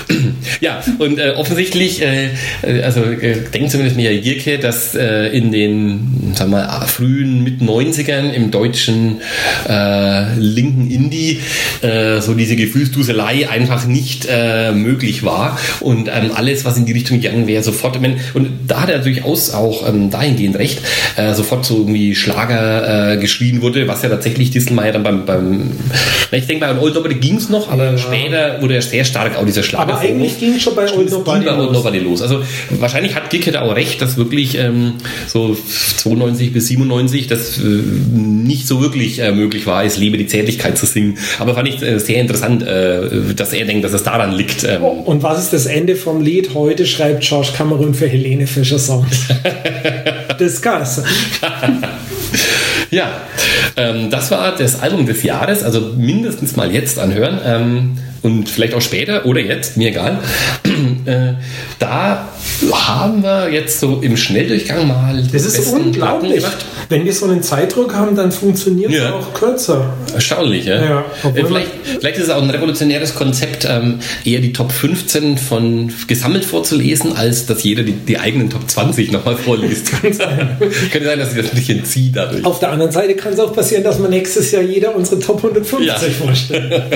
Ja, 0.61 0.83
und 0.99 1.19
äh, 1.19 1.33
offensichtlich, 1.37 2.03
äh, 2.03 2.31
äh, 2.63 2.83
also 2.83 3.03
äh, 3.03 3.37
denkt 3.53 3.71
zumindest 3.71 3.97
Michael 3.97 4.21
Gierke, 4.21 4.59
dass 4.59 4.95
äh, 4.95 5.29
in 5.29 5.53
den 5.53 6.33
sagen 6.35 6.51
wir, 6.51 6.59
mal, 6.59 6.87
frühen, 6.87 7.43
mit 7.43 7.61
90ern 7.61 8.33
im 8.33 8.51
deutschen 8.51 9.21
äh, 9.69 10.35
linken 10.39 10.91
Indie 10.91 11.41
so 12.21 12.35
diese 12.35 12.57
Gefühlsduselei 12.57 13.49
einfach 13.49 13.87
nicht 13.87 14.27
möglich 14.75 15.25
war 15.25 15.59
und 15.81 16.09
ähm, 16.09 16.31
alles, 16.35 16.65
was 16.65 16.77
in 16.79 16.87
die 16.87 16.93
Richtung 16.93 17.21
gegangen 17.21 17.47
wäre, 17.47 17.63
sofort, 17.63 18.01
mein, 18.01 18.19
und 18.35 18.49
da 18.67 18.83
hat 18.83 18.91
er 18.91 18.99
durchaus 18.99 19.53
auch 19.53 19.87
ähm, 19.89 20.11
dahingehend 20.11 20.57
recht, 20.57 20.81
sofort 21.35 21.65
so 21.65 21.79
irgendwie 21.79 22.15
Schlager 22.15 23.17
geschrien 23.19 23.63
wurde, 23.63 23.87
was 23.89 24.03
ja 24.03 24.09
tatsächlich 24.09 24.51
Distelmeier 24.51 24.93
dann 24.93 25.03
beim, 25.03 25.27
beim 25.27 25.71
ich 26.33 26.47
denke 26.47 26.67
bei 26.67 26.79
Old 26.79 26.95
Nobody 26.95 27.15
ging 27.17 27.37
es 27.37 27.49
noch, 27.49 27.71
aber 27.71 27.93
Ja. 27.93 27.99
später 27.99 28.61
wurde 28.61 28.75
er 28.75 28.83
sehr 28.83 29.05
stark 29.05 29.37
auch 29.37 29.45
dieser 29.45 29.63
Schlager 29.63 29.95
Aber 29.95 29.96
eigentlich 29.99 30.39
ging 30.39 30.59
schon 30.59 30.75
bei 30.75 30.91
Old 30.93 31.11
Nobody 31.11 31.45
bei 31.45 31.53
Old 31.53 31.67
los. 31.67 31.73
Nobody 31.73 31.99
los. 31.99 32.23
Also 32.23 32.43
wahrscheinlich 32.71 33.15
hat 33.15 33.31
Gicke 33.31 33.53
da 33.53 33.63
auch 33.63 33.75
recht, 33.75 34.01
dass 34.01 34.17
wirklich 34.17 34.57
ähm, 34.59 34.95
so 35.27 35.57
92 35.99 36.53
bis 36.53 36.69
97 36.69 37.27
das 37.27 37.59
äh, 37.59 37.63
nicht 37.63 38.67
so 38.67 38.81
wirklich 38.81 39.21
äh, 39.21 39.33
möglich 39.33 39.67
war, 39.67 39.85
es 39.85 39.97
lebe 39.97 40.19
die 40.19 40.27
Zärtlichkeit 40.27 40.79
zu 40.79 40.87
singen. 40.87 41.19
Aber 41.39 41.55
fand 41.55 41.69
ich 41.69 41.83
äh, 41.83 41.99
sehr 41.99 42.21
interessant, 42.21 42.63
äh, 42.63 43.35
dass 43.35 43.53
er 43.53 43.67
denkt, 43.67 43.85
dass 43.85 43.93
es 43.93 44.03
daran 44.03 44.33
liegt. 44.33 44.65
Ähm, 44.65 44.83
Und 44.83 45.23
was 45.23 45.39
ist 45.39 45.53
das 45.53 45.67
Ende 45.67 45.97
vom 45.97 46.21
Lied? 46.21 46.55
Heute 46.55 46.87
schreibt 46.87 47.23
George 47.23 47.49
Cameron 47.57 47.95
für 47.95 48.09
Helene 48.09 48.47
Fischer 48.47 48.79
Songs. 48.79 49.27
das 50.39 50.63
kann's. 50.63 51.03
Ja, 52.91 53.21
ähm, 53.77 54.11
das 54.11 54.31
war 54.31 54.55
das 54.57 54.81
Album 54.81 55.07
des 55.07 55.23
Jahres, 55.23 55.63
also 55.63 55.81
mindestens 55.97 56.57
mal 56.57 56.73
jetzt 56.73 56.99
anhören 56.99 57.41
ähm, 57.45 57.99
und 58.27 58.49
vielleicht 58.49 58.74
auch 58.74 58.83
später 58.83 59.24
oder 59.24 59.41
jetzt, 59.41 59.77
mir 59.77 59.89
egal. 59.89 60.18
äh, 61.07 61.35
da 61.79 62.29
haben 62.73 63.23
wir 63.23 63.51
jetzt 63.53 63.81
so 63.81 64.01
im 64.01 64.17
Schnelldurchgang 64.17 64.87
mal 64.87 65.23
Das 65.33 65.45
ist 65.45 65.73
unglaublich. 65.73 66.45
Wenn 66.89 67.05
wir 67.05 67.13
so 67.13 67.27
einen 67.27 67.43
Zeitdruck 67.43 67.95
haben, 67.95 68.15
dann 68.17 68.31
funktioniert 68.33 68.93
es 68.93 68.99
Ja. 68.99 69.13
auch 69.15 69.35
kürzer. 69.35 69.93
Erstaunlich, 70.15 70.67
ja. 70.67 70.83
Ja, 70.85 71.05
Äh, 71.35 71.45
vielleicht, 71.45 71.71
vielleicht 72.01 72.17
ist 72.19 72.25
es 72.25 72.31
auch 72.31 72.43
ein 72.43 72.51
revolutionäres 72.51 73.15
Konzept, 73.15 73.67
ähm, 73.69 73.99
eher 74.25 74.41
die 74.41 74.53
Top 74.53 74.71
15 74.73 75.37
von 75.39 75.93
gesammelt 76.07 76.45
vorzulesen, 76.45 77.17
als 77.17 77.47
dass 77.47 77.63
jeder 77.65 77.83
die, 77.83 77.93
die 77.93 78.19
eigenen 78.19 78.49
Top 78.51 78.69
20 78.71 79.11
nochmal 79.13 79.37
vorliest. 79.37 79.91
Könnte 80.03 80.17
sein, 81.05 81.19
dass 81.19 81.33
ich 81.35 81.43
das 81.43 81.51
ein 81.51 81.57
bisschen 81.57 81.85
ziehe 81.85 82.11
dadurch. 82.13 82.45
Auf 82.45 82.61
der 82.61 82.71
anderen 82.71 82.93
Seite 82.93 83.15
kann 83.17 83.33
es 83.33 83.41
auch 83.41 83.53
passieren, 83.53 83.83
dass 83.85 83.99
man 83.99 84.11
nächstes 84.11 84.51
Jahr 84.53 84.63
jeder 84.63 84.95
unsere 84.95 85.19
Top 85.21 85.39
150 85.43 85.87
Ja. 85.87 85.97
vorstellt. 85.99 86.83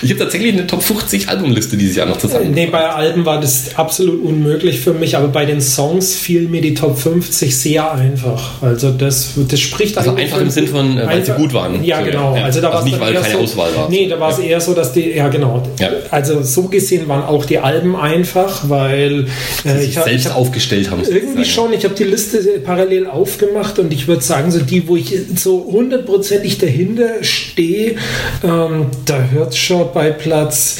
Ich 0.00 0.10
habe 0.10 0.20
tatsächlich 0.20 0.52
eine 0.52 0.64
Top 0.64 0.80
50 0.80 1.28
Albumliste 1.28 1.76
dieses 1.76 1.96
Jahr 1.96 2.06
noch 2.06 2.18
zusammen. 2.18 2.52
Nee, 2.52 2.66
bei 2.66 2.88
Alben 2.88 3.24
war 3.26 3.40
das 3.40 3.74
absolut 3.74 4.22
unmöglich 4.22 4.67
für 4.76 4.92
mich, 4.92 5.16
aber 5.16 5.28
bei 5.28 5.44
den 5.44 5.60
Songs 5.60 6.14
fiel 6.16 6.48
mir 6.48 6.60
die 6.60 6.74
Top 6.74 6.98
50 6.98 7.56
sehr 7.56 7.92
einfach. 7.92 8.60
Also 8.62 8.90
das, 8.90 9.30
das 9.48 9.60
spricht 9.60 9.96
Also 9.96 10.14
einfach 10.14 10.40
im 10.40 10.50
Sinn 10.50 10.66
von, 10.68 10.98
äh, 10.98 11.06
weil 11.06 11.24
sie 11.24 11.30
einfach- 11.32 11.36
gut 11.36 11.54
waren. 11.54 11.84
Ja, 11.84 12.00
So, 12.00 12.04
genau. 12.06 12.36
ja. 12.36 12.44
Also 12.44 12.60
da 12.60 12.68
Also 12.68 12.76
war's 12.78 12.84
nicht, 12.84 13.00
weil 13.00 13.14
keine 13.14 13.34
so, 13.34 13.38
Auswahl 13.40 13.74
war. 13.76 13.88
Nee, 13.88 14.08
da 14.08 14.18
war 14.20 14.30
es 14.32 14.38
Ja. 14.38 14.44
eher 14.44 14.60
so, 14.60 14.74
dass 14.74 14.92
die, 14.92 15.10
ja 15.10 15.28
genau. 15.28 15.62
Ja. 15.78 15.88
Also 16.10 16.42
so 16.42 16.64
gesehen 16.64 17.08
waren 17.08 17.22
auch 17.22 17.44
die 17.44 17.58
Alben 17.58 17.96
einfach, 17.96 18.68
weil 18.68 19.26
äh, 19.64 19.84
ich 19.84 19.96
hab- 19.96 20.04
selbst 20.04 20.24
ich 20.26 20.30
hab- 20.30 20.36
aufgestellt 20.36 20.90
haben. 20.90 21.02
Irgendwie 21.08 21.44
schon. 21.44 21.72
Ich 21.72 21.84
habe 21.84 21.94
die 21.94 22.04
Liste 22.04 22.38
parallel 22.64 23.06
aufgemacht 23.06 23.78
und 23.78 23.92
ich 23.92 24.08
würde 24.08 24.22
sagen, 24.22 24.50
so 24.50 24.60
die, 24.60 24.86
wo 24.88 24.96
ich 24.96 25.14
so 25.36 25.64
hundertprozentig 25.70 26.58
dahinter 26.58 27.22
stehe, 27.22 27.96
ähm, 28.44 28.86
da 29.04 29.28
hört 29.30 29.54
schon 29.56 29.86
bei 29.92 30.10
Platz 30.10 30.78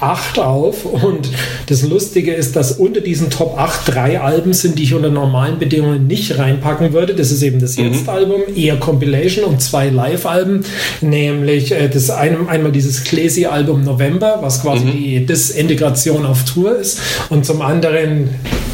8 0.00 0.38
auf. 0.38 0.84
Und 0.84 1.30
das 1.66 1.82
Lustige 1.82 2.32
ist, 2.32 2.56
dass 2.56 2.72
unter 2.72 3.00
diesen 3.00 3.30
Top 3.30 3.58
8 3.58 3.94
drei 3.94 4.20
Alben 4.20 4.52
sind, 4.52 4.78
die 4.78 4.84
ich 4.84 4.94
unter 4.94 5.10
normalen 5.10 5.58
Bedingungen 5.58 6.06
nicht 6.06 6.38
reinpacken 6.38 6.92
würde. 6.92 7.14
Das 7.14 7.30
ist 7.30 7.42
eben 7.42 7.60
das 7.60 7.76
Jetzt-Album, 7.76 8.42
eher 8.54 8.76
Compilation 8.76 9.44
und 9.44 9.60
zwei 9.60 9.88
Live-Alben, 9.88 10.64
nämlich 11.00 11.72
äh, 11.72 11.88
das 11.88 12.10
eine, 12.10 12.48
einmal 12.48 12.72
dieses 12.72 13.04
Klesi-Album 13.04 13.84
November, 13.84 14.38
was 14.40 14.62
quasi 14.62 14.86
die 14.86 15.26
Disintegration 15.26 16.24
auf 16.26 16.44
Tour 16.44 16.76
ist, 16.76 17.00
und 17.28 17.44
zum 17.44 17.62
anderen 17.62 18.30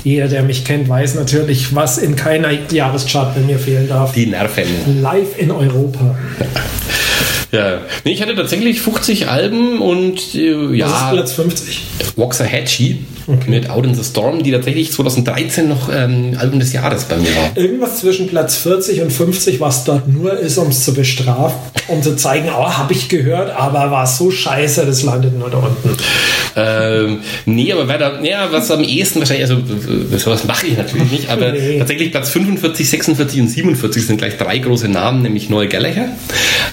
jeder, 0.06 0.28
der 0.28 0.44
mich 0.44 0.64
kennt, 0.64 0.88
weiß 0.88 1.16
natürlich, 1.16 1.74
was 1.74 1.98
in 1.98 2.14
keiner 2.14 2.50
Jahreschart 2.70 3.34
bei 3.34 3.40
mir 3.40 3.58
fehlen 3.58 3.88
darf. 3.88 4.12
Die 4.12 4.26
Nerven. 4.26 5.02
Live 5.02 5.36
in 5.36 5.50
Europa. 5.50 6.16
Ja. 7.56 7.78
Nee, 8.04 8.12
ich 8.12 8.22
hatte 8.22 8.34
tatsächlich 8.34 8.80
50 8.80 9.28
Alben 9.28 9.80
und 9.80 10.34
äh, 10.34 10.52
Das 10.78 10.90
ist 10.90 11.00
ja, 11.00 11.10
Platz 11.12 11.32
50. 11.32 11.80
Waxahachie 12.16 12.98
mit 13.46 13.70
Out 13.70 13.84
in 13.86 13.94
the 13.94 14.04
Storm, 14.04 14.42
die 14.42 14.52
tatsächlich 14.52 14.92
2013 14.92 15.68
noch 15.68 15.88
ähm, 15.92 16.36
Album 16.38 16.60
des 16.60 16.72
Jahres 16.72 17.04
bei 17.04 17.16
mir 17.16 17.28
war. 17.34 17.56
Irgendwas 17.56 17.98
zwischen 18.00 18.28
Platz 18.28 18.56
40 18.56 19.02
und 19.02 19.12
50, 19.12 19.60
was 19.60 19.84
dort 19.84 20.06
nur 20.08 20.38
ist, 20.38 20.58
um 20.58 20.68
es 20.68 20.84
zu 20.84 20.94
bestrafen, 20.94 21.58
um 21.88 22.02
zu 22.02 22.14
zeigen, 22.16 22.48
oh, 22.56 22.70
habe 22.70 22.92
ich 22.92 23.08
gehört, 23.08 23.50
aber 23.50 23.90
war 23.90 24.06
so 24.06 24.30
scheiße, 24.30 24.86
das 24.86 25.02
landet 25.02 25.36
nur 25.38 25.50
da 25.50 25.58
unten. 25.58 25.96
Ähm, 26.58 27.20
nee, 27.44 27.70
aber 27.72 27.84
da, 27.98 28.20
ja, 28.22 28.48
was 28.50 28.70
am 28.70 28.82
ehesten 28.82 29.18
wahrscheinlich, 29.18 29.50
also 29.50 29.56
äh, 29.56 30.18
sowas 30.18 30.44
mache 30.44 30.68
ich 30.68 30.76
natürlich 30.76 31.10
nicht, 31.10 31.28
aber 31.28 31.52
Nee. 31.56 31.78
tatsächlich 31.78 32.10
Platz 32.12 32.30
45, 32.30 32.88
46 32.88 33.40
und 33.40 33.48
47 33.48 34.06
sind 34.06 34.16
gleich 34.18 34.36
drei 34.38 34.58
große 34.58 34.88
Namen, 34.88 35.22
nämlich 35.22 35.50
Noel 35.50 35.68
Gallagher. 35.68 36.08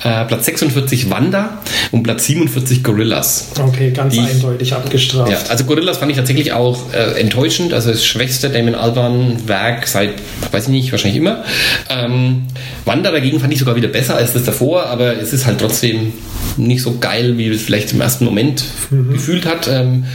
Äh, 0.04 0.26
Platz 0.26 0.46
46 0.46 0.73
48 0.74 1.10
Wanda 1.10 1.62
und 1.92 2.04
Platz 2.04 2.26
47 2.26 2.84
Gorillas. 2.84 3.52
Okay, 3.60 3.92
ganz 3.92 4.14
die, 4.14 4.20
eindeutig 4.20 4.74
abgestraft. 4.74 5.32
Ja, 5.32 5.38
also 5.50 5.64
Gorillas 5.66 5.98
fand 5.98 6.12
ich 6.12 6.18
tatsächlich 6.18 6.52
auch 6.52 6.94
äh, 6.94 7.20
enttäuschend. 7.20 7.74
Also 7.74 7.92
das 7.92 8.06
schwächste 8.06 8.50
Damon 8.50 8.76
Alban 8.76 9.48
Werk 9.48 9.88
seit, 9.88 10.14
weiß 10.52 10.66
ich 10.66 10.70
nicht, 10.70 10.92
wahrscheinlich 10.92 11.20
immer. 11.20 11.44
Ähm, 11.90 12.44
Wanda 12.86 13.12
dagegen 13.12 13.40
fand 13.40 13.54
ich 13.54 13.60
sogar 13.60 13.76
wieder 13.76 13.88
besser 13.88 14.16
als 14.16 14.34
das 14.34 14.44
davor, 14.44 14.88
aber 14.88 15.18
es 15.18 15.34
ist 15.34 15.46
halt 15.46 15.60
trotzdem 15.60 16.14
nicht 16.58 16.82
so 16.82 16.98
geil, 17.00 17.38
wie 17.38 17.48
es 17.48 17.62
vielleicht 17.62 17.94
im 17.94 18.02
ersten 18.02 18.26
Moment 18.26 18.64
mhm. 18.90 19.14
gefühlt 19.14 19.46
hat. 19.46 19.68
Ähm, 19.68 20.06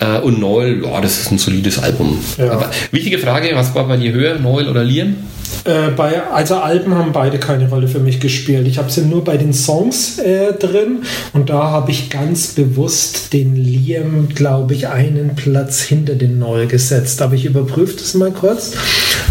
äh, 0.00 0.18
und 0.18 0.40
Noel, 0.40 0.84
ja, 0.84 1.00
das 1.00 1.20
ist 1.20 1.32
ein 1.32 1.38
solides 1.38 1.78
Album. 1.78 2.18
Ja. 2.38 2.52
Aber 2.52 2.70
wichtige 2.90 3.18
Frage, 3.18 3.50
was 3.54 3.74
war 3.74 3.88
bei 3.88 3.96
dir 3.96 4.12
höher, 4.12 4.38
Noel 4.38 4.68
oder 4.68 4.84
Liam? 4.84 5.16
Äh, 5.64 5.90
bei, 5.96 6.22
also 6.22 6.56
Alben 6.56 6.94
haben 6.94 7.12
beide 7.12 7.38
keine 7.38 7.68
Rolle 7.68 7.88
für 7.88 8.00
mich 8.00 8.20
gespielt. 8.20 8.66
Ich 8.66 8.78
habe 8.78 8.90
sie 8.90 9.02
nur 9.02 9.24
bei 9.24 9.36
den 9.36 9.52
Songs 9.52 10.18
äh, 10.18 10.52
drin 10.54 11.02
und 11.32 11.50
da 11.50 11.70
habe 11.70 11.90
ich 11.90 12.10
ganz 12.10 12.48
bewusst 12.48 13.32
den 13.32 13.56
Liam, 13.56 14.28
glaube 14.28 14.74
ich, 14.74 14.88
einen 14.88 15.34
Platz 15.34 15.80
hinter 15.80 16.14
den 16.14 16.38
Noel 16.38 16.66
gesetzt. 16.66 17.22
Aber 17.22 17.34
ich 17.34 17.44
überprüfe 17.44 17.96
das 17.96 18.14
mal 18.14 18.32
kurz. 18.32 18.72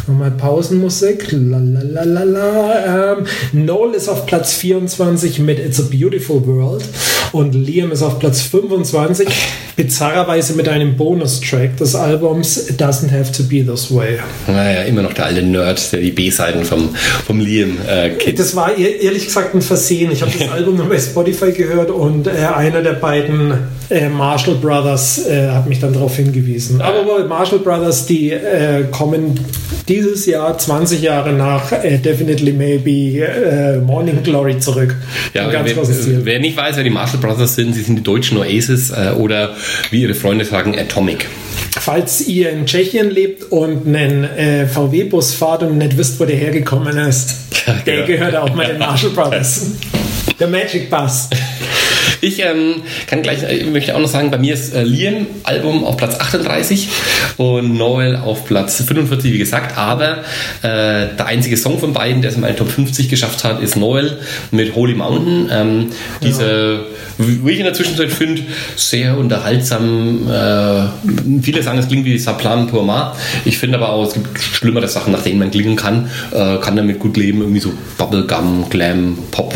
Nochmal 0.07 0.31
Pausenmusik. 0.31 1.27
Lalalala. 1.31 3.17
Ähm, 3.17 3.25
Noel 3.51 3.93
ist 3.95 4.09
auf 4.09 4.25
Platz 4.25 4.53
24 4.53 5.39
mit 5.39 5.59
It's 5.59 5.79
a 5.79 5.83
Beautiful 5.91 6.45
World 6.45 6.83
und 7.31 7.53
Liam 7.53 7.91
ist 7.91 8.03
auf 8.03 8.19
Platz 8.19 8.41
25, 8.41 9.27
bizarrerweise 9.75 10.53
mit 10.53 10.67
einem 10.67 10.95
Bonustrack 10.95 11.77
des 11.77 11.95
Albums 11.95 12.69
Doesn't 12.77 13.11
Have 13.11 13.31
to 13.31 13.43
Be 13.43 13.65
This 13.65 13.93
Way. 13.93 14.19
Naja, 14.47 14.83
immer 14.83 15.01
noch 15.01 15.13
der 15.13 15.25
alte 15.25 15.41
Nerd, 15.41 15.91
der 15.91 16.01
die 16.01 16.11
B-Seiten 16.11 16.65
vom, 16.65 16.95
vom 17.25 17.39
Liam 17.39 17.77
äh, 17.87 18.09
kennt. 18.11 18.39
Das 18.39 18.55
war 18.55 18.77
ehrlich 18.77 19.25
gesagt 19.25 19.55
ein 19.55 19.61
Versehen. 19.61 20.11
Ich 20.11 20.21
habe 20.21 20.31
das 20.37 20.49
Album 20.51 20.77
nur 20.77 20.89
bei 20.89 20.99
Spotify 20.99 21.51
gehört 21.51 21.89
und 21.89 22.27
äh, 22.27 22.31
einer 22.31 22.81
der 22.81 22.93
beiden 22.93 23.53
äh, 23.91 24.09
Marshall 24.09 24.55
Brothers 24.55 25.27
äh, 25.27 25.49
hat 25.49 25.67
mich 25.67 25.79
dann 25.79 25.93
darauf 25.93 26.15
hingewiesen. 26.15 26.81
Aber 26.81 27.25
Marshall 27.27 27.59
Brothers, 27.59 28.05
die 28.05 28.31
äh, 28.31 28.85
kommen 28.89 29.39
dieses 29.87 30.25
Jahr 30.25 30.57
20 30.57 31.01
Jahre 31.01 31.33
nach 31.33 31.71
äh, 31.71 31.97
Definitely 31.97 32.53
Maybe 32.53 33.25
äh, 33.25 33.77
Morning 33.79 34.23
Glory 34.23 34.59
zurück. 34.59 34.95
Ja, 35.33 35.51
wer, 35.51 35.65
wer, 35.65 36.39
nicht 36.39 36.55
weiß, 36.55 36.77
wer 36.77 36.83
die 36.83 36.89
Marshall 36.89 37.19
Brothers 37.19 37.55
sind, 37.55 37.73
sie 37.73 37.81
sind 37.81 37.97
die 37.97 38.03
deutschen 38.03 38.37
Oasis 38.37 38.91
äh, 38.91 39.11
oder 39.17 39.55
wie 39.89 40.03
ihre 40.03 40.13
Freunde 40.13 40.45
sagen, 40.45 40.77
Atomic. 40.79 41.27
Falls 41.77 42.27
ihr 42.27 42.51
in 42.51 42.65
Tschechien 42.65 43.09
lebt 43.09 43.51
und 43.51 43.87
einen 43.87 44.27
VW-Bus 44.67 45.33
fahrt 45.33 45.63
und 45.63 45.77
nicht 45.77 45.97
wisst, 45.97 46.19
wo 46.19 46.25
der 46.25 46.35
hergekommen 46.35 46.97
ist, 46.97 47.35
ja, 47.65 47.73
der 47.73 47.95
genau. 47.95 48.07
gehört 48.07 48.35
auch 48.35 48.53
mal 48.53 48.67
den 48.67 48.77
Marshall 48.79 49.11
Brothers. 49.11 49.71
der 50.39 50.47
Magic 50.47 50.89
Bus. 50.89 51.29
Ich 52.21 52.39
ähm, 52.39 52.83
kann 53.07 53.23
gleich, 53.23 53.39
ich 53.43 53.65
möchte 53.65 53.95
auch 53.95 53.99
noch 53.99 54.07
sagen, 54.07 54.29
bei 54.29 54.37
mir 54.37 54.53
ist 54.53 54.75
äh, 54.75 54.83
Liam 54.83 55.25
Album 55.43 55.83
auf 55.83 55.97
Platz 55.97 56.19
38 56.19 56.87
und 57.37 57.75
Noel 57.75 58.15
auf 58.15 58.45
Platz 58.45 58.83
45, 58.83 59.33
wie 59.33 59.39
gesagt. 59.39 59.75
Aber 59.75 60.19
äh, 60.61 61.07
der 61.17 61.25
einzige 61.25 61.57
Song 61.57 61.79
von 61.79 61.93
beiden, 61.93 62.21
der 62.21 62.29
es 62.29 62.35
in 62.35 62.41
meine 62.41 62.55
Top 62.55 62.69
50 62.69 63.09
geschafft 63.09 63.43
hat, 63.43 63.61
ist 63.61 63.75
Noel 63.75 64.19
mit 64.51 64.75
Holy 64.75 64.93
Mountain. 64.93 65.49
Ähm, 65.51 65.87
diese, 66.21 66.85
ja. 67.17 67.25
wie 67.43 67.51
ich 67.51 67.59
in 67.59 67.65
der 67.65 67.73
Zwischenzeit 67.73 68.11
finde, 68.11 68.43
sehr 68.75 69.17
unterhaltsam. 69.17 70.29
Äh, 70.29 71.41
viele 71.41 71.63
sagen, 71.63 71.79
es 71.79 71.87
klingt 71.87 72.05
wie 72.05 72.19
Saplan 72.19 72.69
Tourma. 72.69 73.15
Ich 73.45 73.57
finde 73.57 73.77
aber 73.77 73.89
auch, 73.89 74.07
es 74.07 74.13
gibt 74.13 74.39
schlimmere 74.39 74.87
Sachen, 74.87 75.11
nach 75.11 75.23
denen 75.23 75.39
man 75.39 75.49
klingen 75.49 75.75
kann. 75.75 76.11
Äh, 76.31 76.57
kann 76.57 76.75
damit 76.75 76.99
gut 76.99 77.17
leben, 77.17 77.41
irgendwie 77.41 77.61
so 77.61 77.73
Bubblegum, 77.97 78.69
Glam, 78.69 79.17
Pop. 79.31 79.55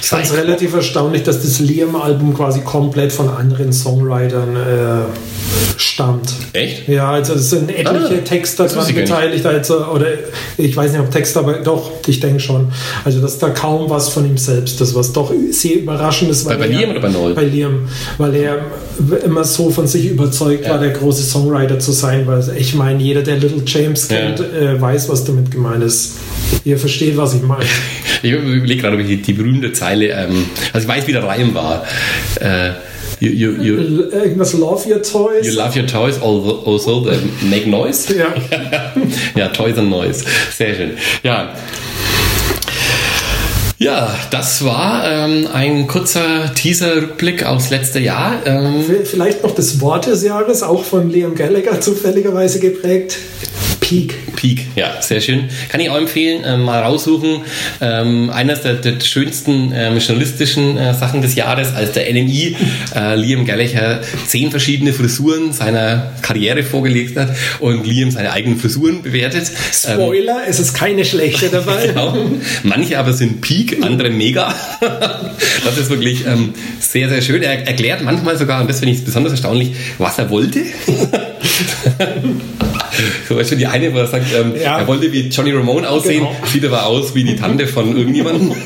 Ich 0.00 0.08
fand 0.08 0.24
es 0.24 0.34
relativ 0.34 0.74
erstaunlich, 0.74 1.22
dass 1.22 1.42
das 1.42 1.60
Liam-Album 1.60 2.34
quasi 2.34 2.60
komplett 2.60 3.12
von 3.12 3.28
anderen 3.28 3.72
Songwritern 3.72 4.56
äh, 4.56 5.78
stammt. 5.80 6.32
Echt? 6.52 6.88
Ja, 6.88 7.10
also 7.10 7.34
es 7.34 7.50
sind 7.50 7.70
etliche 7.70 8.20
ah, 8.20 8.24
Texter 8.24 8.66
daran 8.66 8.94
beteiligt, 8.94 9.46
also, 9.46 9.86
oder 9.86 10.06
ich 10.56 10.76
weiß 10.76 10.92
nicht, 10.92 11.00
ob 11.00 11.10
Texter, 11.10 11.40
aber 11.40 11.54
doch, 11.54 11.92
ich 12.06 12.20
denke 12.20 12.40
schon. 12.40 12.72
Also, 13.04 13.20
dass 13.20 13.38
da 13.38 13.50
kaum 13.50 13.88
was 13.90 14.08
von 14.08 14.26
ihm 14.26 14.38
selbst 14.38 14.80
ist, 14.80 14.94
was 14.94 15.12
doch 15.12 15.32
sehr 15.50 15.76
überraschend 15.76 16.30
ist. 16.30 16.46
Bei, 16.46 16.56
bei 16.56 16.66
Liam 16.66 16.90
oder 16.90 17.00
bei 17.00 17.08
Noel? 17.08 17.34
Bei 17.34 17.44
Liam, 17.44 17.88
weil 18.18 18.34
er 18.34 18.58
immer 19.24 19.44
so 19.44 19.70
von 19.70 19.86
sich 19.86 20.06
überzeugt 20.06 20.64
ja. 20.64 20.70
war, 20.70 20.78
der 20.78 20.90
große 20.90 21.22
Songwriter 21.22 21.78
zu 21.78 21.92
sein, 21.92 22.26
weil 22.26 22.42
ich 22.56 22.74
meine, 22.74 23.02
jeder, 23.02 23.22
der 23.22 23.36
Little 23.36 23.62
James 23.64 24.08
kennt, 24.08 24.40
ja. 24.40 24.44
äh, 24.44 24.80
weiß, 24.80 25.08
was 25.08 25.24
damit 25.24 25.50
gemeint 25.50 25.82
ist. 25.82 26.16
Ihr 26.64 26.78
versteht, 26.78 27.16
was 27.16 27.34
ich 27.34 27.42
meine. 27.42 27.64
ich 28.22 28.32
überlege 28.32 28.80
gerade, 28.80 28.96
ob 28.96 29.02
ich 29.02 29.22
die, 29.22 29.32
berühmte 29.32 29.72
Zeile, 29.72 30.08
ähm, 30.08 30.46
also 30.72 30.86
ich 30.86 30.88
weiß, 30.88 31.06
wie 31.06 31.12
der 31.12 31.24
Reim 31.24 31.54
war. 31.54 31.84
Äh, 32.40 32.70
You, 33.22 33.28
you, 33.32 33.50
you, 33.60 33.74
Irgendwas 34.12 34.54
Love 34.54 34.88
Your 34.88 35.02
Toys. 35.02 35.46
You 35.46 35.52
love 35.52 35.78
your 35.78 35.86
toys, 35.86 36.18
also 36.22 37.04
they 37.04 37.18
make 37.42 37.68
noise. 37.68 38.08
Ja. 38.16 38.32
ja, 39.36 39.48
Toys 39.48 39.76
and 39.76 39.90
Noise. 39.90 40.24
Sehr 40.50 40.74
schön. 40.74 40.92
Ja. 41.22 41.54
Ja, 43.76 44.14
das 44.30 44.64
war 44.64 45.04
ähm, 45.10 45.48
ein 45.52 45.86
kurzer 45.86 46.54
Teaser-Rückblick 46.54 47.44
aufs 47.44 47.70
letzte 47.70 47.98
Jahr. 47.98 48.40
Ähm, 48.44 48.84
Vielleicht 49.04 49.42
noch 49.42 49.54
das 49.54 49.80
Wort 49.80 50.06
des 50.06 50.22
Jahres, 50.22 50.62
auch 50.62 50.84
von 50.84 51.10
Liam 51.10 51.34
Gallagher 51.34 51.80
zufälligerweise 51.80 52.58
geprägt. 52.58 53.16
Peak. 53.90 54.36
Peak, 54.36 54.66
ja, 54.76 55.02
sehr 55.02 55.20
schön. 55.20 55.48
Kann 55.68 55.80
ich 55.80 55.90
auch 55.90 55.96
empfehlen, 55.96 56.44
äh, 56.44 56.56
mal 56.56 56.80
raussuchen. 56.80 57.40
Ähm, 57.80 58.30
eines 58.30 58.60
der, 58.62 58.74
der 58.74 59.00
schönsten 59.00 59.72
ähm, 59.74 59.98
journalistischen 59.98 60.78
äh, 60.78 60.94
Sachen 60.94 61.22
des 61.22 61.34
Jahres, 61.34 61.74
als 61.74 61.90
der 61.90 62.04
NMI 62.12 62.56
äh, 62.94 63.16
Liam 63.16 63.44
Gallagher 63.44 64.00
zehn 64.28 64.52
verschiedene 64.52 64.92
Frisuren 64.92 65.52
seiner 65.52 66.12
Karriere 66.22 66.62
vorgelegt 66.62 67.18
hat 67.18 67.34
und 67.58 67.84
Liam 67.84 68.12
seine 68.12 68.30
eigenen 68.30 68.60
Frisuren 68.60 69.02
bewertet. 69.02 69.50
Spoiler, 69.72 70.36
ähm, 70.36 70.48
es 70.48 70.60
ist 70.60 70.72
keine 70.72 71.04
schlechte 71.04 71.48
dabei. 71.48 71.86
genau. 71.88 72.16
Manche 72.62 72.96
aber 72.96 73.12
sind 73.12 73.40
Peak, 73.40 73.78
andere 73.82 74.10
mega. 74.10 74.54
das 75.64 75.78
ist 75.78 75.90
wirklich 75.90 76.24
ähm, 76.28 76.54
sehr, 76.78 77.08
sehr 77.08 77.22
schön. 77.22 77.42
Er 77.42 77.66
erklärt 77.66 78.04
manchmal 78.04 78.38
sogar, 78.38 78.60
und 78.60 78.70
das 78.70 78.78
finde 78.78 78.94
ich 78.94 79.04
besonders 79.04 79.32
erstaunlich, 79.32 79.72
was 79.98 80.16
er 80.16 80.30
wollte. 80.30 80.60
Zum 83.26 83.36
Beispiel 83.36 83.58
die 83.58 83.66
eine, 83.66 83.92
wo 83.92 83.98
er 83.98 84.06
sagt, 84.06 84.26
ähm, 84.34 84.54
ja. 84.60 84.78
er 84.78 84.86
wollte 84.86 85.12
wie 85.12 85.28
Johnny 85.28 85.52
Ramone 85.52 85.88
aussehen, 85.88 86.24
genau. 86.24 86.36
sieht 86.46 86.64
aber 86.64 86.86
aus 86.86 87.14
wie 87.14 87.24
die 87.24 87.36
Tante 87.36 87.66
von 87.66 87.96
irgendjemandem. 87.96 88.52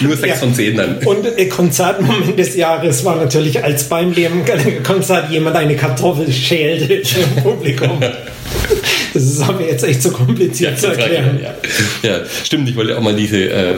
Nur 0.00 0.16
6 0.16 0.28
ja. 0.28 0.34
von 0.34 0.54
10 0.54 0.76
dann. 0.76 0.98
Und 0.98 1.24
der 1.24 1.48
Konzertmoment 1.48 2.38
des 2.38 2.54
Jahres 2.54 3.04
war 3.04 3.16
natürlich, 3.16 3.64
als 3.64 3.84
beim 3.84 4.14
Konzert 4.82 5.30
jemand 5.30 5.56
eine 5.56 5.74
Kartoffel 5.74 6.30
schälte 6.30 6.94
im 6.94 7.42
Publikum. 7.42 8.00
Das 9.16 9.24
ist 9.24 9.40
aber 9.40 9.62
jetzt 9.66 9.82
echt 9.82 10.02
so 10.02 10.10
kompliziert 10.10 10.72
ja, 10.72 10.76
zu 10.76 10.86
erklären. 10.88 11.40
Ja. 11.42 12.08
ja. 12.10 12.20
stimmt. 12.44 12.68
Ich 12.68 12.76
wollte 12.76 12.98
auch 12.98 13.00
mal 13.00 13.16
diese 13.16 13.38
äh, 13.38 13.74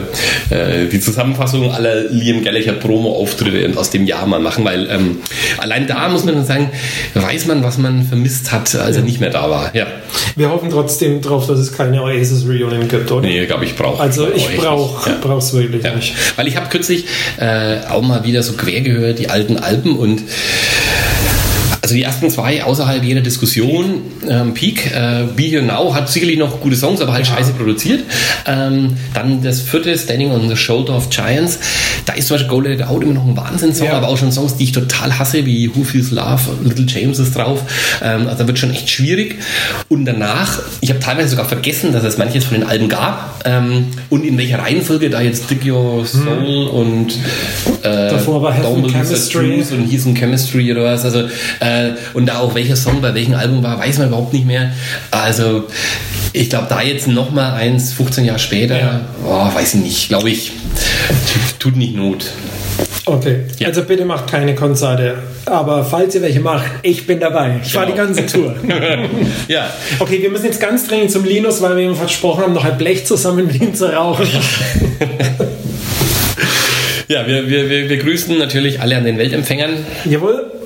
äh, 0.49 0.87
die 0.91 0.99
Zusammenfassung 0.99 1.71
aller 1.71 2.09
Liam 2.09 2.43
Gallagher 2.43 2.73
Promo-Auftritte 2.73 3.71
aus 3.79 3.89
dem 3.89 4.05
Jahr 4.05 4.25
mal 4.25 4.41
machen, 4.41 4.65
weil 4.65 4.89
ähm, 4.89 5.19
allein 5.57 5.87
da 5.87 6.09
muss 6.09 6.25
man 6.25 6.35
dann 6.35 6.45
sagen, 6.45 6.71
weiß 7.13 7.45
man, 7.47 7.63
was 7.63 7.77
man 7.77 8.03
vermisst 8.03 8.51
hat, 8.51 8.75
als 8.75 8.97
er 8.97 9.03
nicht 9.03 9.21
mehr 9.21 9.29
da 9.29 9.49
war. 9.49 9.73
Ja. 9.73 9.87
Wir 10.35 10.49
hoffen 10.49 10.69
trotzdem 10.69 11.21
darauf, 11.21 11.47
dass 11.47 11.59
es 11.59 11.71
keine 11.71 12.03
Oasis 12.03 12.45
Reunion 12.45 12.89
gibt, 12.89 13.09
oder? 13.09 13.25
Nee, 13.25 13.45
glaube 13.45 13.63
ich 13.63 13.77
brauche. 13.77 14.01
Also 14.01 14.27
ich 14.35 14.57
brauche 14.57 15.37
es 15.37 15.53
wirklich 15.53 15.83
nicht. 15.95 16.15
Weil 16.35 16.49
ich 16.49 16.57
habe 16.57 16.67
kürzlich 16.67 17.05
äh, 17.37 17.77
auch 17.89 18.01
mal 18.01 18.25
wieder 18.25 18.43
so 18.43 18.53
quer 18.53 18.81
gehört, 18.81 19.19
die 19.19 19.29
alten 19.29 19.55
Alben 19.55 19.97
und 19.97 20.21
also 21.89 21.97
die 21.97 22.03
ersten 22.03 22.29
zwei 22.29 22.63
außerhalb 22.63 23.03
jeder 23.03 23.21
Diskussion. 23.21 24.03
Ähm, 24.29 24.53
Peak, 24.53 24.91
äh, 24.91 25.25
Be 25.35 25.43
Here 25.43 25.63
Now 25.63 25.95
hat 25.95 26.07
sicherlich 26.07 26.37
noch 26.37 26.61
gute 26.61 26.75
Songs, 26.75 27.01
aber 27.01 27.13
halt 27.13 27.27
ja. 27.27 27.35
scheiße 27.35 27.53
produziert. 27.53 28.03
Ähm, 28.45 28.95
dann 29.15 29.41
das 29.41 29.61
vierte, 29.61 29.97
Standing 29.97 30.29
on 30.29 30.47
the 30.47 30.55
Shoulder 30.55 30.95
of 30.95 31.09
Giants. 31.09 31.57
Da 32.09 32.15
ist 32.15 32.27
zum 32.27 32.37
Beispiel 32.37 32.49
Go 32.49 32.59
Let 32.61 32.79
It 32.79 32.87
Out 32.87 33.03
immer 33.03 33.13
noch 33.13 33.27
ein 33.27 33.37
Wahnsinnssong, 33.37 33.85
ja. 33.85 33.93
aber 33.93 34.07
auch 34.07 34.17
schon 34.17 34.31
Songs, 34.31 34.55
die 34.55 34.63
ich 34.63 34.71
total 34.71 35.19
hasse, 35.19 35.45
wie 35.45 35.69
Who 35.75 35.83
Feels 35.83 36.09
Love, 36.09 36.39
Little 36.63 36.85
James 36.87 37.19
ist 37.19 37.35
drauf. 37.35 37.61
Ähm, 38.01 38.25
also 38.25 38.39
da 38.39 38.47
wird 38.47 38.57
schon 38.57 38.71
echt 38.71 38.89
schwierig. 38.89 39.35
Und 39.89 40.05
danach, 40.05 40.59
ich 40.81 40.89
habe 40.89 40.99
teilweise 40.99 41.29
sogar 41.29 41.45
vergessen, 41.45 41.93
dass 41.93 42.03
es 42.03 42.17
manches 42.17 42.45
von 42.45 42.59
den 42.59 42.67
Alben 42.67 42.89
gab 42.89 43.43
ähm, 43.45 43.89
und 44.09 44.25
in 44.25 44.39
welcher 44.39 44.57
Reihenfolge 44.57 45.11
da 45.11 45.21
jetzt 45.21 45.51
Dig 45.51 45.63
Your 45.71 46.03
Soul 46.03 46.23
hm. 46.25 46.67
und 46.69 47.11
äh, 47.83 48.09
Davor 48.09 48.41
war 48.41 48.55
Don't 48.55 48.91
Chemistry 48.91 49.63
und 49.71 49.85
hieß 49.85 50.07
ein 50.07 50.15
Chemistry 50.15 50.71
oder 50.71 50.85
was. 50.85 51.05
Also 51.05 51.25
äh, 51.59 51.91
und 52.15 52.25
da 52.25 52.39
auch 52.39 52.55
welcher 52.55 52.75
Song 52.75 53.01
bei 53.01 53.13
welchem 53.13 53.35
Album 53.35 53.61
war, 53.61 53.77
weiß 53.77 53.99
man 53.99 54.07
überhaupt 54.07 54.33
nicht 54.33 54.47
mehr. 54.47 54.71
Also 55.11 55.67
ich 56.33 56.49
glaube, 56.49 56.65
da 56.69 56.81
jetzt 56.81 57.07
nochmal 57.07 57.53
eins, 57.53 57.93
15 57.93 58.25
Jahre 58.25 58.39
später, 58.39 58.79
ja. 58.79 59.01
oh, 59.23 59.53
weiß 59.53 59.75
ich 59.75 59.81
nicht, 59.81 60.09
glaube 60.09 60.29
ich, 60.31 60.51
tut 61.59 61.75
nicht 61.75 61.95
Not. 61.95 62.31
Okay, 63.05 63.37
ja. 63.57 63.67
also 63.67 63.83
bitte 63.83 64.05
macht 64.05 64.27
keine 64.27 64.53
Konzerte. 64.53 65.15
Aber 65.45 65.83
falls 65.83 66.13
ihr 66.13 66.21
welche 66.21 66.41
macht, 66.41 66.65
ich 66.83 67.07
bin 67.07 67.19
dabei. 67.19 67.59
Ich 67.63 67.71
genau. 67.71 67.81
fahre 67.81 67.91
die 67.91 67.97
ganze 67.97 68.25
Tour. 68.25 68.55
ja. 69.47 69.73
Okay, 69.97 70.21
wir 70.21 70.29
müssen 70.29 70.45
jetzt 70.45 70.59
ganz 70.59 70.87
dringend 70.87 71.11
zum 71.11 71.25
Linus, 71.25 71.61
weil 71.61 71.75
wir 71.75 71.83
ihm 71.83 71.95
versprochen 71.95 72.43
haben, 72.43 72.53
noch 72.53 72.65
ein 72.65 72.77
Blech 72.77 73.05
zusammen 73.05 73.47
mit 73.47 73.59
ihm 73.59 73.73
zu 73.73 73.85
rauchen. 73.85 74.27
ja, 77.07 77.25
wir, 77.25 77.49
wir, 77.49 77.69
wir, 77.69 77.89
wir 77.89 77.97
grüßen 77.97 78.37
natürlich 78.37 78.79
alle 78.79 78.97
an 78.97 79.05
den 79.05 79.17
Weltempfängern. 79.17 79.71
Jawohl. 80.05 80.58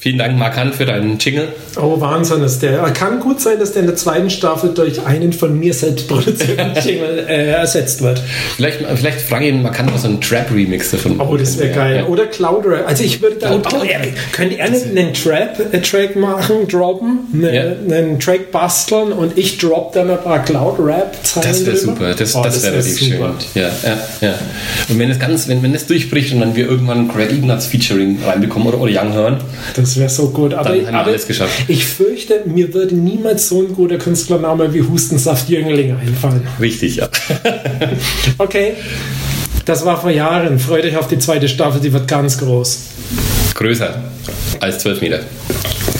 Vielen 0.00 0.18
Dank, 0.18 0.38
Markan, 0.38 0.72
für 0.72 0.86
deinen 0.86 1.18
Jingle. 1.18 1.48
Oh, 1.76 2.00
Wahnsinn 2.00 2.42
ist 2.42 2.62
der. 2.62 2.78
Kann 2.92 3.18
gut 3.20 3.40
sein, 3.40 3.58
dass 3.58 3.72
der 3.72 3.82
in 3.82 3.88
der 3.88 3.96
zweiten 3.96 4.30
Staffel 4.30 4.72
durch 4.72 5.04
einen 5.04 5.32
von 5.32 5.58
mir 5.58 5.74
selbst 5.74 6.06
produzierten 6.06 6.72
Jingle 6.84 7.26
äh, 7.28 7.50
ersetzt 7.50 8.02
wird. 8.02 8.22
Vielleicht, 8.56 8.78
vielleicht 8.96 9.20
frage 9.20 9.46
ich 9.46 9.54
ihn, 9.54 9.62
man 9.62 9.72
kann 9.72 9.88
auch 9.88 9.98
so 9.98 10.06
einen 10.08 10.20
Trap-Remix 10.20 10.92
davon 10.92 11.20
Oh, 11.20 11.36
das 11.36 11.58
wäre 11.58 11.74
geil. 11.74 11.96
Ja. 11.96 12.06
Oder 12.06 12.26
Cloud 12.26 12.64
Rap. 12.66 12.86
Also 12.86 13.02
ich 13.02 13.20
würde 13.20 13.36
da... 13.36 13.54
Oh, 13.54 13.60
oh, 13.72 13.82
er, 13.82 14.00
könnt 14.32 14.52
ihr 14.52 14.62
einen, 14.62 15.12
Trap-Track 15.12 16.16
machen, 16.16 16.68
droppen, 16.68 17.20
eine, 17.34 17.54
ja. 17.54 17.62
einen 17.62 18.20
Track 18.20 18.52
basteln 18.52 19.12
und 19.12 19.36
ich 19.36 19.58
drop 19.58 19.92
dann 19.92 20.10
ein 20.10 20.22
paar 20.22 20.44
Cloud-Rap-Zeilen 20.44 21.48
Das 21.48 21.66
wäre 21.66 21.76
super. 21.76 22.14
Das, 22.14 22.34
oh, 22.36 22.42
das, 22.42 22.54
das 22.54 22.62
wäre 22.64 22.74
wär 22.76 22.84
richtig 22.84 23.08
schön. 23.08 23.20
Ja, 23.54 23.70
ja, 23.82 23.98
ja. 24.20 24.34
Und 24.88 24.98
wenn 24.98 25.10
es 25.10 25.18
ganz, 25.18 25.48
wenn, 25.48 25.62
wenn 25.62 25.74
es 25.74 25.86
durchbricht 25.86 26.32
und 26.32 26.40
dann 26.40 26.54
wir 26.54 26.68
irgendwann 26.68 27.08
Greg 27.08 27.32
Ignatz 27.32 27.66
Featuring 27.66 28.18
reinbekommen 28.24 28.68
oder, 28.68 28.80
oder 28.80 28.92
Young 28.92 29.12
hören, 29.12 29.38
das 29.88 29.96
wäre 29.96 30.10
so 30.10 30.28
gut. 30.28 30.52
Aber, 30.52 30.68
Dann 30.68 30.86
haben 30.86 30.92
wir 30.92 31.12
alles 31.12 31.26
geschafft. 31.26 31.64
ich 31.66 31.86
fürchte, 31.86 32.42
mir 32.44 32.74
würde 32.74 32.94
niemals 32.94 33.48
so 33.48 33.62
ein 33.62 33.74
guter 33.74 33.96
Künstlername 33.96 34.74
wie 34.74 34.82
Hustensaft 34.82 35.48
Jüngling 35.48 35.96
einfallen. 35.96 36.46
Richtig, 36.60 36.96
ja. 36.96 37.08
okay. 38.38 38.74
Das 39.64 39.86
war 39.86 39.98
vor 39.98 40.10
Jahren. 40.10 40.58
Freut 40.58 40.84
euch 40.84 40.96
auf 40.96 41.08
die 41.08 41.18
zweite 41.18 41.48
Staffel, 41.48 41.80
die 41.80 41.90
wird 41.92 42.06
ganz 42.06 42.36
groß. 42.36 42.80
Größer 43.54 44.02
als 44.60 44.80
12 44.80 45.00
Meter. 45.00 45.20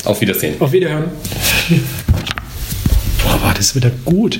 Auf 0.05 0.21
Wiedersehen. 0.21 0.57
Auf 0.59 0.73
Wiederhören. 0.73 1.05
Boah, 3.23 3.43
war 3.43 3.55
das 3.55 3.75
wieder 3.75 3.91
gut. 4.05 4.37